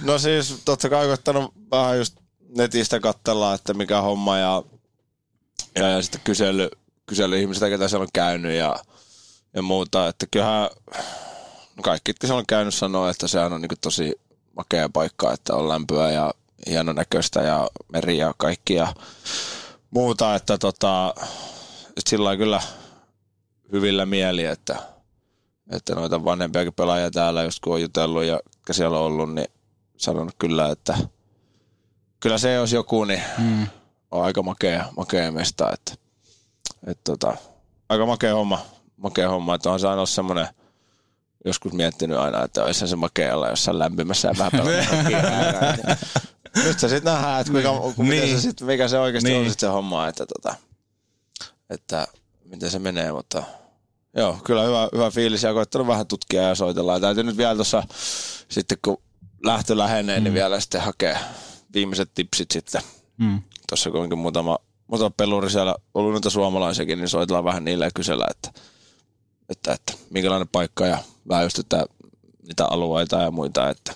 No 0.02 0.18
siis 0.18 0.62
totta 0.64 0.88
kai 0.88 1.06
koittanut 1.06 1.54
vähän 1.70 1.98
just 1.98 2.16
netistä 2.56 3.00
katsella, 3.00 3.54
että 3.54 3.74
mikä 3.74 4.00
homma 4.00 4.38
ja, 4.38 4.62
ja, 5.74 5.88
ja 5.88 6.02
sitten 6.02 6.20
kysely, 6.24 6.70
kysely 7.06 7.40
ihmisiltä, 7.40 7.68
ketä 7.68 7.88
siellä 7.88 8.02
on 8.02 8.08
käynyt 8.12 8.52
ja, 8.52 8.76
ja 9.54 9.62
muuta. 9.62 10.08
Että 10.08 10.26
kyllähän 10.30 10.70
no 11.76 11.82
kaikki, 11.82 12.10
jotka 12.10 12.26
siellä 12.26 12.38
on 12.38 12.46
käynyt, 12.46 12.74
sanoo, 12.74 13.08
että 13.08 13.28
sehän 13.28 13.52
on 13.52 13.60
niin 13.62 13.70
tosi 13.80 14.20
makea 14.56 14.88
paikka, 14.88 15.32
että 15.32 15.54
on 15.54 15.68
lämpöä 15.68 16.10
ja 16.10 16.34
hieno 16.66 16.92
näköistä 16.92 17.40
ja 17.40 17.68
meri 17.92 18.18
ja 18.18 18.34
kaikki 18.36 18.74
ja 18.74 18.94
muuta. 19.90 20.34
Että 20.34 20.58
tota, 20.58 21.14
sillä 22.08 22.36
kyllä 22.36 22.62
hyvillä 23.72 24.06
mieli, 24.06 24.44
että, 24.44 24.76
että 25.70 25.94
noita 25.94 26.24
vanhempiakin 26.24 26.72
pelaajia 26.72 27.10
täällä, 27.10 27.42
just 27.42 27.58
kun 27.60 27.74
on 27.74 27.82
jutellut 27.82 28.24
ja 28.24 28.40
siellä 28.70 28.98
on 28.98 29.04
ollut, 29.04 29.34
niin 29.34 29.48
sanonut 29.96 30.34
kyllä, 30.38 30.68
että 30.68 30.98
kyllä 32.20 32.38
se 32.38 32.52
jos 32.52 32.72
joku, 32.72 33.04
niin 33.04 33.22
mm. 33.38 33.66
on 34.10 34.24
aika 34.24 34.42
makea, 34.42 34.84
makea 34.96 35.32
mesta, 35.32 35.72
että, 35.72 35.92
että 36.86 37.02
tota, 37.04 37.36
aika 37.88 38.06
makea 38.06 38.34
homma, 38.34 38.60
makea 38.96 39.28
homma, 39.28 39.54
että 39.54 39.70
on 39.70 39.80
ollut 39.84 40.08
semmoinen 40.10 40.48
joskus 41.44 41.72
miettinyt 41.72 42.18
aina, 42.18 42.44
että 42.44 42.64
olisi 42.64 42.88
se 42.88 42.96
makea 42.96 43.36
olla 43.36 43.48
jossain 43.48 43.78
lämpimässä 43.78 44.28
ja 44.28 44.34
vähän 44.38 44.52
pelata 44.52 45.96
nyt 46.64 46.78
se 46.78 46.88
sitten 46.88 47.12
nähdään, 47.12 47.40
että 47.40 47.52
kuinka, 47.52 47.70
Niin. 47.70 48.08
miten 48.08 48.28
se 48.28 48.40
sit, 48.40 48.60
mikä 48.60 48.88
se 48.88 48.98
oikeasti 48.98 49.30
Niin. 49.30 49.42
on 49.42 49.50
sit 49.50 49.60
se 49.60 49.66
homma, 49.66 50.08
että, 50.08 50.26
tota, 50.26 50.54
että 51.70 52.06
miten 52.44 52.70
se 52.70 52.78
menee, 52.78 53.12
mutta 53.12 53.42
joo, 54.16 54.38
kyllä 54.44 54.62
hyvä, 54.62 54.88
hyvä 54.92 55.10
fiilis 55.10 55.42
ja 55.42 55.52
koittanut 55.52 55.86
vähän 55.86 56.06
tutkia 56.06 56.42
ja 56.42 56.54
soitella. 56.54 56.92
Ja 56.92 57.00
täytyy 57.00 57.24
nyt 57.24 57.36
vielä 57.36 57.54
tuossa 57.54 57.82
sitten 58.48 58.78
kun 58.84 59.02
lähtö 59.44 59.78
lähenee, 59.78 60.18
mm. 60.18 60.24
niin 60.24 60.34
vielä 60.34 60.60
sitten 60.60 60.80
hakea 60.80 61.18
viimeiset 61.74 62.10
tipsit 62.14 62.50
sitten. 62.50 62.82
Mm. 63.18 63.42
Tuossa 63.68 63.90
kuitenkin 63.90 64.18
muutama, 64.18 64.58
muutama 64.86 65.10
peluri 65.10 65.50
siellä 65.50 65.74
ollut 65.94 66.12
noita 66.12 66.30
suomalaisiakin, 66.30 66.98
niin 66.98 67.08
soitellaan 67.08 67.44
vähän 67.44 67.64
niille 67.64 67.84
ja 67.84 67.90
kysellä, 67.94 68.26
että, 68.30 68.60
että, 69.48 69.72
että 69.72 69.92
minkälainen 70.10 70.48
paikka 70.48 70.86
ja 70.86 70.98
vähän 71.28 71.44
just, 71.44 71.58
että 71.58 71.84
niitä 72.42 72.66
alueita 72.66 73.22
ja 73.22 73.30
muita, 73.30 73.70
että 73.70 73.92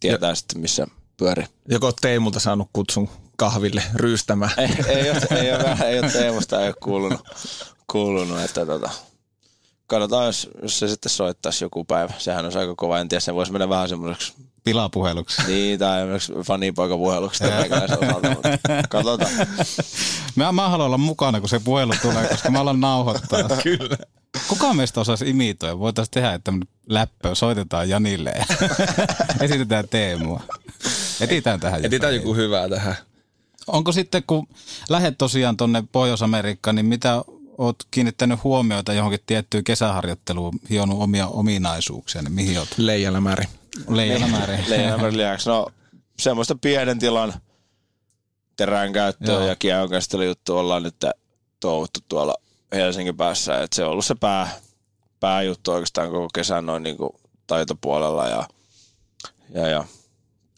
tietää 0.00 0.28
ja. 0.28 0.34
sitten 0.34 0.60
missä 0.60 0.86
pyörii. 1.16 1.46
Joko 1.68 1.92
Teemulta 1.92 2.40
saanut 2.40 2.68
kutsun 2.72 3.08
kahville 3.36 3.82
ryystämään? 3.94 4.52
Ei, 4.58 4.68
ei, 4.88 5.10
ole, 5.10 5.20
ei, 5.30 5.52
ole, 5.52 5.76
ei 5.86 5.98
ole 5.98 6.10
Teemusta 6.10 6.60
ei 6.60 6.66
ole 6.66 6.74
kuulunut, 6.82 7.20
kuulunut 7.86 8.40
että 8.40 8.66
tota, 8.66 8.90
katsotaan, 9.86 10.26
jos, 10.26 10.50
jos 10.62 10.78
se 10.78 10.88
sitten 10.88 11.10
soittaisi 11.10 11.64
joku 11.64 11.84
päivä. 11.84 12.12
Sehän 12.18 12.44
olisi 12.44 12.58
aika 12.58 12.74
kova, 12.76 13.00
en 13.00 13.08
tiedä, 13.08 13.20
se 13.20 13.34
voisi 13.34 13.52
mennä 13.52 13.68
vähän 13.68 13.88
semmoiseksi 13.88 14.34
Pilapuheluksi. 14.64 15.42
niin, 15.46 15.78
tai 15.78 16.00
esimerkiksi 16.00 16.32
fanipoikapuheluksi 16.46 17.44
osalta, 17.44 18.30
mutta 18.30 18.48
katsotaan. 18.88 19.30
Mä, 20.36 20.52
mä 20.52 20.68
haluan 20.68 20.86
olla 20.86 20.98
mukana, 20.98 21.40
kun 21.40 21.48
se 21.48 21.60
puhelu 21.64 21.92
tulee, 22.02 22.28
koska 22.28 22.50
mä 22.50 22.60
alan 22.60 22.80
nauhoittaa. 22.80 23.48
Kyllä. 23.62 23.96
Kuka 24.48 24.74
meistä 24.74 25.00
osaisi 25.00 25.30
imitoida? 25.30 25.78
Voitaisiin 25.78 26.10
tehdä 26.10 26.40
tämmöinen 26.44 26.68
läppö, 26.86 27.34
soitetaan 27.34 27.88
Janille 27.88 28.30
ja 28.30 28.44
esitetään 29.44 29.88
Teemua. 29.88 30.40
Etitään 31.20 31.60
tähän 31.60 31.78
jotain. 31.78 31.94
Etitään 31.94 32.14
joku 32.14 32.34
hyvää 32.34 32.68
tähän. 32.68 32.96
Onko 33.66 33.92
sitten, 33.92 34.22
kun 34.26 34.46
lähdet 34.88 35.18
tosiaan 35.18 35.56
tonne 35.56 35.84
Pohjois-Amerikkaan, 35.92 36.76
niin 36.76 36.86
mitä 36.86 37.24
oot 37.58 37.76
kiinnittänyt 37.90 38.44
huomioita 38.44 38.92
johonkin 38.92 39.20
tiettyyn 39.26 39.64
kesäharjoitteluun, 39.64 40.60
hionut 40.70 41.02
omia 41.02 41.26
ominaisuuksia, 41.26 42.22
niin 42.22 42.32
mihin 42.32 42.58
oot 42.58 42.68
Leijalämäri. 42.76 43.44
leijana 43.88 44.26
määrin? 44.26 44.64
Leijonameren 44.68 45.16
lisäksi, 45.18 45.48
no 45.48 45.66
semmoista 46.18 46.54
pienen 46.54 46.98
tilan 46.98 47.34
terän 48.56 48.92
käyttöä 48.92 49.34
Joo. 49.34 49.46
ja 49.46 49.56
kiehonkäsittelyjuttu 49.56 50.58
ollaan 50.58 50.82
nyt 50.82 50.96
touhuttu 51.60 52.00
tuolla 52.08 52.34
Helsingin 52.72 53.16
päässä. 53.16 53.62
Et 53.62 53.72
se 53.72 53.84
on 53.84 53.90
ollut 53.90 54.04
se 54.04 54.14
pää, 54.14 54.50
pääjuttu 55.20 55.72
oikeastaan 55.72 56.10
koko 56.10 56.28
kesän 56.34 56.66
noin 56.66 56.82
niin 56.82 56.96
kuin 56.96 57.10
taitopuolella 57.46 58.28
ja, 58.28 58.48
ja, 59.54 59.68
ja 59.68 59.84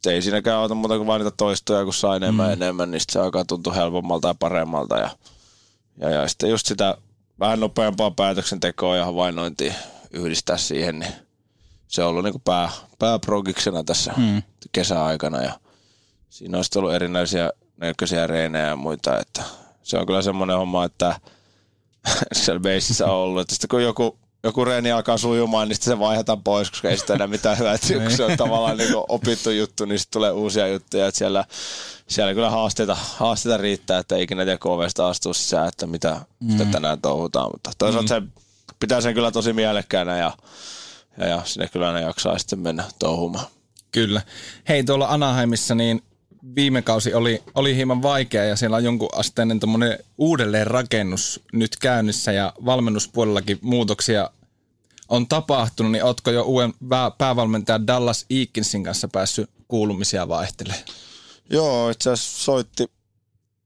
ei 0.07 0.23
siinäkään 0.23 0.59
auta 0.59 0.75
muuta 0.75 0.97
kuin 0.97 1.07
vain 1.07 1.21
niitä 1.21 1.37
toistoja, 1.37 1.85
kun 1.85 1.95
saa 1.95 2.17
enemmän 2.17 2.47
mm. 2.47 2.53
enemmän, 2.53 2.91
niin 2.91 3.01
se 3.13 3.19
alkaa 3.19 3.45
tuntua 3.45 3.73
helpommalta 3.73 4.29
ja 4.29 4.35
paremmalta. 4.35 4.99
Ja, 4.99 5.11
ja, 5.97 6.11
ja 6.11 6.29
sitten 6.29 6.51
just 6.51 6.67
sitä 6.67 6.97
vähän 7.41 7.61
nopeampaa 7.61 8.11
päätöksentekoa 8.11 8.97
ja 8.97 9.05
havainnointia 9.05 9.75
yhdistää 10.11 10.57
siihen, 10.57 10.99
niin 10.99 11.13
se 11.89 12.03
on 12.03 12.11
ollut 12.11 12.25
niin 12.25 12.33
kuin 12.33 12.43
pää, 12.45 12.71
pääprogiksena 12.99 13.85
tässä 13.85 14.13
mm. 14.17 14.43
kesäaikana 14.73 15.43
ja 15.43 15.53
siinä 16.29 16.59
on 16.59 16.65
ollut 16.77 16.95
erinäisiä 16.95 17.53
näköisiä 17.77 18.27
reenejä 18.27 18.67
ja 18.67 18.77
muita, 18.77 19.21
että 19.21 19.43
se 19.83 19.99
on 19.99 20.07
kyllä 20.07 20.23
semmoinen 20.23 20.57
homma, 20.57 20.85
että 20.85 21.21
siellä 22.33 22.61
beississä 22.61 23.07
on 23.07 23.13
ollut, 23.13 23.41
että 23.41 23.55
sitten 23.55 23.69
kun 23.69 23.83
joku, 23.83 24.19
joku 24.47 24.65
reeni 24.65 24.93
alkaa 24.93 25.19
sujumaan, 25.19 25.69
niin 25.69 25.77
sitten 25.77 25.93
se 25.93 25.99
vaihdetaan 25.99 26.43
pois, 26.43 26.71
koska 26.71 26.89
ei 26.89 26.97
sitä 26.99 27.15
enää 27.15 27.27
mitään 27.27 27.59
hyötyä, 27.59 28.01
kun 28.01 28.11
se 28.11 28.25
on 28.25 28.37
tavallaan 28.37 28.77
niin 28.77 28.95
opittu 29.09 29.51
juttu, 29.51 29.85
niin 29.85 29.99
sitten 29.99 30.13
tulee 30.13 30.31
uusia 30.31 30.69
juttuja, 30.69 31.07
että 31.07 31.19
siellä, 31.19 31.45
siellä 32.09 32.35
kyllä 32.35 32.51
haasteita, 32.51 32.97
haasteita 33.17 33.57
riittää, 33.57 33.99
että 33.99 34.17
ei 34.17 34.23
ikinä 34.23 34.45
tiedä 34.45 34.59
ovesta 34.65 35.09
astuu 35.09 35.35
sisään, 35.35 35.69
että 35.69 35.87
mitä, 35.87 36.21
mm. 36.41 36.53
mitä 36.53 36.65
tänään 36.65 37.01
touhutaan, 37.01 37.51
mutta 37.53 37.71
toisaalta 37.79 38.21
mm. 38.21 38.27
se 38.27 38.43
pitää 38.81 39.01
sen 39.01 39.15
kyllä 39.15 39.31
tosi 39.31 39.53
mielekkäänä 39.53 40.19
ja, 40.19 40.33
ja, 41.19 41.27
ja 41.27 41.43
sinne 41.45 41.69
kyllä 41.69 41.93
ne 41.93 42.01
jaksaa 42.01 42.39
sitten 42.39 42.59
mennä 42.59 42.85
touhumaan. 42.99 43.47
Kyllä. 43.93 44.23
Hei, 44.69 44.85
tuolla 44.85 45.07
Anaheimissa 45.07 45.75
niin 45.75 46.03
viime 46.55 46.83
kausi 46.83 47.15
oli, 47.15 47.43
oli 47.55 47.77
hieman 47.77 48.03
vaikea 48.03 48.45
ja 48.45 48.57
siellä 48.57 48.77
on 48.77 48.85
jonkun 48.85 49.09
asteinen 49.13 49.61
tommonen 49.61 49.99
uudelleenrakennus 50.19 51.41
nyt 51.53 51.77
käynnissä 51.77 52.33
ja 52.33 52.53
valmennuspuolellakin 52.65 53.59
muutoksia 53.63 54.31
on 55.09 55.29
tapahtunut, 55.29 55.93
niin 55.93 56.05
ootko 56.05 56.31
jo 56.31 56.43
uuden 56.43 56.75
pää- 56.89 57.11
päävalmentajan 57.11 57.87
Dallas 57.87 58.27
Eakinsin 58.31 58.85
kanssa 58.85 59.09
päässyt 59.09 59.51
kuulumisia 59.69 60.29
vaihtelemaan? 60.29 60.85
Joo, 61.51 61.91
itse 61.91 62.11
asiassa 62.11 62.45
soitti, 62.45 62.87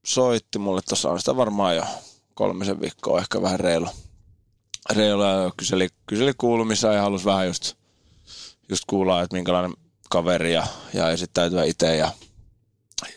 soitti 0.06 0.58
mulle 0.58 0.80
tuossa 0.88 1.10
on 1.10 1.18
sitä 1.18 1.36
varmaan 1.36 1.76
jo 1.76 1.84
kolmisen 2.34 2.80
viikkoa, 2.80 3.20
ehkä 3.20 3.42
vähän 3.42 3.60
reilu. 3.60 3.88
Reilu 4.90 5.22
ja 5.22 5.50
kyseli, 5.56 5.88
kyseli 6.06 6.32
kuulumisia 6.38 6.92
ja 6.92 7.02
halusi 7.02 7.24
vähän 7.24 7.46
just, 7.46 7.74
just 8.68 8.84
kuulla, 8.86 9.22
että 9.22 9.36
minkälainen 9.36 9.74
kaveri 10.10 10.52
ja, 10.52 10.66
ja 10.94 11.10
esittäytyä 11.10 11.64
itse 11.64 11.96
ja, 11.96 12.12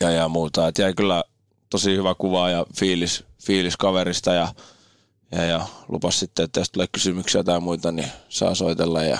ja, 0.00 0.10
ja 0.10 0.28
muuta. 0.28 0.68
Et 0.68 0.78
jäi 0.78 0.94
kyllä 0.94 1.24
tosi 1.70 1.96
hyvä 1.96 2.14
kuva 2.14 2.50
ja 2.50 2.66
fiilis, 2.78 3.24
fiilis 3.46 3.76
kaverista 3.76 4.32
ja, 4.32 4.54
ja, 5.32 5.44
ja 5.44 5.66
lupas 5.88 6.20
sitten, 6.20 6.44
että 6.44 6.60
jos 6.60 6.70
tulee 6.70 6.86
kysymyksiä 6.92 7.44
tai 7.44 7.60
muita, 7.60 7.92
niin 7.92 8.08
saa 8.28 8.54
soitella 8.54 9.02
ja, 9.02 9.18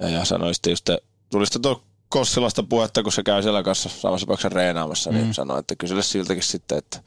ja, 0.00 0.08
ja 0.08 0.24
sanoi 0.24 0.54
sitten 0.54 0.70
just, 0.70 0.90
tuli 1.30 1.46
sitten 1.46 1.62
tuo 1.62 1.82
Kossilasta 2.08 2.62
puhetta, 2.62 3.02
kun 3.02 3.12
se 3.12 3.22
käy 3.22 3.42
siellä 3.42 3.62
kanssa 3.62 3.88
samassa 3.88 4.26
paikassa 4.26 4.48
reenaamassa, 4.48 5.12
niin 5.12 5.34
sanoi, 5.34 5.58
että 5.58 5.76
kysele 5.76 6.02
siltäkin 6.02 6.42
sitten, 6.42 6.78
että 6.78 7.00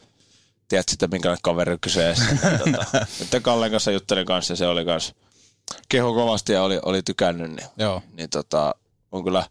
tiedät 0.67 0.89
sitten 0.89 1.09
minkälainen 1.11 1.41
kaveri 1.43 1.73
on 1.73 1.79
kyseessä. 1.79 2.25
Ja 2.43 2.57
tota, 2.57 3.05
nyt 3.19 3.43
Kallen 3.43 3.71
kanssa 3.71 3.91
juttelin 3.91 4.25
kanssa 4.25 4.51
ja 4.51 4.57
se 4.57 4.67
oli 4.67 4.85
kanssa 4.85 5.15
keho 5.89 6.13
kovasti 6.13 6.53
ja 6.53 6.63
oli, 6.63 6.79
oli 6.85 7.03
tykännyt, 7.03 7.51
niin, 7.51 7.67
Joo. 7.77 8.01
niin 8.17 8.29
tota, 8.29 8.75
on 9.11 9.23
kyllä 9.23 9.45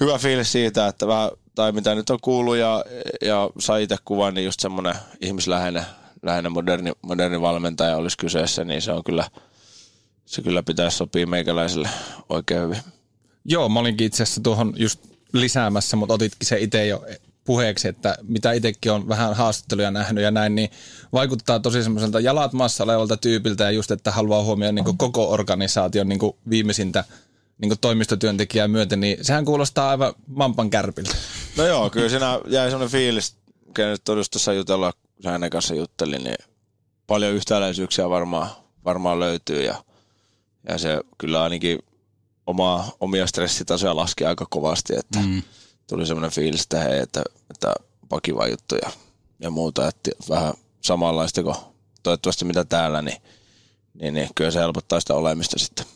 hyvä 0.00 0.18
fiilis 0.18 0.52
siitä, 0.52 0.86
että 0.86 1.06
vähän, 1.06 1.30
tai 1.56 1.72
mitä 1.72 1.94
nyt 1.94 2.10
on 2.10 2.18
kuullut 2.22 2.56
ja, 2.56 2.84
ja 3.22 3.50
sai 3.58 3.82
itse 3.82 3.96
kuvan, 4.04 4.34
niin 4.34 4.44
just 4.44 4.60
semmoinen 4.60 4.94
ihmisläheinen 5.20 5.82
läheinen 6.22 6.52
moderni, 6.52 6.92
moderni 7.02 7.40
valmentaja 7.40 7.96
olisi 7.96 8.18
kyseessä, 8.18 8.64
niin 8.64 8.82
se 8.82 8.92
on 8.92 9.04
kyllä, 9.04 9.30
se 10.26 10.42
kyllä 10.42 10.62
pitäisi 10.62 10.96
sopia 10.96 11.26
meikäläiselle 11.26 11.88
oikein 12.28 12.62
hyvin. 12.62 12.78
Joo, 13.44 13.68
mä 13.68 13.80
olinkin 13.80 14.06
itse 14.06 14.22
asiassa 14.22 14.40
tuohon 14.40 14.74
just 14.76 15.00
lisäämässä, 15.32 15.96
mutta 15.96 16.14
otitkin 16.14 16.46
se 16.46 16.58
itse 16.58 16.86
jo 16.86 17.04
puheeksi, 17.44 17.88
että 17.88 18.16
mitä 18.22 18.52
itsekin 18.52 18.92
on 18.92 19.08
vähän 19.08 19.36
haastatteluja 19.36 19.90
nähnyt 19.90 20.24
ja 20.24 20.30
näin, 20.30 20.54
niin 20.54 20.70
vaikuttaa 21.12 21.60
tosi 21.60 21.82
semmoiselta 21.82 22.20
jalat 22.20 22.52
maassa 22.52 22.84
olevalta 22.84 23.16
tyypiltä 23.16 23.64
ja 23.64 23.70
just, 23.70 23.90
että 23.90 24.10
haluaa 24.10 24.42
huomioida 24.42 24.72
niin 24.72 24.98
koko 24.98 25.30
organisaation 25.30 26.08
niin 26.08 26.20
viimeisintä 26.50 27.04
niin 27.58 27.78
toimistotyöntekijää 27.80 28.68
myöten, 28.68 29.00
niin 29.00 29.24
sehän 29.24 29.44
kuulostaa 29.44 29.90
aivan 29.90 30.12
mampan 30.26 30.70
kärpiltä. 30.70 31.16
No 31.56 31.66
joo, 31.66 31.90
kyllä 31.90 32.08
siinä 32.08 32.40
jäi 32.46 32.70
semmoinen 32.70 32.92
fiilis, 32.92 33.36
kun 33.64 33.84
nyt 33.84 34.04
todella 34.04 34.26
tuossa 34.32 34.52
jutella, 34.52 34.92
kun 34.92 35.30
hänen 35.30 35.50
kanssa 35.50 35.74
juttelin, 35.74 36.24
niin 36.24 36.36
paljon 37.06 37.32
yhtäläisyyksiä 37.32 38.08
varmaan, 38.10 38.50
varmaan 38.84 39.20
löytyy 39.20 39.62
ja, 39.62 39.84
ja 40.68 40.78
se 40.78 41.00
kyllä 41.18 41.42
ainakin 41.42 41.78
oma, 42.46 42.88
omia 43.00 43.26
stressitasoja 43.26 43.96
laski 43.96 44.24
aika 44.24 44.46
kovasti, 44.50 44.96
että 44.96 45.18
mm. 45.18 45.42
tuli 45.86 46.06
semmoinen 46.06 46.30
fiilis, 46.30 46.62
että 46.62 46.80
hei, 46.80 46.98
että, 46.98 47.22
että 47.50 47.72
onpa 48.02 48.20
kiva 48.20 48.48
juttu 48.48 48.74
ja, 48.74 48.90
ja 49.40 49.50
muuta, 49.50 49.88
että 49.88 50.10
vähän 50.28 50.54
samanlaista 50.80 51.42
kuin 51.42 51.56
toivottavasti 52.02 52.44
mitä 52.44 52.64
täällä, 52.64 53.02
niin, 53.02 53.22
niin, 53.94 54.14
niin 54.14 54.28
kyllä 54.34 54.50
se 54.50 54.58
helpottaa 54.58 55.00
sitä 55.00 55.14
olemista 55.14 55.58
sitten. 55.58 55.86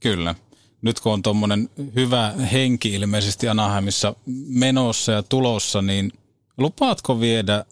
Kyllä. 0.00 0.34
Nyt 0.82 1.00
kun 1.00 1.12
on 1.12 1.22
tuommoinen 1.22 1.70
hyvä 1.94 2.32
henki 2.52 2.94
ilmeisesti 2.94 3.48
Anaheimissa 3.48 4.14
menossa 4.46 5.12
ja 5.12 5.22
tulossa, 5.22 5.82
niin 5.82 6.12
lupaatko 6.58 7.20
viedä 7.20 7.64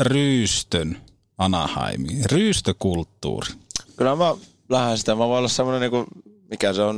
ryystön 0.00 1.00
Anaheimiin? 1.38 2.30
Ryystökulttuuri. 2.30 3.48
Kyllä 3.96 4.16
mä 4.16 4.34
lähden 4.68 4.98
sitä. 4.98 5.14
Mä 5.14 5.28
voin 5.28 5.38
olla 5.38 5.48
semmoinen, 5.48 5.80
niin 5.80 5.90
kuin, 5.90 6.06
mikä 6.50 6.72
se 6.72 6.82
on 6.82 6.96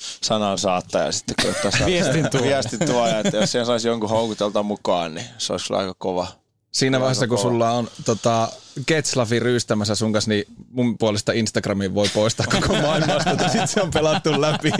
sanan 0.00 0.58
saattaja 0.58 1.12
sitten 1.12 1.36
koittaa 1.42 1.70
saada 1.70 1.86
Viestin 1.92 2.30
tuoja. 2.30 2.46
viestin 2.46 2.86
tuoja, 2.88 3.18
että 3.18 3.36
jos 3.36 3.52
siihen 3.52 3.66
saisi 3.66 3.88
jonkun 3.88 4.10
houkutelta 4.10 4.62
mukaan, 4.62 5.14
niin 5.14 5.26
se 5.38 5.52
olisi 5.52 5.66
kyllä 5.66 5.80
aika 5.80 5.94
kova. 5.98 6.26
Siinä 6.72 7.00
vaiheessa, 7.00 7.26
kun 7.26 7.38
sulla 7.38 7.70
on 7.70 7.88
tota, 8.04 8.48
Getslafi 8.86 9.38
ryystämässä 9.38 9.94
sun 9.94 10.12
kanssa, 10.12 10.28
niin 10.28 10.44
mun 10.70 10.98
puolesta 10.98 11.32
Instagramiin 11.32 11.94
voi 11.94 12.08
poistaa 12.14 12.46
koko 12.60 12.72
maailmasta, 12.72 13.30
että 13.30 13.48
sit 13.48 13.70
se 13.70 13.82
on 13.82 13.90
pelattu 13.90 14.40
läpi. 14.40 14.70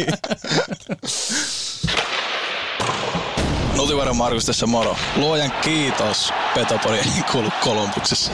Nutivainen 3.77 4.17
Markus 4.17 4.45
tässä 4.45 4.67
moro. 4.67 4.97
Luojan 5.17 5.53
kiitos. 5.65 6.33
Petopori 6.55 6.99
ei 6.99 7.23
kuulu 7.33 7.49
Kolumbuksessa. 7.65 8.33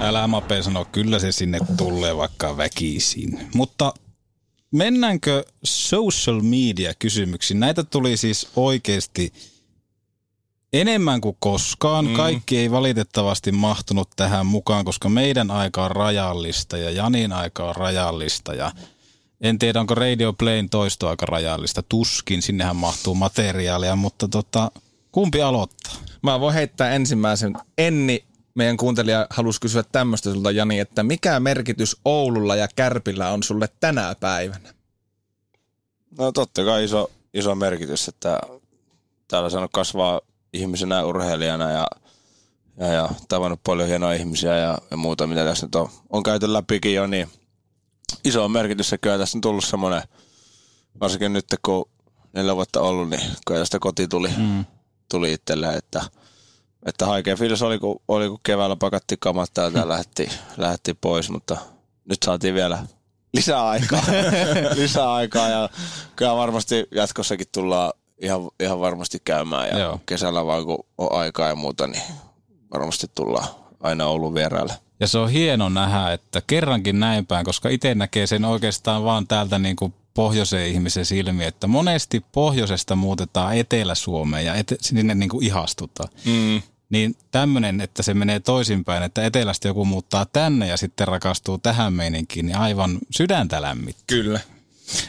Älä 0.00 0.26
Mape 0.26 0.62
sano, 0.62 0.84
kyllä 0.84 1.18
se 1.18 1.32
sinne 1.32 1.58
tulee 1.76 2.16
vaikka 2.16 2.56
väkisin. 2.56 3.48
Mutta 3.54 3.94
mennäänkö 4.70 5.44
social 5.64 6.40
media 6.40 6.94
kysymyksiin? 6.98 7.60
Näitä 7.60 7.84
tuli 7.84 8.16
siis 8.16 8.48
oikeasti 8.56 9.32
enemmän 10.72 11.20
kuin 11.20 11.36
koskaan. 11.40 12.06
Mm. 12.06 12.14
Kaikki 12.14 12.58
ei 12.58 12.70
valitettavasti 12.70 13.52
mahtunut 13.52 14.08
tähän 14.16 14.46
mukaan, 14.46 14.84
koska 14.84 15.08
meidän 15.08 15.50
aika 15.50 15.84
on 15.84 15.90
rajallista 15.90 16.76
ja 16.76 16.90
Janin 16.90 17.32
aika 17.32 17.68
on 17.68 17.76
rajallista 17.76 18.54
ja 18.54 18.72
en 19.40 19.58
tiedä, 19.58 19.80
onko 19.80 19.94
Radio 19.94 20.32
Playn 20.32 20.70
toisto 20.70 21.08
aika 21.08 21.26
rajallista. 21.26 21.82
Tuskin, 21.82 22.42
sinnehän 22.42 22.76
mahtuu 22.76 23.14
materiaalia, 23.14 23.96
mutta 23.96 24.28
tota, 24.28 24.70
kumpi 25.12 25.42
aloittaa? 25.42 25.92
Mä 26.22 26.40
voin 26.40 26.54
heittää 26.54 26.90
ensimmäisen. 26.90 27.54
Enni, 27.78 28.24
meidän 28.54 28.76
kuuntelija 28.76 29.26
halusi 29.30 29.60
kysyä 29.60 29.84
tämmöistä 29.92 30.32
sulta, 30.32 30.50
Jani, 30.50 30.78
että 30.78 31.02
mikä 31.02 31.40
merkitys 31.40 31.96
Oululla 32.04 32.56
ja 32.56 32.68
Kärpillä 32.76 33.28
on 33.28 33.42
sulle 33.42 33.68
tänä 33.80 34.14
päivänä? 34.20 34.74
No 36.18 36.32
totta 36.32 36.64
kai 36.64 36.84
iso, 36.84 37.10
iso 37.34 37.54
merkitys, 37.54 38.08
että 38.08 38.40
täällä 39.28 39.50
saanut 39.50 39.70
kasvaa 39.74 40.20
ihmisenä 40.52 40.94
ja 40.94 41.06
urheilijana 41.06 41.70
ja, 41.70 41.86
ja, 42.76 42.86
ja 42.86 43.08
tavannut 43.28 43.60
paljon 43.64 43.88
hienoja 43.88 44.18
ihmisiä 44.18 44.56
ja, 44.56 44.78
ja 44.90 44.96
muuta, 44.96 45.26
mitä 45.26 45.44
tässä 45.44 45.66
nyt 45.66 45.74
on, 45.74 45.88
on 46.10 46.22
käyty 46.22 46.52
läpikin 46.52 46.94
jo, 46.94 47.06
niin 47.06 47.30
iso 48.24 48.48
merkitys, 48.48 48.92
että 48.92 49.02
kyllä 49.02 49.18
tässä 49.18 49.38
on 49.38 49.42
tullut 49.42 49.64
semmoinen, 49.64 50.02
varsinkin 51.00 51.32
nyt 51.32 51.46
kun 51.64 51.84
neljä 52.32 52.56
vuotta 52.56 52.80
ollut, 52.80 53.08
niin 53.08 53.22
kyllä 53.46 53.60
tästä 53.60 53.78
koti 53.78 54.08
tuli, 54.08 54.28
mm. 54.36 54.64
tuli 55.10 55.32
itselle, 55.32 55.74
että, 55.74 56.02
että 56.86 57.06
haikea 57.06 57.36
fiilis 57.36 57.62
oli, 57.62 57.78
kun, 57.78 58.00
oli, 58.08 58.28
kun 58.28 58.40
keväällä 58.42 58.76
pakatti 58.76 59.16
kamat 59.20 59.50
täältä 59.54 59.78
ja 59.78 59.88
lähti, 59.94 60.28
lähti 60.56 60.94
pois, 60.94 61.30
mutta 61.30 61.56
nyt 62.04 62.18
saatiin 62.24 62.54
vielä 62.54 62.86
lisää 63.34 63.68
aikaa, 63.68 64.02
lisää 64.80 65.12
aikaa 65.12 65.48
ja 65.48 65.68
kyllä 66.16 66.36
varmasti 66.36 66.86
jatkossakin 66.90 67.46
tullaan 67.52 67.92
ihan, 68.22 68.40
ihan 68.60 68.80
varmasti 68.80 69.18
käymään 69.24 69.68
ja 69.68 69.78
Joo. 69.78 70.00
kesällä 70.06 70.46
vaan 70.46 70.64
kun 70.64 70.86
on 70.98 71.12
aikaa 71.12 71.48
ja 71.48 71.54
muuta, 71.54 71.86
niin 71.86 72.02
varmasti 72.74 73.06
tullaan 73.14 73.48
aina 73.80 74.06
Oulun 74.06 74.34
vieraille. 74.34 74.72
Ja 75.00 75.08
se 75.08 75.18
on 75.18 75.30
hieno 75.30 75.68
nähdä, 75.68 76.12
että 76.12 76.42
kerrankin 76.46 77.00
näin 77.00 77.26
päin, 77.26 77.44
koska 77.44 77.68
itse 77.68 77.94
näkee 77.94 78.26
sen 78.26 78.44
oikeastaan 78.44 79.04
vaan 79.04 79.26
täältä 79.26 79.58
niin 79.58 79.76
kuin 79.76 79.94
pohjoisen 80.14 80.66
ihmisen 80.66 81.06
silmi, 81.06 81.44
että 81.44 81.66
monesti 81.66 82.24
pohjoisesta 82.32 82.96
muutetaan 82.96 83.56
Etelä-Suomeen 83.56 84.46
ja 84.46 84.54
ete, 84.54 84.76
sinne 84.80 85.14
niin 85.14 85.28
kuin 85.28 85.44
ihastutaan. 85.44 86.08
Mm. 86.24 86.62
Niin 86.90 87.16
tämmöinen, 87.30 87.80
että 87.80 88.02
se 88.02 88.14
menee 88.14 88.40
toisinpäin, 88.40 89.02
että 89.02 89.26
etelästä 89.26 89.68
joku 89.68 89.84
muuttaa 89.84 90.26
tänne 90.32 90.66
ja 90.66 90.76
sitten 90.76 91.08
rakastuu 91.08 91.58
tähän 91.58 91.92
meininkiin, 91.92 92.46
niin 92.46 92.56
aivan 92.56 92.98
sydäntä 93.10 93.62
lämmittää. 93.62 94.04
Kyllä. 94.06 94.40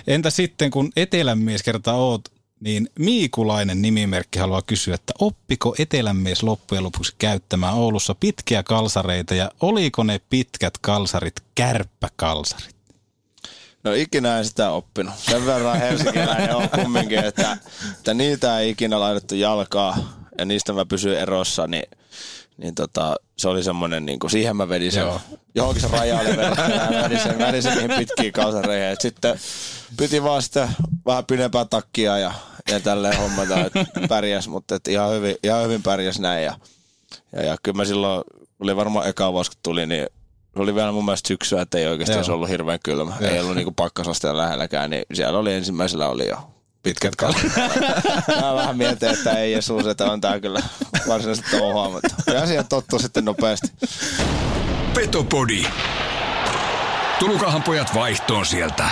Entä 0.07 0.29
sitten, 0.29 0.71
kun 0.71 0.91
etelämies 0.95 1.63
kertaa 1.63 1.95
oot 1.95 2.30
niin 2.61 2.89
Miikulainen 2.99 3.81
nimimerkki 3.81 4.39
haluaa 4.39 4.61
kysyä, 4.61 4.95
että 4.95 5.13
oppiko 5.19 5.75
etelämies 5.79 6.43
loppujen 6.43 6.83
lopuksi 6.83 7.15
käyttämään 7.17 7.73
Oulussa 7.73 8.15
pitkiä 8.15 8.63
kalsareita 8.63 9.35
ja 9.35 9.51
oliko 9.59 10.03
ne 10.03 10.21
pitkät 10.29 10.73
kalsarit 10.81 11.35
kärppäkalsarit? 11.55 12.75
No 13.83 13.93
ikinä 13.93 14.37
en 14.37 14.45
sitä 14.45 14.71
oppinut. 14.71 15.13
Sen 15.17 15.45
verran 15.45 15.79
helsinkiläinen 15.79 16.55
on 16.55 16.69
kumminkin, 16.69 17.19
että, 17.19 17.57
että 17.97 18.13
niitä 18.13 18.59
ei 18.59 18.69
ikinä 18.69 18.99
laitettu 18.99 19.35
jalkaa 19.35 19.97
ja 20.37 20.45
niistä 20.45 20.73
mä 20.73 20.85
pysyin 20.85 21.17
erossa, 21.17 21.67
niin, 21.67 21.85
niin 22.57 22.75
tota, 22.75 23.15
se 23.37 23.47
oli 23.47 23.63
semmoinen, 23.63 24.05
niin 24.05 24.19
kuin, 24.19 24.31
siihen 24.31 24.55
mä 24.55 24.69
vedin 24.69 24.91
sen, 24.91 25.01
Joo. 25.01 25.21
johonkin 25.55 25.81
se 25.81 25.87
rajalle 25.87 26.37
vedin 27.03 27.19
sen, 27.19 27.39
vedin 27.39 27.63
sen 27.63 27.73
niihin 27.73 27.97
pitkiin 27.97 28.33
kalsareihin. 28.33 28.97
sitten 28.99 29.39
piti 29.97 30.23
vaan 30.23 30.41
sitä 30.41 30.69
vähän 31.05 31.25
pidempää 31.25 31.65
takkia 31.65 32.17
ja, 32.17 32.33
ja 32.71 32.79
tälleen 32.79 33.17
hommata, 33.17 33.65
että 33.65 33.85
pärjäs, 34.09 34.47
mutta 34.47 34.75
että 34.75 34.91
ihan, 34.91 35.11
hyvin, 35.11 35.35
ihan 35.43 35.63
hyvin 35.63 35.83
pärjäs 35.83 36.19
näin. 36.19 36.45
Ja, 36.45 36.55
ja, 37.35 37.43
ja 37.43 37.55
kyllä 37.63 37.77
mä 37.77 37.85
silloin, 37.85 38.23
oli 38.59 38.75
varmaan 38.75 39.07
eka 39.07 39.33
vuosi 39.33 39.51
kun 39.51 39.59
tuli, 39.63 39.87
niin 39.87 40.07
se 40.53 40.61
oli 40.61 40.75
vielä 40.75 40.91
mun 40.91 41.05
mielestä 41.05 41.27
syksyä, 41.27 41.61
että 41.61 41.77
ei 41.77 41.87
oikeastaan 41.87 42.25
se 42.25 42.31
ollut 42.31 42.49
hirveän 42.49 42.79
kylmä. 42.83 43.13
Joo. 43.19 43.31
Ei 43.31 43.39
ollut 43.39 43.55
niinku 43.55 43.71
pakkasasteen 43.71 44.37
lähelläkään, 44.37 44.89
niin 44.89 45.03
siellä 45.13 45.39
oli 45.39 45.53
ensimmäisellä 45.53 46.09
oli 46.09 46.27
jo 46.27 46.37
pitkät 46.83 47.15
kallit. 47.15 47.51
Mä 48.41 48.53
vähän 48.55 48.77
mietin, 48.77 49.09
että 49.09 49.31
ei 49.31 49.51
Jeesus, 49.51 49.87
että 49.87 50.11
on 50.11 50.21
tää 50.21 50.39
kyllä 50.39 50.59
varsinaisesti 51.07 51.57
touhaa, 51.57 51.89
mutta 51.89 52.41
asia 52.43 52.63
tottuu 52.63 52.99
sitten 52.99 53.25
nopeasti. 53.25 53.67
Petopodi. 54.93 55.63
Tulukahan 57.19 57.63
pojat 57.63 57.95
vaihtoon 57.95 58.45
sieltä. 58.45 58.89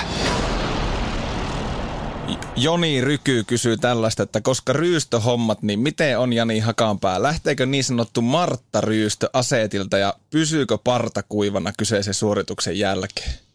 Joni 2.56 3.02
Ryky 3.02 3.44
kysyy 3.44 3.78
tällaista, 3.78 4.24
että 4.24 4.42
koska 4.42 4.74
ryystöhommat, 4.74 5.62
niin 5.62 5.80
miten 5.80 6.20
on 6.20 6.34
Jani 6.34 6.60
Hakanpää? 6.60 7.24
Lähteekö 7.24 7.66
niin 7.66 7.84
sanottu 7.84 8.22
Martta 8.22 8.82
Ryystö 8.82 9.30
aseetilta 9.34 9.98
ja 9.98 10.14
pysyykö 10.30 10.78
parta 10.84 11.24
kuivana 11.24 11.74
kyseisen 11.78 12.14
suorituksen 12.14 12.80
jälkeen? 12.80 13.49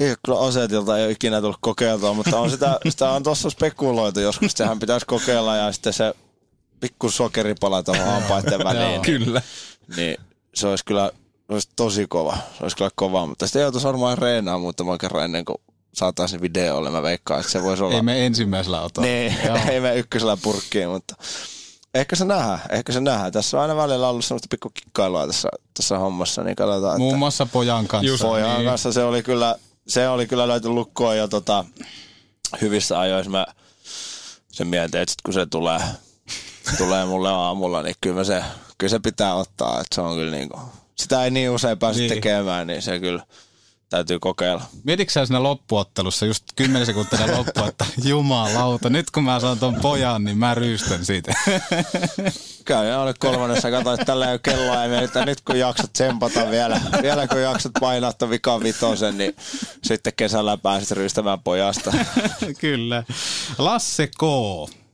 Ei, 0.00 0.14
kyllä 0.26 0.40
asetilta 0.40 0.98
ei 0.98 1.04
ole 1.04 1.12
ikinä 1.12 1.40
tullut 1.40 1.58
kokeiltua, 1.60 2.14
mutta 2.14 2.38
on 2.38 2.50
sitä, 2.50 2.78
sitä 2.88 3.10
on 3.10 3.22
tuossa 3.22 3.50
spekuloitu 3.50 4.20
joskus. 4.20 4.52
Sehän 4.52 4.78
pitäisi 4.78 5.06
kokeilla 5.06 5.56
ja 5.56 5.72
sitten 5.72 5.92
se 5.92 6.14
pikku 6.80 7.10
sokeripala 7.10 7.82
tuohon 7.82 8.06
hampaiden 8.06 8.64
väliin. 8.64 9.02
kyllä. 9.02 9.42
Niin 9.96 10.16
se 10.54 10.66
olisi 10.66 10.84
kyllä 10.84 11.10
se 11.46 11.54
olisi 11.54 11.68
tosi 11.76 12.06
kova. 12.06 12.36
Se 12.58 12.62
olisi 12.62 12.76
kyllä 12.76 12.90
kova, 12.94 13.26
mutta 13.26 13.46
sitten 13.46 13.62
joutuisi 13.62 13.86
varmaan 13.86 14.18
reenaa 14.18 14.58
muutaman 14.58 14.98
kerran 14.98 15.24
ennen 15.24 15.44
kuin 15.44 15.58
saataisiin 15.94 16.40
videolle. 16.42 16.90
Mä 16.90 17.02
veikkaan, 17.02 17.40
että 17.40 17.52
se 17.52 17.62
voisi 17.62 17.82
olla... 17.82 17.94
Ei 17.94 18.02
me 18.02 18.26
ensimmäisellä 18.26 18.80
ota. 18.80 19.00
Niin, 19.00 19.36
ei 19.70 19.80
me 19.80 19.96
ykkösellä 19.96 20.36
purkkiin, 20.36 20.88
mutta 20.88 21.14
ehkä 21.94 22.16
se 22.16 22.24
nähdään, 22.24 22.60
ehkä 22.70 22.92
se 22.92 23.00
nähdään. 23.00 23.32
Tässä 23.32 23.56
on 23.56 23.62
aina 23.62 23.76
välillä 23.76 24.08
ollut 24.08 24.24
semmoista 24.24 24.48
pikku 24.50 24.70
kikkailua 24.74 25.26
tässä, 25.26 25.48
tässä 25.74 25.98
hommassa, 25.98 26.42
niin 26.42 26.56
katsotaan. 26.56 27.00
Muun 27.00 27.18
muassa 27.18 27.46
pojan 27.46 27.86
kanssa. 27.86 28.06
Just, 28.06 28.22
pojan 28.22 28.56
niin. 28.56 28.68
kanssa 28.68 28.92
se 28.92 29.04
oli 29.04 29.22
kyllä, 29.22 29.56
se 29.88 30.08
oli 30.08 30.26
kyllä 30.26 30.48
löyty 30.48 30.68
lukkoon 30.68 31.18
jo 31.18 31.28
tota, 31.28 31.64
hyvissä 32.60 33.00
ajoissa. 33.00 33.30
Mä 33.30 33.46
sen 34.52 34.66
mietin, 34.66 35.00
että 35.00 35.10
sit 35.10 35.22
kun 35.22 35.34
se 35.34 35.46
tulee, 35.46 35.80
tulee 36.78 37.04
mulle 37.04 37.28
aamulla, 37.28 37.82
niin 37.82 37.94
kyllä, 38.00 38.24
se, 38.24 38.44
kyllä 38.78 38.90
se 38.90 38.98
pitää 38.98 39.34
ottaa. 39.34 39.80
Että 39.80 39.94
se 39.94 40.00
on 40.00 40.16
kyllä 40.16 40.36
niin 40.36 40.48
kuin, 40.48 40.62
sitä 40.98 41.24
ei 41.24 41.30
niin 41.30 41.50
usein 41.50 41.78
pääse 41.78 42.00
niin. 42.00 42.08
tekemään, 42.08 42.66
niin 42.66 42.82
se 42.82 43.00
kyllä 43.00 43.22
täytyy 43.92 44.18
kokeilla. 44.18 44.62
Mietitkö 44.84 45.26
siinä 45.26 45.42
loppuottelussa 45.42 46.26
just 46.26 46.44
10 46.56 46.86
sekuntia 46.86 47.36
loppu, 47.36 47.64
että 47.68 47.84
jumalauta, 48.04 48.90
nyt 48.90 49.10
kun 49.10 49.24
mä 49.24 49.40
saan 49.40 49.58
ton 49.58 49.74
pojan, 49.74 50.24
niin 50.24 50.38
mä 50.38 50.54
ryystän 50.54 51.04
siitä. 51.04 51.32
Käy 52.64 52.92
oli 52.92 53.14
kolmannessa, 53.14 53.70
katsoin, 53.70 53.94
että 53.94 54.04
tällä 54.04 54.26
ei 54.26 54.32
ole 54.32 54.40
kelloa, 54.42 54.84
ja 54.84 55.02
että 55.02 55.24
nyt 55.24 55.40
kun 55.40 55.58
jaksat 55.58 55.92
tsempata 55.92 56.50
vielä, 56.50 56.80
vielä 57.02 57.28
kun 57.28 57.40
jaksat 57.40 57.72
painaa 57.80 58.12
ton 58.12 58.30
vikan 58.30 58.62
vitosen, 58.62 59.18
niin 59.18 59.36
sitten 59.84 60.12
kesällä 60.16 60.56
pääset 60.56 60.90
ryystämään 60.90 61.40
pojasta. 61.40 61.92
Kyllä. 62.60 63.04
Lasse 63.58 64.06
K 64.06 64.22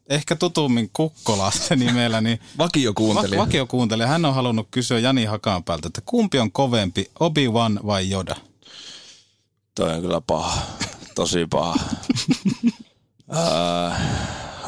ehkä 0.08 0.36
tutummin 0.36 0.90
Kukkolasse 0.92 1.76
nimellä, 1.76 2.20
niin 2.20 2.40
vakiokuuntelija. 2.58 3.38
Va- 3.38 3.46
vakiokuuntelija. 3.46 4.08
Hän 4.08 4.24
on 4.24 4.34
halunnut 4.34 4.68
kysyä 4.70 4.98
Jani 4.98 5.24
Hakanpäältä, 5.24 5.86
että 5.86 6.00
kumpi 6.04 6.38
on 6.38 6.52
kovempi, 6.52 7.10
Obi-Wan 7.20 7.80
vai 7.86 8.10
Yoda? 8.10 8.36
Toi 9.78 9.92
on 9.92 10.00
kyllä 10.00 10.20
paha. 10.20 10.62
Tosi 11.14 11.46
paha. 11.50 11.74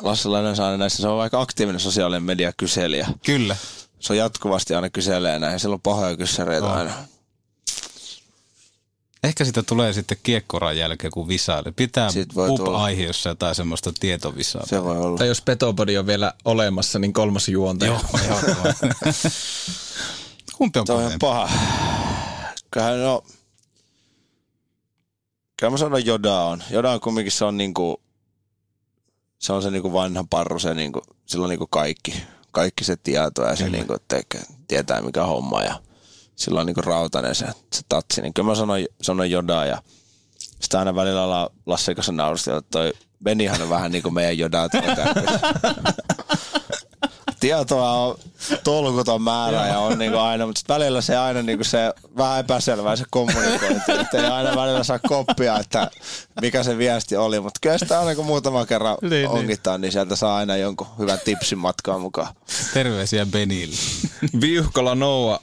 Lasse 0.02 0.28
saa 0.54 0.76
näissä, 0.76 1.02
se 1.02 1.08
on 1.08 1.20
aika 1.20 1.40
aktiivinen 1.40 1.80
sosiaalinen 1.80 2.22
media 2.22 2.52
kyselijä. 2.56 3.08
Kyllä. 3.26 3.56
Se 4.00 4.12
on 4.12 4.16
jatkuvasti 4.16 4.74
aina 4.74 4.90
kyselee 4.90 5.38
näin. 5.38 5.60
Sillä 5.60 5.74
on 5.74 5.80
pahoja 5.80 6.16
kyssäreitä 6.16 6.66
oh. 6.66 6.72
aina. 6.72 6.90
Ehkä 9.24 9.44
sitä 9.44 9.62
tulee 9.62 9.92
sitten 9.92 10.18
kiekkoran 10.22 10.76
jälkeen, 10.76 11.10
kun 11.10 11.28
visaille. 11.28 11.72
Pitää 11.72 12.10
pub-aihe 12.34 13.02
jossain 13.02 13.36
tai 13.36 13.54
semmoista 13.54 13.92
tietovisaa. 14.00 14.66
Se 14.66 14.84
voi 14.84 14.98
olla. 14.98 15.18
Tai 15.18 15.28
jos 15.28 15.42
Petopodi 15.42 15.98
on 15.98 16.06
vielä 16.06 16.34
olemassa, 16.44 16.98
niin 16.98 17.12
kolmas 17.12 17.48
juonta. 17.48 17.86
Joo, 17.86 18.00
joo. 18.28 18.40
Kumpi 20.56 20.78
on 20.78 20.90
on 20.90 21.12
paha. 21.20 21.50
Kyllähän 22.70 23.02
no, 23.02 23.24
Kyllä 25.60 25.70
mä 25.70 25.76
sanon 25.76 26.06
Joda 26.06 26.40
on. 26.40 26.62
Joda 26.70 26.90
on 26.90 27.00
kumminkin 27.00 27.32
se 27.32 27.44
on 27.44 27.56
niinku, 27.56 28.02
se 29.38 29.52
on 29.52 29.62
se 29.62 29.70
niinku 29.70 29.92
vanha 29.92 30.24
parru, 30.30 30.58
se 30.58 30.74
niinku, 30.74 31.02
sillä 31.26 31.44
on 31.44 31.50
niinku 31.50 31.66
kaikki, 31.66 32.22
kaikki 32.50 32.84
se 32.84 32.96
tieto 32.96 33.42
ja 33.42 33.56
se 33.56 33.64
mm. 33.64 33.72
niinku 33.72 33.96
tekee, 34.08 34.42
tietää 34.68 35.02
mikä 35.02 35.24
homma 35.24 35.62
ja 35.62 35.80
sillä 36.36 36.60
on 36.60 36.66
niinku 36.66 36.80
rautainen 36.80 37.34
se, 37.34 37.46
se 37.72 37.82
tatsi. 37.88 38.22
Niin 38.22 38.34
kyllä 38.34 38.48
mä 38.48 38.54
sanon, 38.54 38.78
sanon 39.02 39.30
Joda 39.30 39.66
ja 39.66 39.82
sitä 40.60 40.78
aina 40.78 40.94
välillä 40.94 41.24
ollaan 41.24 41.50
Lasse 41.66 41.94
kanssa 41.94 42.12
naurustella, 42.12 42.58
että 42.58 42.70
toi 42.70 42.92
Benihan 43.24 43.62
on 43.62 43.70
vähän 43.70 43.92
niin 43.92 44.02
kuin 44.02 44.14
meidän 44.14 44.38
Joda 44.38 44.68
tietoa 47.40 47.92
on 47.92 48.18
tolkuton 48.64 49.22
määrä 49.22 49.66
ja 49.66 49.78
on 49.78 49.98
niinku 49.98 50.18
aina, 50.18 50.46
mutta 50.46 50.60
välillä 50.68 51.00
se 51.00 51.16
aina 51.16 51.42
niinku 51.42 51.64
se 51.64 51.92
vähän 52.16 52.40
epäselvää 52.40 52.96
se 52.96 53.04
kommunikointi, 53.10 53.92
että 54.00 54.18
ei 54.18 54.26
aina 54.26 54.56
välillä 54.56 54.84
saa 54.84 54.98
koppia, 54.98 55.58
että 55.58 55.90
mikä 56.40 56.62
se 56.62 56.78
viesti 56.78 57.16
oli, 57.16 57.40
mutta 57.40 57.58
kyllä 57.62 57.78
sitä 57.78 58.00
aina 58.00 58.14
kun 58.14 58.26
muutama 58.26 58.66
kerran 58.66 58.96
Niin, 59.02 59.10
niin, 59.10 59.22
niin. 59.22 59.30
ongittaa, 59.30 59.78
niin 59.78 59.92
sieltä 59.92 60.16
saa 60.16 60.36
aina 60.36 60.56
jonkun 60.56 60.86
hyvän 60.98 61.18
tipsin 61.24 61.58
matkaan 61.58 62.00
mukaan. 62.00 62.34
Terveisiä 62.74 63.26
Benille. 63.26 63.76
Viuhkola 64.40 64.94
Noa 64.94 65.40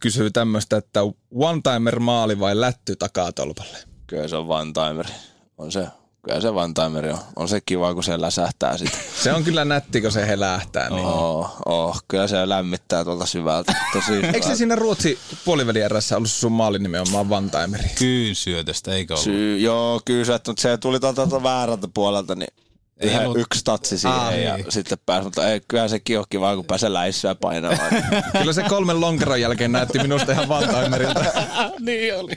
kysyy 0.00 0.30
tämmöistä, 0.30 0.76
että 0.76 1.00
one-timer 1.34 2.00
maali 2.00 2.40
vai 2.40 2.60
lätty 2.60 2.96
takatolpalle? 2.96 3.78
Kyllä 4.06 4.28
se 4.28 4.36
on 4.36 4.46
one-timeri. 4.46 5.12
On 5.58 5.72
se, 5.72 5.86
kyllä 6.24 6.40
se 6.40 6.48
one-timeri 6.48 7.12
on. 7.12 7.18
On 7.36 7.48
se 7.48 7.60
kiva, 7.66 7.94
kun 7.94 8.04
se 8.04 8.20
läsähtää 8.20 8.76
sitten. 8.78 9.00
Se 9.22 9.32
on 9.32 9.44
kyllä 9.44 9.64
nätti, 9.64 10.00
kun 10.00 10.12
se 10.12 10.26
helähtää. 10.26 10.90
Niin. 10.90 11.06
Oh, 11.06 11.56
oh, 11.66 12.02
kyllä 12.08 12.28
se 12.28 12.48
lämmittää 12.48 13.04
tuolta 13.04 13.26
syvältä. 13.26 13.74
Tosi 13.92 14.12
Eikö 14.16 14.26
se 14.32 14.32
syvältä. 14.40 14.56
siinä 14.56 14.74
Ruotsi 14.76 15.18
puolivälierässä 15.44 16.16
ollut 16.16 16.30
sun 16.30 16.52
maalin 16.52 16.82
nimenomaan 16.82 17.26
one-timeri? 17.32 17.88
Kyynsyötöstä, 17.98 18.94
eikö 18.94 19.14
ollut? 19.14 19.24
Syy, 19.24 19.58
joo, 19.58 20.00
kyllä 20.04 20.24
se, 20.24 20.32
mutta 20.32 20.62
se 20.62 20.76
tuli 20.76 21.00
tuolta, 21.00 21.26
tuolta 21.26 21.42
väärältä 21.42 21.88
puolelta, 21.94 22.34
niin 22.34 22.48
Ei 23.00 23.08
yhden, 23.08 23.26
ollut- 23.26 23.38
yksi 23.38 23.64
tatsi 23.64 23.98
siihen 23.98 24.18
Ah, 24.18 24.38
ja 24.38 24.56
niin. 24.56 24.72
sitten 24.72 24.98
pääsi, 25.06 25.24
mutta 25.24 25.48
ei, 25.48 25.60
kyllä 25.68 25.88
sekin 25.88 26.18
on 26.18 26.24
kiva, 26.30 26.56
kun 26.56 26.64
pääsee 26.64 26.92
läissyä 26.92 27.34
painamaan. 27.34 27.78
Kyllä 28.38 28.52
se 28.52 28.62
kolmen 28.68 29.00
lonkeron 29.00 29.40
jälkeen 29.40 29.72
näytti 29.72 29.98
minusta 29.98 30.32
ihan 30.32 30.48
one-timerilta. 30.48 31.24
niin 31.80 32.16
oli. 32.16 32.36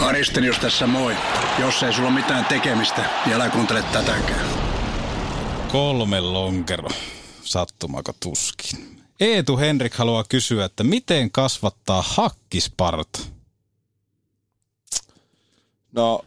Aristenius 0.00 0.58
tässä 0.58 0.86
moi. 0.86 1.16
Jos 1.58 1.82
ei 1.82 1.92
sulla 1.92 2.10
mitään 2.10 2.44
tekemistä, 2.44 3.04
niin 3.26 3.36
älä 3.36 3.48
kuuntele 3.48 3.82
tätäkään. 3.82 4.46
Kolme 5.68 6.20
lonkero. 6.20 6.88
Sattumako 7.42 8.12
tuskin. 8.22 9.00
Eetu 9.20 9.58
Henrik 9.58 9.94
haluaa 9.94 10.24
kysyä, 10.28 10.64
että 10.64 10.84
miten 10.84 11.30
kasvattaa 11.30 12.04
hakkisparta? 12.06 13.18
No, 15.92 16.24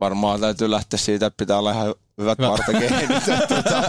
varmaan 0.00 0.40
täytyy 0.40 0.70
lähteä 0.70 0.98
siitä, 0.98 1.26
että 1.26 1.36
pitää 1.36 1.58
olla 1.58 1.72
ihan 1.72 1.94
hyvät 2.18 2.38
partakeinit. 2.38 3.10
että 3.10 3.46
tota, 3.48 3.82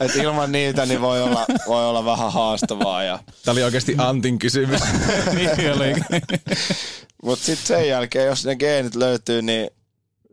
et 0.00 0.16
ilman 0.16 0.52
niitä 0.52 0.86
niin 0.86 1.00
voi 1.00 1.22
olla, 1.22 1.46
voi 1.66 1.88
olla 1.88 2.04
vähän 2.04 2.32
haastavaa. 2.32 3.02
Ja, 3.02 3.18
Tämä 3.44 3.52
oli 3.52 3.62
oikeasti 3.62 3.94
Antin 3.98 4.38
kysymys. 4.38 4.80
niin 5.34 5.72
oli. 5.72 5.94
mutta 7.26 7.44
sitten 7.44 7.66
sen 7.66 7.88
jälkeen, 7.88 8.26
jos 8.26 8.44
ne 8.44 8.56
geenit 8.56 8.94
löytyy, 8.94 9.42
niin 9.42 9.70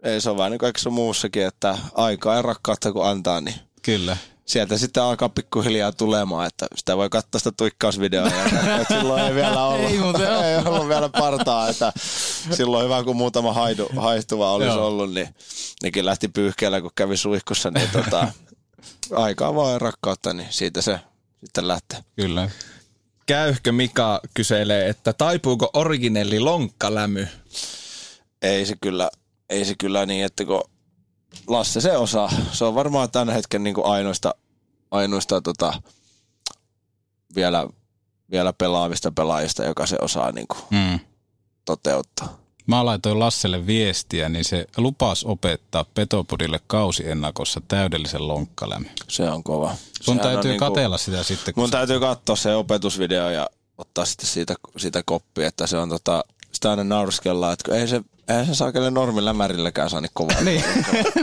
ei 0.03 0.21
se 0.21 0.29
ole 0.29 0.37
vähän 0.37 0.51
niin 0.51 0.59
kaikessa 0.59 0.89
muussakin, 0.89 1.45
että 1.45 1.77
aikaa 1.93 2.35
ja 2.35 2.41
rakkautta 2.41 2.91
kun 2.91 3.05
antaa, 3.05 3.41
niin 3.41 3.55
Kyllä. 3.81 4.17
sieltä 4.45 4.77
sitten 4.77 5.03
alkaa 5.03 5.29
pikkuhiljaa 5.29 5.91
tulemaan, 5.91 6.47
että 6.47 6.67
sitä 6.75 6.97
voi 6.97 7.09
katsoa 7.09 7.39
sitä 7.39 7.51
tuikkausvideoa, 7.57 8.27
ja 8.27 8.45
että 8.81 8.99
silloin 8.99 9.23
ei 9.23 9.35
vielä 9.35 9.65
ollut, 9.65 9.91
Ei 9.91 9.99
ole. 9.99 10.51
ei 10.51 10.57
ollut 10.65 10.87
vielä 10.87 11.09
partaa, 11.09 11.69
että 11.69 11.93
silloin 12.51 12.85
hyvä, 12.85 13.03
kun 13.03 13.15
muutama 13.15 13.53
haidu, 13.53 13.89
haihtuva 13.97 14.51
olisi 14.53 14.77
Joo. 14.77 14.87
ollut, 14.87 15.13
niin 15.13 15.35
nekin 15.83 16.05
lähti 16.05 16.27
pyyhkeellä, 16.27 16.81
kun 16.81 16.91
kävi 16.95 17.17
suihkussa, 17.17 17.71
niin 17.71 17.89
tota, 17.93 18.27
aikaa 19.25 19.55
vaan 19.55 19.73
ja 19.73 19.79
rakkautta, 19.79 20.33
niin 20.33 20.47
siitä 20.49 20.81
se 20.81 20.99
sitten 21.45 21.67
lähtee. 21.67 21.99
Kyllä. 22.15 22.49
Käyhkö 23.25 23.71
Mika 23.71 24.19
kyselee, 24.33 24.89
että 24.89 25.13
taipuuko 25.13 25.69
originelli 25.73 26.39
lonkkalämy? 26.39 27.27
Ei 28.41 28.65
se 28.65 28.75
kyllä, 28.81 29.09
ei 29.49 29.65
se 29.65 29.75
kyllä 29.79 30.05
niin, 30.05 30.25
että 30.25 30.45
kun 30.45 30.63
Lasse 31.47 31.81
se 31.81 31.97
osaa. 31.97 32.31
Se 32.51 32.65
on 32.65 32.75
varmaan 32.75 33.11
tämän 33.11 33.35
hetken 33.35 33.63
niin 33.63 33.73
kuin 33.75 33.87
ainoista, 33.87 34.35
ainoista 34.91 35.41
tota, 35.41 35.81
vielä, 37.35 37.67
vielä 38.31 38.53
pelaavista 38.53 39.11
pelaajista, 39.11 39.63
joka 39.63 39.85
se 39.85 39.97
osaa 40.01 40.31
niin 40.31 40.47
kuin 40.47 40.59
Mm. 40.71 40.99
toteuttaa. 41.65 42.42
Mä 42.67 42.85
laitoin 42.85 43.19
Lasselle 43.19 43.67
viestiä, 43.67 44.29
niin 44.29 44.45
se 44.45 44.67
lupas 44.77 45.23
opettaa 45.23 45.85
Petopodille 45.93 46.59
kausiennakossa 46.67 47.61
täydellisen 47.67 48.27
lonkkalämmön. 48.27 48.91
Se 49.07 49.29
on 49.29 49.43
kova. 49.43 49.75
Sun 50.01 50.15
Sehän 50.15 50.33
täytyy 50.33 50.51
niinku- 50.51 50.65
katella 50.65 50.97
sitä 50.97 51.23
sitten. 51.23 51.53
Mun 51.57 51.71
täytyy 51.71 51.99
katsoa 51.99 52.35
se 52.35 52.55
opetusvideo 52.55 53.29
ja 53.29 53.49
ottaa 53.77 54.05
sitten 54.05 54.27
siitä, 54.27 54.55
siitä 54.77 55.01
koppia, 55.05 55.47
että 55.47 55.67
se 55.67 55.77
on 55.77 55.89
tota, 55.89 56.23
sitä 56.51 56.69
aina 56.69 56.83
nauriskellaan, 56.83 57.53
että 57.53 57.75
ei 57.75 57.87
se, 57.87 58.01
eihän 58.29 58.45
se 58.45 58.55
saakelle 58.55 58.91
normilämärilläkään 58.91 59.89
saa 59.89 60.01
niin 60.01 60.11
kovaa. 60.13 60.41
Niin, 60.41 60.63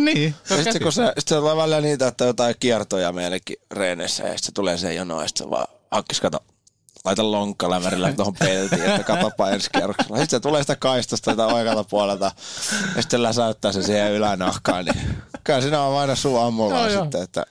niin. 0.01 0.35
Ja 0.51 0.57
sitten 0.57 0.83
kun 0.83 0.93
se, 0.93 1.13
sit 1.19 1.29
se 1.29 1.37
tulee 1.37 1.57
välillä 1.57 1.81
niitä, 1.81 2.07
että 2.09 2.25
jotain 2.25 2.55
kiertoja 2.61 3.13
meillekin 3.13 3.57
reeneissä 3.71 4.23
ja 4.23 4.29
sitten 4.29 4.47
se 4.47 4.53
tulee 4.53 4.79
se 4.79 4.95
jono 4.95 5.21
ja 5.23 5.29
sitten 5.29 5.47
se 5.47 5.51
vaan 5.51 5.67
hakkis 5.91 6.21
kato, 6.21 6.45
laita 7.05 7.31
lonkkalämärillä 7.31 8.13
tuohon 8.13 8.35
peltiin, 8.35 8.85
että 8.85 9.03
katsopa 9.05 9.51
ensi 9.51 9.71
kierroksella. 9.71 10.17
Sitten 10.17 10.31
se 10.31 10.41
tulee 10.41 10.63
sitä 10.63 10.77
kaistosta 10.77 11.31
tätä 11.31 11.47
oikealta 11.47 11.85
puolelta 11.85 12.33
ja 12.97 13.03
sitten 13.03 13.23
läsäyttää 13.23 13.73
se 13.73 13.83
siihen 13.83 14.13
ylänahkaan, 14.13 14.85
niin 14.85 15.17
kyllä 15.45 15.61
siinä 15.61 15.83
on 15.83 16.01
aina 16.01 16.15
suu 16.15 16.39
ammulla 16.39 16.89
joo. 16.89 17.03
sitten, 17.03 17.23
että, 17.23 17.47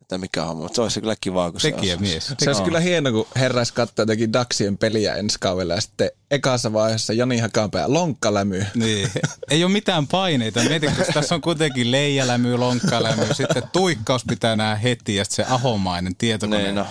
että 0.00 0.18
mikä 0.18 0.44
on, 0.44 0.56
mutta 0.56 0.74
se 0.74 0.82
olisi 0.82 1.00
kyllä 1.00 1.14
kivaa, 1.20 1.50
kun 1.50 1.60
se 1.60 1.70
Tekijä 1.70 1.94
osaisi. 1.94 2.12
mies. 2.12 2.34
Se 2.38 2.50
olisi 2.50 2.62
kyllä 2.62 2.80
hieno, 2.80 3.12
kun 3.12 3.26
herrais 3.36 3.72
katsoa 3.72 4.02
jotenkin 4.02 4.32
Daxien 4.32 4.78
peliä 4.78 5.14
ensi 5.14 5.36
kaudella 5.40 5.74
ja 5.74 5.80
sitten 5.80 6.10
ekassa 6.30 6.72
vaiheessa 6.72 7.12
Jani 7.12 7.38
Hakanpää 7.38 7.92
lonkkalämy. 7.92 8.66
Niin. 8.74 9.10
Ei 9.50 9.64
ole 9.64 9.72
mitään 9.72 10.06
paineita. 10.06 10.60
Mietin, 10.60 10.96
kun 10.96 11.04
tässä 11.14 11.34
on 11.34 11.40
kuitenkin 11.40 11.90
leijalämy, 11.90 12.56
lonkkalämy, 12.56 13.26
sitten 13.34 13.62
tuikkaus 13.72 14.24
pitää 14.28 14.56
nähdä 14.56 14.76
heti 14.76 15.16
ja 15.16 15.24
sitten 15.24 15.46
se 15.46 15.52
ahomainen 15.52 16.16
tietokone. 16.16 16.62
Niin, 16.62 16.74
no. 16.74 16.86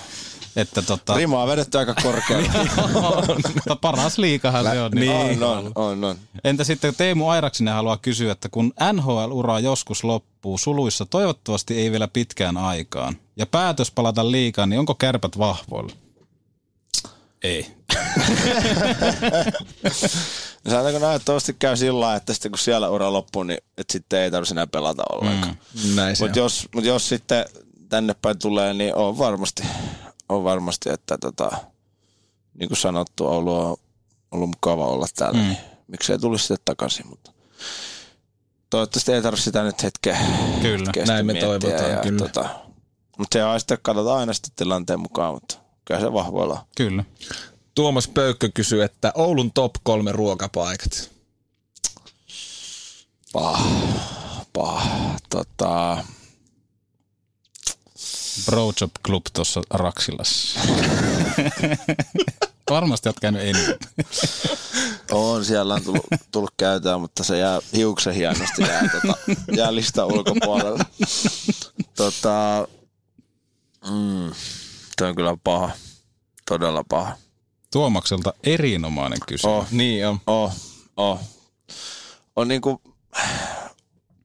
Että 0.55 0.81
tota, 0.81 1.15
Rima 1.15 1.43
on 1.43 1.49
vedetty 1.49 1.77
aika 1.77 1.95
korkealle. 2.03 2.49
mutta 3.55 3.75
paras 3.75 4.17
liikahan 4.17 4.65
se 4.65 4.81
on. 4.81 4.91
Niin. 4.91 5.43
On, 5.43 5.57
on, 5.57 5.71
on, 5.75 6.03
on. 6.03 6.17
Entä 6.43 6.63
sitten 6.63 6.95
Teemu 6.95 7.29
Airaksinen 7.29 7.73
haluaa 7.73 7.97
kysyä, 7.97 8.31
että 8.31 8.49
kun 8.49 8.73
NHL-ura 8.93 9.59
joskus 9.59 10.03
loppuu 10.03 10.57
suluissa, 10.57 11.05
toivottavasti 11.05 11.77
ei 11.77 11.91
vielä 11.91 12.07
pitkään 12.07 12.57
aikaan, 12.57 13.17
ja 13.35 13.45
päätös 13.45 13.91
palata 13.91 14.31
liikaan, 14.31 14.69
niin 14.69 14.79
onko 14.79 14.95
kärpät 14.95 15.37
vahvoilla? 15.37 15.93
Ei. 17.43 17.67
No 20.65 20.71
sanotaanko 20.71 20.99
näin, 20.99 21.15
että 21.15 21.25
toivottavasti 21.25 21.55
käy 21.59 21.77
sillä 21.77 22.15
että 22.15 22.33
sitten 22.33 22.51
kun 22.51 22.59
siellä 22.59 22.89
ura 22.89 23.13
loppuu, 23.13 23.43
niin 23.43 23.59
että 23.77 23.91
sitten 23.91 24.19
ei 24.19 24.31
tarvitse 24.31 24.53
enää 24.53 24.67
pelata 24.67 25.03
ollenkaan. 25.11 25.57
Mm. 25.85 25.95
Mutta 26.19 26.39
jos, 26.39 26.67
mut 26.75 26.85
jos 26.85 27.09
sitten 27.09 27.45
tänne 27.89 28.15
päin 28.21 28.39
tulee, 28.39 28.73
niin 28.73 28.95
on 28.95 29.17
varmasti, 29.17 29.63
on 30.29 30.43
varmasti 30.43 30.89
että 30.89 31.17
tota, 31.17 31.51
niin 32.53 32.69
kuin 32.69 32.77
sanottu, 32.77 33.27
Oulu 33.27 33.55
on 33.55 33.77
ollut 34.31 34.49
mukava 34.49 34.85
olla 34.85 35.05
täällä, 35.15 35.39
mm. 35.39 35.45
niin 35.45 35.57
miksei 35.87 36.19
tulisi 36.19 36.41
sitten 36.41 36.65
takaisin. 36.65 37.07
Mutta 37.07 37.31
toivottavasti 38.69 39.13
ei 39.13 39.21
tarvitse 39.21 39.43
sitä 39.43 39.63
nyt 39.63 39.83
hetkeä, 39.83 40.17
Kyllä. 40.61 40.79
hetkeä 40.85 41.05
Näin 41.05 41.25
me 41.25 41.33
toivotaan, 41.33 41.91
ja, 41.91 41.97
kyllä. 41.97 42.19
Tota, 42.19 42.49
mutta 43.17 43.33
se 43.33 43.43
on 43.43 43.59
sitten, 43.59 43.77
katsotaan 43.81 44.19
aina 44.19 44.33
sitten 44.33 44.51
tilanteen 44.55 44.99
mukaan, 44.99 45.33
mutta 45.33 45.57
kyllä 45.85 45.99
se 45.99 46.13
vahvoilla. 46.13 46.65
Kyllä. 46.77 47.03
Tuomas 47.75 48.07
Pöykkö 48.07 48.49
kysyy, 48.53 48.83
että 48.83 49.11
Oulun 49.15 49.51
top 49.51 49.71
kolme 49.83 50.11
ruokapaikat. 50.11 51.11
Pah, 53.33 53.63
pah, 54.53 54.87
tota, 55.29 55.97
Brochop 58.45 58.91
Club 59.05 59.23
tuossa 59.33 59.61
Raksilassa. 59.69 60.59
Varmasti 62.69 63.09
oot 63.09 63.19
käynyt 63.19 63.41
enemmän. 63.41 63.75
On, 65.11 65.45
siellä 65.45 65.73
on 65.73 65.83
tullut, 65.83 66.05
tullut 66.31 66.51
käytää, 66.57 66.97
mutta 66.97 67.23
se 67.23 67.37
jää 67.37 67.59
hiuksen 67.73 68.13
hienosti 68.13 68.61
jää, 68.61 68.83
tota, 68.89 69.13
jää 69.57 69.75
lista 69.75 70.05
ulkopuolelle. 70.05 70.85
tota, 71.95 72.67
mm, 73.85 74.31
toi 74.97 75.09
on 75.09 75.15
kyllä 75.15 75.37
paha. 75.43 75.71
Todella 76.49 76.83
paha. 76.89 77.15
Tuomakselta 77.71 78.33
erinomainen 78.43 79.19
kysymys. 79.27 79.55
Oh, 79.55 79.65
Niin 79.71 80.07
on. 80.07 80.19
oh, 80.27 80.53
oh. 80.97 81.19
On 82.35 82.47
niinku, 82.47 82.81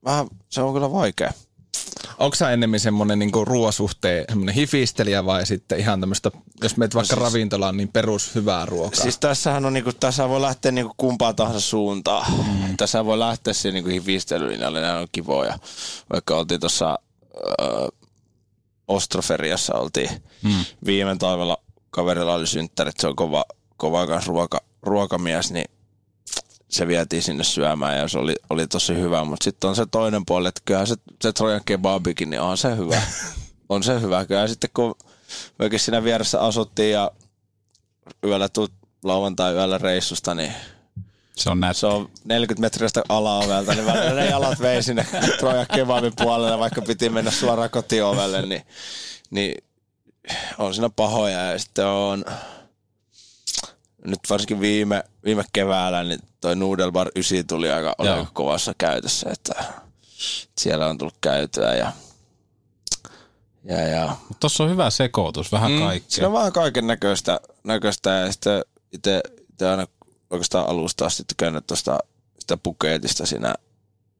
vähän, 0.04 0.26
se 0.50 0.62
on 0.62 0.74
kyllä 0.74 0.92
vaikea. 0.92 1.32
Onko 2.18 2.34
sä 2.36 2.50
enemmän 2.50 2.80
semmoinen 2.80 3.18
niinku 3.18 3.44
ruoasuhteen 3.44 4.24
semmoinen 4.28 4.54
hifistelijä 4.54 5.24
vai 5.24 5.46
sitten 5.46 5.78
ihan 5.78 6.00
tämmöistä, 6.00 6.30
jos 6.62 6.76
meet 6.76 6.94
vaikka 6.94 7.14
siis- 7.16 7.26
ravintolaan, 7.26 7.76
niin 7.76 7.88
perus 7.88 8.34
hyvää 8.34 8.66
ruokaa? 8.66 9.02
Siis 9.02 9.18
tässähän 9.18 9.64
on 9.64 9.72
niinku, 9.72 9.92
tässä 9.92 10.28
voi 10.28 10.40
lähteä 10.40 10.72
niinku 10.72 10.94
kumpaa 10.96 11.34
tahansa 11.34 11.60
suuntaan. 11.60 12.32
Mm. 12.32 12.76
Tässä 12.76 13.04
voi 13.04 13.18
lähteä 13.18 13.52
siihen 13.52 13.74
niinku 13.74 13.90
hifistelylinjalle, 13.90 14.80
nämä 14.80 14.98
on 14.98 15.08
kivoja. 15.12 15.58
Vaikka 16.12 16.36
oltiin 16.36 16.60
tuossa 16.60 16.90
äh, 16.90 17.88
Ostroferiassa 18.88 19.74
oltiin 19.74 20.10
mm. 20.42 20.64
viime 20.86 21.16
talvella 21.16 21.58
kaverilla 21.90 22.34
oli 22.34 22.46
synttärit, 22.46 22.94
se 23.00 23.08
on 23.08 23.16
kova, 23.16 23.44
kova 23.76 24.06
kans 24.06 24.26
ruoka, 24.26 24.60
ruokamies, 24.82 25.52
niin 25.52 25.64
se 26.68 26.88
vietiin 26.88 27.22
sinne 27.22 27.44
syömään 27.44 27.98
ja 27.98 28.08
se 28.08 28.18
oli, 28.18 28.34
oli 28.50 28.66
tosi 28.66 28.94
hyvä. 28.94 29.24
Mutta 29.24 29.44
sitten 29.44 29.70
on 29.70 29.76
se 29.76 29.86
toinen 29.86 30.26
puoli, 30.26 30.48
että 30.48 30.60
kyllähän 30.64 30.86
se, 30.86 30.94
se 31.22 31.32
Trojan 31.32 31.64
kebabikin, 31.64 32.30
niin 32.30 32.40
on 32.40 32.58
se 32.58 32.76
hyvä. 32.76 33.02
on 33.68 33.82
se 33.82 34.00
hyvä. 34.00 34.24
Kyllä 34.26 34.48
sitten 34.48 34.70
kun 34.74 34.94
mekin 35.58 35.80
siinä 35.80 36.04
vieressä 36.04 36.40
asuttiin 36.40 36.92
ja 36.92 37.10
yöllä 38.26 38.48
tuut 38.48 38.72
lauantai 39.04 39.54
yöllä 39.54 39.78
reissusta, 39.78 40.34
niin 40.34 40.52
Se 41.36 41.50
on 41.50 41.60
nätti. 41.60 41.80
se 41.80 41.86
on 41.86 42.08
40 42.24 42.60
metriä 42.60 42.88
sitä 42.88 43.02
alaovelta, 43.08 43.74
niin 43.74 43.86
välillä 43.86 44.20
ne 44.20 44.26
jalat 44.26 44.60
vei 44.60 44.82
sinne 44.82 45.06
Trojan 45.38 45.66
kebabin 45.74 46.12
puolelle, 46.16 46.58
vaikka 46.58 46.82
piti 46.82 47.08
mennä 47.08 47.30
suoraan 47.30 47.70
kotiovelle, 47.70 48.42
niin, 48.42 48.62
niin 49.30 49.64
on 50.58 50.74
siinä 50.74 50.90
pahoja. 50.96 51.52
Ja 51.52 51.58
sitten 51.58 51.86
on 51.86 52.24
nyt 54.04 54.20
varsinkin 54.30 54.60
viime, 54.60 55.04
viime 55.24 55.44
keväällä, 55.52 56.04
niin 56.04 56.20
toi 56.44 56.56
Noodle 56.56 56.92
Bar 56.92 57.10
9 57.16 57.46
tuli 57.46 57.70
aika, 57.70 57.94
oli 57.98 58.26
kovassa 58.32 58.72
käytössä, 58.78 59.30
että 59.30 59.64
siellä 60.58 60.86
on 60.86 60.98
tullut 60.98 61.16
käytyä 61.20 61.74
ja 61.74 61.92
ja, 63.64 63.80
ja 63.80 64.16
Mutta 64.28 64.40
tossa 64.40 64.64
on 64.64 64.70
hyvä 64.70 64.90
sekoitus, 64.90 65.52
vähän 65.52 65.70
mm, 65.70 65.76
Siinä 65.76 65.88
kaikkea. 65.88 66.26
on 66.26 66.32
vähän 66.32 66.52
kaiken 66.52 66.86
näköistä, 66.86 67.40
näköistä 67.64 68.10
ja 68.10 68.32
sitten 68.32 68.64
itse, 68.92 69.20
itse 69.52 69.68
aina 69.68 69.86
oikeastaan 70.30 70.68
alusta 70.68 71.06
asti 71.06 71.22
tykännyt 71.28 71.66
tuosta 71.66 71.98
sitä 72.38 72.56
puketista 72.56 73.26
siinä 73.26 73.54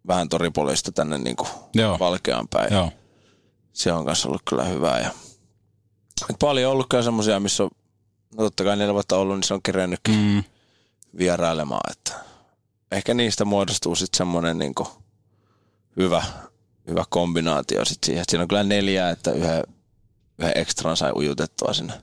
vähän 0.06 0.28
toripolista 0.28 0.92
tänne 0.92 1.18
niin 1.18 1.36
kuin 1.36 1.48
Joo. 1.74 1.98
valkeaan 1.98 2.48
päin. 2.48 2.72
Joo. 2.72 2.92
Se 3.72 3.92
on 3.92 4.04
kanssa 4.04 4.28
ollut 4.28 4.42
kyllä 4.48 4.64
hyvää. 4.64 5.00
Ja... 5.00 5.10
Et 6.30 6.36
paljon 6.40 6.68
on 6.68 6.72
ollut 6.72 6.86
kyllä 6.90 7.02
semmoisia, 7.02 7.40
missä 7.40 7.64
on, 7.64 7.70
no 8.36 8.44
totta 8.44 8.64
kai 8.64 8.76
neljä 8.76 8.94
vuotta 8.94 9.16
ollut, 9.16 9.36
niin 9.36 9.42
se 9.44 9.54
on 9.54 9.62
kerennytkin 9.62 10.14
Mm, 10.14 10.44
vierailemaan. 11.18 11.92
Että 11.92 12.12
ehkä 12.92 13.14
niistä 13.14 13.44
muodostuu 13.44 13.94
sitten 13.94 14.18
semmoinen 14.18 14.58
niin 14.58 14.74
hyvä, 15.96 16.22
hyvä 16.88 17.04
kombinaatio 17.08 17.84
sit 17.84 18.04
siihen. 18.04 18.24
Siinä 18.28 18.42
on 18.42 18.48
kyllä 18.48 18.62
neljä, 18.62 19.10
että 19.10 19.32
yhden, 19.32 19.64
yhden 20.38 20.52
ekstran 20.58 20.96
sai 20.96 21.12
ujutettua 21.12 21.72
sinne 21.72 21.94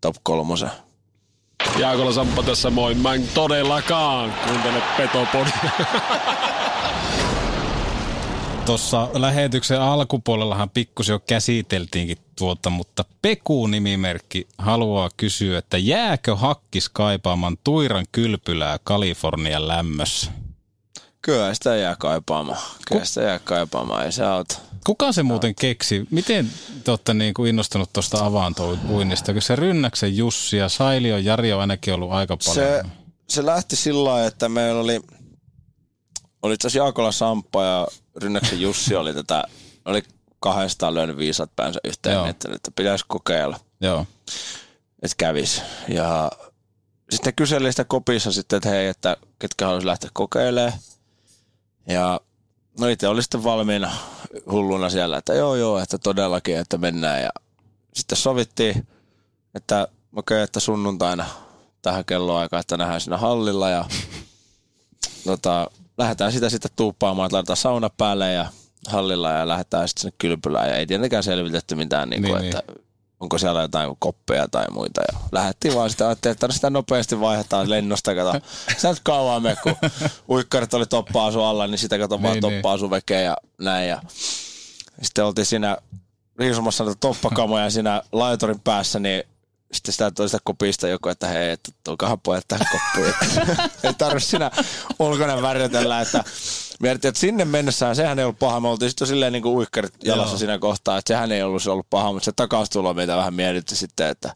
top 0.00 0.16
kolmosen. 0.22 0.70
Jaakola 1.76 2.12
Samppa 2.12 2.42
tässä 2.42 2.70
moi. 2.70 2.94
Mä 2.94 3.14
en 3.14 3.28
todellakaan 3.34 4.34
kuuntele 4.46 4.82
Petopodia. 4.96 5.70
Tuossa 8.70 9.08
lähetyksen 9.14 9.80
alkupuolellahan 9.80 10.70
pikkusen 10.70 11.12
jo 11.12 11.18
käsiteltiinkin 11.18 12.16
tuota, 12.38 12.70
mutta 12.70 13.04
Peku-nimimerkki 13.22 14.48
haluaa 14.58 15.10
kysyä, 15.16 15.58
että 15.58 15.78
jääkö 15.78 16.36
hakkis 16.36 16.88
kaipaamaan 16.88 17.56
Tuiran 17.64 18.06
kylpylää 18.12 18.78
Kalifornian 18.84 19.68
lämmössä? 19.68 20.30
Kyllä 21.22 21.54
sitä 21.54 21.76
jää 21.76 21.96
kaipaamaan. 21.98 22.58
Kyllä 22.88 23.04
sitä 23.04 23.22
jää 23.22 23.38
kaipaamaan. 23.38 24.04
Ei 24.04 24.12
se 24.12 24.24
auta. 24.24 24.58
Kuka 24.86 25.12
se 25.12 25.22
muuten 25.22 25.54
keksi? 25.54 26.06
Miten 26.10 26.50
te 26.84 26.90
olette 26.90 27.14
niin 27.14 27.34
kuin 27.34 27.48
innostunut 27.48 27.92
tuosta 27.92 28.26
avantouinnista? 28.26 29.32
Kun 29.32 29.42
se 29.42 29.56
Rynnäksen 29.56 30.16
Jussi 30.16 30.56
ja 30.56 30.68
Sailio 30.68 31.18
Jari 31.18 31.52
on 31.52 31.60
ainakin 31.60 31.94
ollut 31.94 32.12
aika 32.12 32.36
paljon. 32.36 32.66
Se, 32.66 32.82
se 33.28 33.46
lähti 33.46 33.76
sillä 33.76 34.04
lailla, 34.04 34.26
että 34.26 34.48
meillä 34.48 34.80
oli, 34.80 35.00
oli 36.42 36.54
itse 36.54 36.66
asiassa 36.66 36.84
Jaakola 36.84 37.12
Samppa 37.12 37.64
ja 37.64 37.86
Rynnäksen 38.16 38.60
Jussi 38.60 38.96
oli 38.96 39.14
tätä, 39.14 39.44
oli 39.84 40.02
kahdestaan 40.40 40.94
löynyt 40.94 41.16
viisat 41.16 41.50
päänsä 41.56 41.80
yhteen, 41.84 42.14
Joo. 42.14 42.26
että, 42.26 42.48
että 42.54 42.70
pitäisi 42.76 43.04
kokeilla, 43.08 43.60
Joo. 43.80 44.06
että 45.02 45.14
kävis. 45.18 45.62
Ja 45.88 46.30
sitten 47.10 47.34
kyseli 47.34 47.72
sitä 47.72 47.84
kopissa 47.84 48.32
sitten, 48.32 48.56
että 48.56 48.68
hei, 48.68 48.86
että 48.86 49.16
ketkä 49.38 49.64
haluaisi 49.64 49.86
lähteä 49.86 50.10
kokeilemaan. 50.12 50.72
Ja 51.86 52.20
no 52.80 52.86
itse 52.86 53.08
oli 53.08 53.22
sitten 53.22 53.44
valmiina 53.44 53.92
hulluna 54.50 54.90
siellä, 54.90 55.16
että 55.16 55.34
joo 55.34 55.56
joo, 55.56 55.78
että 55.78 55.98
todellakin, 55.98 56.56
että 56.56 56.78
mennään. 56.78 57.22
Ja 57.22 57.30
sitten 57.94 58.18
sovittiin, 58.18 58.88
että 59.54 59.88
okei, 60.16 60.42
että 60.42 60.60
sunnuntaina 60.60 61.26
tähän 61.82 62.04
kelloaikaan, 62.04 62.60
että 62.60 62.76
nähdään 62.76 63.00
siinä 63.00 63.16
hallilla 63.16 63.70
ja 63.70 63.84
tota, 65.24 65.70
lähdetään 65.98 66.32
sitä 66.32 66.50
sitten 66.50 66.70
tuuppaamaan, 66.76 67.26
että 67.26 67.36
laitetaan 67.36 67.56
sauna 67.56 67.90
päälle 67.90 68.32
ja 68.32 68.46
hallilla 68.88 69.30
ja 69.30 69.48
lähdetään 69.48 69.88
sitten 69.88 70.00
sinne 70.02 70.14
kylpylään 70.18 70.68
ja 70.68 70.76
ei 70.76 70.86
tietenkään 70.86 71.22
selvitetty 71.22 71.74
mitään, 71.74 72.10
niin 72.10 72.22
kuin, 72.22 72.34
Niin, 72.42 72.56
että 72.56 72.72
onko 73.20 73.38
siellä 73.38 73.62
jotain 73.62 73.96
koppeja 73.98 74.48
tai 74.48 74.64
muita. 74.72 75.00
Ja 75.12 75.18
lähdettiin 75.32 75.74
vaan 75.74 75.90
sitä, 75.90 76.06
ajattelin, 76.06 76.32
että 76.32 76.52
sitä 76.52 76.70
nopeasti 76.70 77.20
vaihdetaan 77.20 77.70
lennosta, 77.70 78.14
kato. 78.14 78.40
Sä 78.76 78.88
nyt 78.88 79.00
kauan 79.02 79.42
me, 79.42 79.56
kun 79.62 79.76
uikkarit 80.28 80.74
oli 80.74 80.86
toppa-asu 80.86 81.42
alla, 81.42 81.66
niin 81.66 81.78
sitä 81.78 81.98
kato 81.98 82.22
vaan 82.22 82.34
Niin, 82.34 82.42
niin. 82.42 82.54
toppa-asu 82.54 82.90
vekeä 82.90 83.20
ja 83.20 83.36
näin. 83.58 83.88
Ja 83.88 84.02
sitten 85.02 85.24
oltiin 85.24 85.46
siinä 85.46 85.76
riisumassa 86.38 86.84
näitä 86.84 86.98
toppakamoja 87.00 87.70
siinä 87.70 88.02
laitorin 88.12 88.60
päässä, 88.60 88.98
niin 88.98 89.22
sitten 89.72 89.92
sitä 89.92 90.10
toista 90.10 90.38
kopista 90.44 90.88
joku, 90.88 91.08
että 91.08 91.26
hei, 91.26 91.50
että 91.50 91.72
tulkaahan 91.84 92.20
pojat 92.20 92.44
tähän 92.48 92.66
koppiin. 92.72 93.14
ei 93.84 93.94
tarvitse 93.94 94.28
siinä 94.28 94.50
ulkona 94.98 95.42
värjätellä, 95.42 96.00
että 96.00 96.24
mietittiin, 96.80 97.08
että 97.08 97.20
sinne 97.20 97.44
mennessään, 97.44 97.96
sehän 97.96 98.18
ei 98.18 98.24
ollut 98.24 98.38
paha. 98.38 98.60
Me 98.60 98.68
oltiin 98.68 98.90
sitten 98.90 99.06
silleen 99.06 99.32
niin 99.32 99.42
kuin 99.42 99.56
uikkarit 99.56 99.94
jalassa 100.04 100.32
Joo. 100.32 100.38
siinä 100.38 100.58
kohtaa, 100.58 100.98
että 100.98 101.14
sehän 101.14 101.32
ei 101.32 101.42
ollut, 101.42 101.62
se 101.62 101.70
ollut 101.70 101.90
paha, 101.90 102.12
mutta 102.12 102.24
se 102.24 102.32
takaustulo 102.32 102.94
meitä 102.94 103.16
vähän 103.16 103.34
mietitti 103.34 103.76
sitten, 103.76 104.08
että 104.08 104.34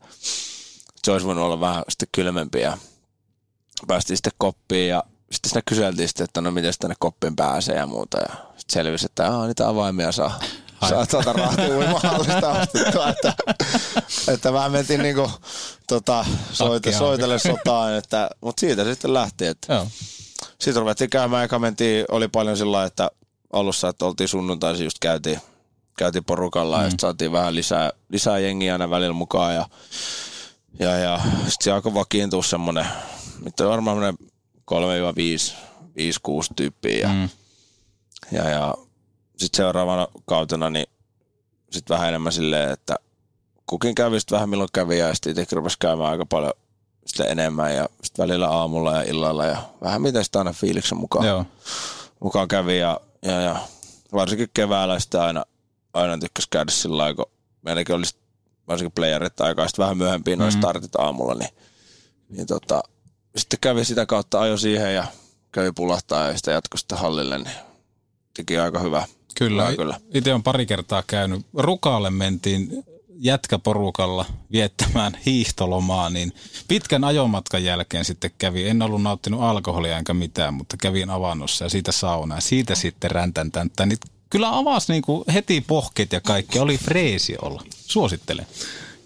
se 1.04 1.12
olisi 1.12 1.26
voinut 1.26 1.44
olla 1.44 1.60
vähän 1.60 1.84
sitten 1.88 2.08
kylmempi 2.12 2.60
ja 2.60 2.78
päästiin 3.86 4.16
sitten 4.16 4.32
koppiin 4.38 4.88
ja 4.88 5.02
sitten 5.32 5.48
sitä 5.48 5.62
kyseltiin 5.66 6.08
sitten, 6.08 6.24
että 6.24 6.40
no 6.40 6.50
miten 6.50 6.72
tänne 6.80 6.94
koppiin 6.98 7.36
pääsee 7.36 7.76
ja 7.76 7.86
muuta 7.86 8.18
ja 8.18 8.34
sitten 8.56 8.72
selvisi, 8.72 9.06
että 9.06 9.30
niitä 9.46 9.68
avaimia 9.68 10.12
saa. 10.12 10.40
Saa 10.88 11.06
tuota 11.06 11.32
rahti 11.32 11.70
uimahallista 11.70 12.52
ostettua, 12.52 13.08
että, 13.08 13.34
että 14.28 14.52
vähän 14.52 14.72
mentiin 14.72 15.02
niinku 15.02 15.30
tota, 15.88 16.26
soite, 16.52 16.92
soitelle 16.92 17.38
sotaan, 17.38 17.94
että, 17.94 18.30
mutta 18.40 18.60
siitä 18.60 18.84
sitten 18.84 19.14
lähti, 19.14 19.46
että 19.46 19.74
Joo. 19.74 19.86
sitten 20.58 20.80
ruvettiin 20.80 21.10
käymään, 21.10 21.44
eka 21.44 21.58
mentiin, 21.58 22.04
oli 22.10 22.28
paljon 22.28 22.56
sillä 22.56 22.84
että 22.84 23.10
alussa, 23.52 23.88
että 23.88 24.04
oltiin 24.04 24.28
sunnuntaisin 24.28 24.84
just 24.84 24.98
käytiin, 25.00 25.40
käytiin 25.98 26.24
porukalla 26.24 26.78
mm. 26.78 26.84
ja 26.84 26.90
saatiin 27.00 27.32
vähän 27.32 27.54
lisää, 27.54 27.90
lisää 28.08 28.38
jengiä 28.38 28.72
aina 28.72 28.90
välillä 28.90 29.12
mukaan 29.12 29.54
ja, 29.54 29.68
ja, 30.78 30.96
ja 30.98 31.20
sitten 31.34 31.56
se 31.60 31.72
alkoi 31.72 31.94
vakiintua 31.94 32.42
semmoinen, 32.42 32.86
mitä 33.44 33.64
on 33.64 33.70
varmaan 33.70 33.96
semmoinen 33.96 34.32
3-5, 35.52 35.54
5-6 36.50 36.54
tyyppiä 36.56 36.98
ja, 36.98 37.08
Mm. 37.08 37.28
ja, 38.32 38.50
ja 38.50 38.74
sitten 39.36 39.56
seuraavana 39.56 40.08
kautena 40.26 40.70
niin 40.70 40.86
sitten 41.70 41.94
vähän 41.94 42.08
enemmän 42.08 42.32
silleen, 42.32 42.70
että 42.70 42.96
kukin 43.66 43.94
kävi 43.94 44.20
sitten 44.20 44.36
vähän 44.36 44.48
milloin 44.48 44.68
kävi 44.72 44.98
ja 44.98 45.14
sitten 45.14 45.30
itsekin 45.30 45.56
rupesi 45.56 45.76
käymään 45.80 46.10
aika 46.10 46.26
paljon 46.26 46.52
sitten 47.06 47.26
enemmän 47.30 47.74
ja 47.76 47.88
sitten 48.02 48.22
välillä 48.22 48.48
aamulla 48.48 48.92
ja 48.94 49.02
illalla 49.02 49.44
ja 49.46 49.56
vähän 49.82 50.02
miten 50.02 50.24
sitä 50.24 50.38
aina 50.38 50.52
fiiliksen 50.52 50.98
mukaan, 50.98 51.26
Joo. 51.26 51.44
mukaan 52.20 52.48
kävi 52.48 52.78
ja, 52.78 53.00
ja, 53.22 53.40
ja 53.40 53.56
varsinkin 54.12 54.48
keväällä 54.54 54.98
sitten 55.00 55.20
aina, 55.20 55.44
aina 55.94 56.18
tykkäsi 56.18 56.48
käydä 56.50 56.70
sillä 56.70 56.96
lailla, 56.96 57.14
kun 57.16 57.32
meilläkin 57.62 57.94
oli 57.94 58.06
sit 58.06 58.18
varsinkin 58.68 58.92
playerit 58.92 59.40
aikaa 59.40 59.68
sitten 59.68 59.82
vähän 59.82 59.96
myöhempiin 59.96 60.38
noin 60.38 60.54
Mm. 60.54 60.58
startit 60.58 60.96
aamulla, 60.96 61.34
niin, 61.34 61.50
niin 62.28 62.46
tota, 62.46 62.82
sitten 63.36 63.58
kävi 63.60 63.84
sitä 63.84 64.06
kautta 64.06 64.40
ajo 64.40 64.56
siihen 64.56 64.94
ja 64.94 65.06
kävi 65.52 65.72
pulahtaa 65.72 66.26
ja 66.26 66.36
sitten 66.36 66.54
jatkoi 66.54 66.78
sitten 66.78 66.98
hallille, 66.98 67.38
niin 67.38 67.56
teki 68.36 68.58
aika 68.58 68.78
hyvä. 68.78 69.04
Kyllä. 69.34 69.64
Hyvä, 69.64 69.76
kyllä. 69.76 70.00
Itse 70.14 70.34
on 70.34 70.42
pari 70.42 70.66
kertaa 70.66 71.02
käynyt. 71.06 71.46
Rukalle 71.54 72.10
mentiin 72.10 72.84
jätkäporukalla 73.18 74.24
viettämään 74.52 75.18
hiihtolomaa, 75.26 76.10
niin 76.10 76.32
pitkän 76.68 77.04
ajomatkan 77.04 77.64
jälkeen 77.64 78.04
sitten 78.04 78.30
kävi. 78.38 78.68
En 78.68 78.82
ollut 78.82 79.02
nauttinut 79.02 79.42
alkoholia 79.42 79.98
enkä 79.98 80.14
mitään, 80.14 80.54
mutta 80.54 80.76
kävin 80.76 81.10
avannossa 81.10 81.64
ja 81.64 81.68
siitä 81.68 81.92
saunaa. 81.92 82.40
Siitä 82.40 82.74
sitten 82.74 83.10
räntän 83.10 83.50
tänttä. 83.50 83.86
Niin 83.86 83.98
kyllä 84.30 84.58
avasi 84.58 84.92
niinku 84.92 85.24
heti 85.34 85.60
pohket 85.60 86.12
ja 86.12 86.20
kaikki. 86.20 86.58
Oli 86.58 86.78
freesi 86.78 87.36
olla. 87.42 87.62
Suosittelen. 87.70 88.46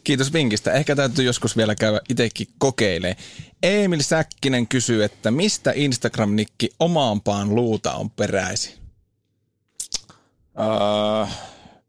Kiitos 0.04 0.32
vinkistä. 0.32 0.72
Ehkä 0.72 0.96
täytyy 0.96 1.24
joskus 1.24 1.56
vielä 1.56 1.74
käydä 1.74 2.00
itsekin 2.08 2.48
kokeilee. 2.58 3.16
Emil 3.62 4.02
Säkkinen 4.02 4.66
kysyy, 4.66 5.04
että 5.04 5.30
mistä 5.30 5.72
Instagram-nikki 5.72 6.68
omaampaan 6.80 7.54
luuta 7.54 7.92
on 7.92 8.10
peräisin? 8.10 8.87
Öö, 10.60 11.26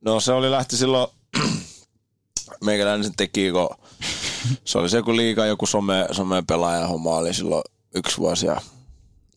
no 0.02 0.20
se 0.20 0.32
oli 0.34 0.52
lähti 0.52 0.78
silloin, 0.78 1.08
meikäläinen 2.66 3.04
sen 3.04 3.14
teki, 3.18 3.52
kun 3.52 3.70
se 4.66 4.78
oli 4.78 4.90
se 4.90 4.98
joku 4.98 5.16
liiga, 5.16 5.46
joku 5.46 5.66
some, 5.66 6.08
somepelaaja 6.12 6.88
homma 6.88 7.16
oli 7.16 7.34
silloin 7.34 7.64
yksi 7.96 8.18
vuosi 8.18 8.46
ja 8.46 8.62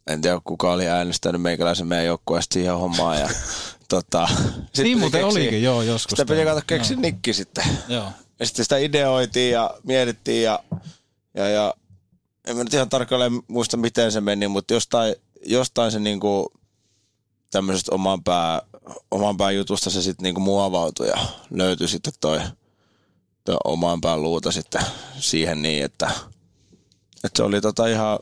en 0.07 0.21
tiedä 0.21 0.41
kuka 0.45 0.73
oli 0.73 0.89
äänestänyt 0.89 1.43
meikäläisen 1.43 1.87
meidän 1.87 2.07
joukkueesta 2.07 2.55
siihen 2.55 2.75
hommaan 2.75 3.19
ja 3.21 3.29
tota, 3.89 4.29
sit 4.75 4.85
Niin 4.85 4.99
muuten 4.99 5.21
keksiä- 5.21 5.43
olikin, 5.43 5.63
joo, 5.63 5.83
joskus. 5.83 6.17
Sitä 6.17 6.33
piti 6.35 6.45
katsoa 6.45 6.63
keksiä 6.67 6.97
nikki 6.97 7.33
sitten. 7.33 7.65
Joo. 7.89 8.09
Ja 8.41 8.47
sitten 8.47 8.65
sitä 8.65 8.77
ideoitiin 8.79 9.53
ja 9.53 9.75
mietittiin 9.83 10.43
ja, 10.45 10.61
ja, 11.35 11.49
ja 11.49 11.75
en 12.47 12.57
mä 12.57 12.65
nyt 12.65 12.75
ihan 12.75 12.89
tarkalleen 12.89 13.33
muista 13.49 13.77
miten 13.77 14.13
se 14.13 14.21
meni, 14.21 14.49
mutta 14.49 14.75
jostain, 14.75 15.15
jostain 15.47 15.93
se 15.93 15.99
niinku 15.99 16.53
tämmöisestä 17.51 17.95
oman 17.95 18.25
pää, 18.25 18.63
oman 19.11 19.37
pään 19.37 19.57
jutusta 19.57 19.91
se 19.91 20.03
sitten 20.03 20.25
niinku 20.25 20.41
muovautui 20.41 21.09
ja 21.09 21.19
löytyi 21.51 21.89
sitten 21.89 22.13
toi, 22.21 22.41
toi 23.45 23.57
oman 23.65 24.01
pään 24.01 24.23
luuta 24.23 24.53
sitten 24.53 24.83
siihen 25.19 25.63
niin, 25.63 25.85
että, 25.85 26.11
että 27.25 27.37
se 27.37 27.43
oli 27.43 27.61
tota 27.61 27.87
ihan, 27.87 28.19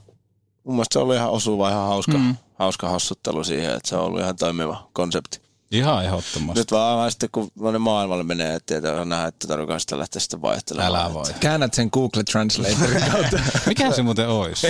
mun 0.65 0.75
mielestä 0.75 0.93
se 0.93 0.99
oli 0.99 1.17
ihan 1.17 1.31
osuva, 1.31 1.71
ihan 1.71 1.89
hauska, 1.89 2.19
mm. 2.19 2.37
hauska 2.55 2.89
hassuttelu 2.89 3.45
siihen, 3.45 3.75
että 3.75 3.89
se 3.89 3.97
on 3.97 4.05
ollut 4.05 4.21
ihan 4.21 4.37
toimiva 4.37 4.89
konsepti. 4.93 5.50
Ihan 5.71 6.05
ehdottomasti. 6.05 6.61
Nyt 6.61 6.73
vaan 6.73 6.91
aivan 6.97 7.11
sitten, 7.11 7.29
kun 7.33 7.51
maailmalle 7.79 8.23
menee, 8.25 8.55
että 8.55 8.66
tietää 8.66 9.05
nähdä, 9.05 9.27
että 9.27 9.49
tarvitsee 9.49 9.79
sitä 9.79 9.99
lähteä 9.99 10.21
sitten 10.21 10.43
vaihtelemaan. 10.43 10.95
Älä 11.03 11.14
voi. 11.14 11.25
Käännät 11.41 11.75
sen 11.75 11.89
Google 11.93 12.25
Translatorin 12.25 13.03
kautta. 13.12 13.41
Mikä 13.66 13.93
se 13.93 14.03
muuten 14.03 14.29
olisi? 14.29 14.66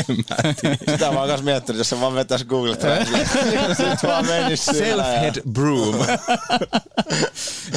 Sitä 0.91 1.11
mä 1.13 1.19
oon 1.19 1.29
kanssa 1.29 1.45
miettinyt, 1.45 1.79
jos 1.79 1.89
se 1.89 2.01
vaan 2.01 2.15
vetäisi 2.15 2.45
Google. 2.45 2.77
Sitten 2.77 4.11
vaan 4.11 4.27
menisi 4.27 4.65
sillä 4.65 4.87
ja- 5.09 5.33
Self-head 5.33 5.43
broom. 5.53 5.95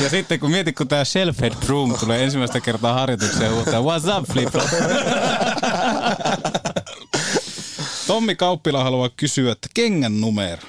Ja 0.04 0.10
sitten 0.10 0.40
kun 0.40 0.52
mietit, 0.52 0.76
kun 0.78 0.88
tämä 0.88 1.04
Shelfhead 1.06 1.54
Broom 1.66 1.96
tulee 2.00 2.24
ensimmäistä 2.24 2.60
kertaa 2.62 2.94
harjoitukseen 2.94 3.54
huutaa, 3.54 3.82
what's 3.82 4.18
up 4.20 4.30
flip 4.32 4.50
Tommi 8.08 8.36
Kauppila 8.36 8.84
haluaa 8.84 9.10
kysyä, 9.18 9.52
että 9.52 9.68
kengän 9.74 10.22
numero. 10.22 10.62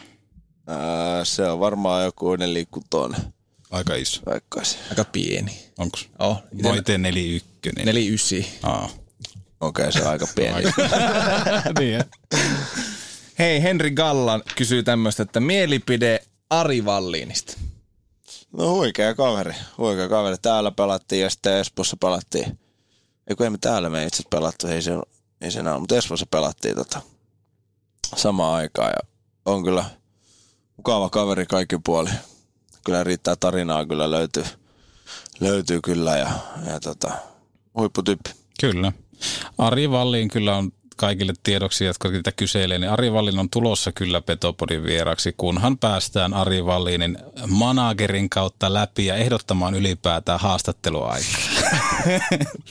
Ää, 0.66 1.24
se 1.24 1.48
on 1.48 1.60
varmaan 1.60 2.04
joku 2.04 2.36
nelikutonen. 2.36 3.20
Aika 3.70 3.94
iso. 3.94 4.20
Veikkaisin. 4.26 4.80
Aika 4.90 5.04
pieni. 5.04 5.64
Onks? 5.78 6.08
Oh, 6.18 6.42
ite 6.76 6.98
41. 6.98 7.84
Neli 7.84 8.14
ysi. 8.14 8.58
Aa. 8.62 8.90
Okei, 9.60 9.82
okay, 9.82 9.92
se 9.92 10.02
on 10.02 10.10
aika 10.10 10.26
pieni. 10.34 10.62
niin? 11.78 12.04
Hei, 13.38 13.62
Henri 13.62 13.90
Gallan 13.90 14.42
kysyy 14.56 14.82
tämmöistä, 14.82 15.22
että 15.22 15.40
mielipide 15.40 16.20
Ari 16.50 16.84
Valliinista. 16.84 17.56
No 18.52 18.70
huikea 18.74 19.14
kaveri, 19.14 19.54
huikea 19.78 20.08
kaveri. 20.08 20.36
Täällä 20.42 20.70
pelattiin 20.70 21.22
ja 21.22 21.30
sitten 21.30 21.56
Espoossa 21.56 21.96
pelattiin. 22.00 22.58
Ei 23.26 23.36
kun 23.36 23.46
ei 23.46 23.50
me 23.50 23.58
täällä 23.58 23.90
me 23.90 24.04
itse 24.04 24.22
pelattu, 24.30 24.66
ei 24.66 24.82
se, 24.82 24.92
ei 25.40 25.50
se 25.50 25.60
enää, 25.60 25.78
mutta 25.78 25.96
Espoossa 25.96 26.26
pelattiin 26.30 26.74
tota, 26.74 27.00
samaan 28.16 28.54
aikaan 28.54 28.90
ja 28.90 29.08
on 29.44 29.64
kyllä 29.64 29.84
mukava 30.85 31.11
kaveri 31.11 31.47
kaikki 31.47 31.78
puoli. 31.85 32.11
Kyllä 32.85 33.05
riittää 33.05 33.37
tarinaa, 33.37 33.87
kyllä 33.87 34.11
löytyy, 34.11 34.45
löytyy 35.41 35.80
kyllä 35.80 36.16
ja, 36.16 36.30
ja 36.66 36.80
tota, 36.80 37.12
huipputyyppi. 37.78 38.30
Kyllä. 38.61 38.93
Ari 39.59 39.91
Valliin 39.91 40.28
kyllä 40.28 40.57
on 40.57 40.72
kaikille 40.97 41.32
tiedoksi, 41.43 41.85
jotka 41.85 42.09
niitä 42.09 42.32
kyselee, 42.32 42.78
niin 42.78 42.91
Ari 42.91 43.12
Vallin 43.12 43.39
on 43.39 43.51
tulossa 43.51 43.93
kyllä 43.93 44.20
Petopodin 44.20 44.82
vieraksi, 44.82 45.35
kunhan 45.37 45.78
päästään 45.78 46.35
Ari 46.35 46.64
Vallinin 46.64 47.18
managerin 47.47 48.30
kautta 48.30 48.74
läpi 48.74 49.07
ja 49.07 49.14
ehdottamaan 49.16 49.74
ylipäätään 49.74 50.41
haastatteluaikaa. 50.41 51.41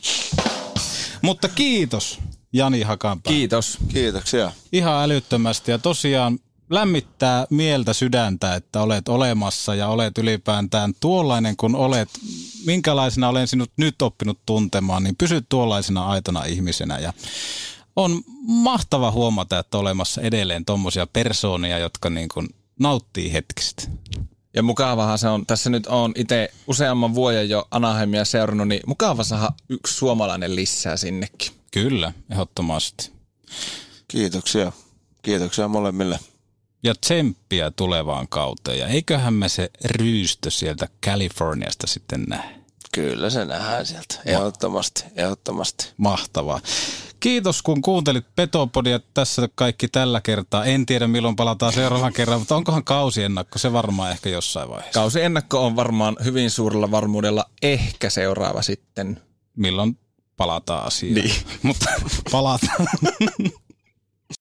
Mutta 1.21 1.49
kiitos 1.49 2.19
Jani 2.53 2.81
Hakanpää. 2.81 3.33
Kiitos. 3.33 3.77
Kiitoksia. 3.87 4.51
Ihan 4.71 5.03
älyttömästi 5.03 5.71
ja 5.71 5.79
tosiaan 5.79 6.39
lämmittää 6.73 7.47
mieltä 7.49 7.93
sydäntä, 7.93 8.55
että 8.55 8.81
olet 8.81 9.07
olemassa 9.07 9.75
ja 9.75 9.87
olet 9.87 10.17
ylipäätään 10.17 10.93
tuollainen 10.99 11.57
kun 11.57 11.75
olet. 11.75 12.09
Minkälaisena 12.65 13.29
olen 13.29 13.47
sinut 13.47 13.71
nyt 13.77 14.01
oppinut 14.01 14.39
tuntemaan, 14.45 15.03
niin 15.03 15.15
pysy 15.15 15.41
tuollaisena 15.49 16.05
aitona 16.07 16.43
ihmisenä 16.45 16.99
ja 16.99 17.13
on 17.95 18.21
mahtava 18.47 19.11
huomata, 19.11 19.59
että 19.59 19.77
on 19.77 19.81
olemassa 19.81 20.21
edelleen 20.21 20.65
tommosia 20.65 21.07
persoonia, 21.07 21.77
jotka 21.77 22.09
niin 22.09 22.29
kuin 22.29 22.47
nauttii 22.79 23.33
hetkistä. 23.33 23.83
Ja 24.55 24.63
mukavahan 24.63 25.19
se 25.19 25.27
on, 25.27 25.45
tässä 25.45 25.69
nyt 25.69 25.87
on 25.87 26.11
itse 26.15 26.49
useamman 26.67 27.15
vuoden 27.15 27.49
jo 27.49 27.67
Anaheimia 27.71 28.25
seurannut, 28.25 28.67
niin 28.67 28.81
mukava 28.87 29.23
saada 29.23 29.51
yksi 29.69 29.93
suomalainen 29.93 30.55
lisää 30.55 30.97
sinnekin. 30.97 31.51
Kyllä, 31.71 32.13
ehdottomasti. 32.31 33.11
Kiitoksia. 34.07 34.71
Kiitoksia 35.21 35.67
molemmille. 35.67 36.19
Ja 36.83 36.95
tsemppiä 36.95 37.71
tulevaan 37.71 38.27
kauteen. 38.27 38.79
Ja 38.79 38.87
eiköhän 38.87 39.33
me 39.33 39.49
se 39.49 39.69
ryystö 39.85 40.51
sieltä 40.51 40.87
Kaliforniasta 41.05 41.87
sitten 41.87 42.23
näe. 42.27 42.63
Kyllä 42.93 43.29
se 43.29 43.45
nähdään 43.45 43.85
sieltä. 43.85 44.15
Ehdottomasti, 44.25 45.03
ehdottomasti. 45.15 45.89
Mahtavaa. 45.97 46.59
Kiitos 47.19 47.61
kun 47.61 47.81
kuuntelit 47.81 48.25
Petopodia 48.35 48.99
tässä 49.13 49.49
kaikki 49.55 49.87
tällä 49.87 50.21
kertaa. 50.21 50.65
En 50.65 50.85
tiedä 50.85 51.07
milloin 51.07 51.35
palataan 51.35 51.73
seuraavan 51.73 52.13
kerran, 52.13 52.39
mutta 52.39 52.55
onkohan 52.55 52.83
kausiennakko? 52.83 53.59
Se 53.59 53.73
varmaan 53.73 54.11
ehkä 54.11 54.29
jossain 54.29 54.69
vaiheessa. 54.69 54.99
Kausiennakko 54.99 55.65
on 55.65 55.75
varmaan 55.75 56.17
hyvin 56.23 56.49
suurella 56.51 56.91
varmuudella 56.91 57.45
ehkä 57.61 58.09
seuraava 58.09 58.61
sitten. 58.61 59.21
Milloin 59.57 59.97
palataan 60.37 60.87
asiaan. 60.87 61.15
Niin. 61.15 61.35
mutta 61.63 61.85
palataan. 62.31 62.87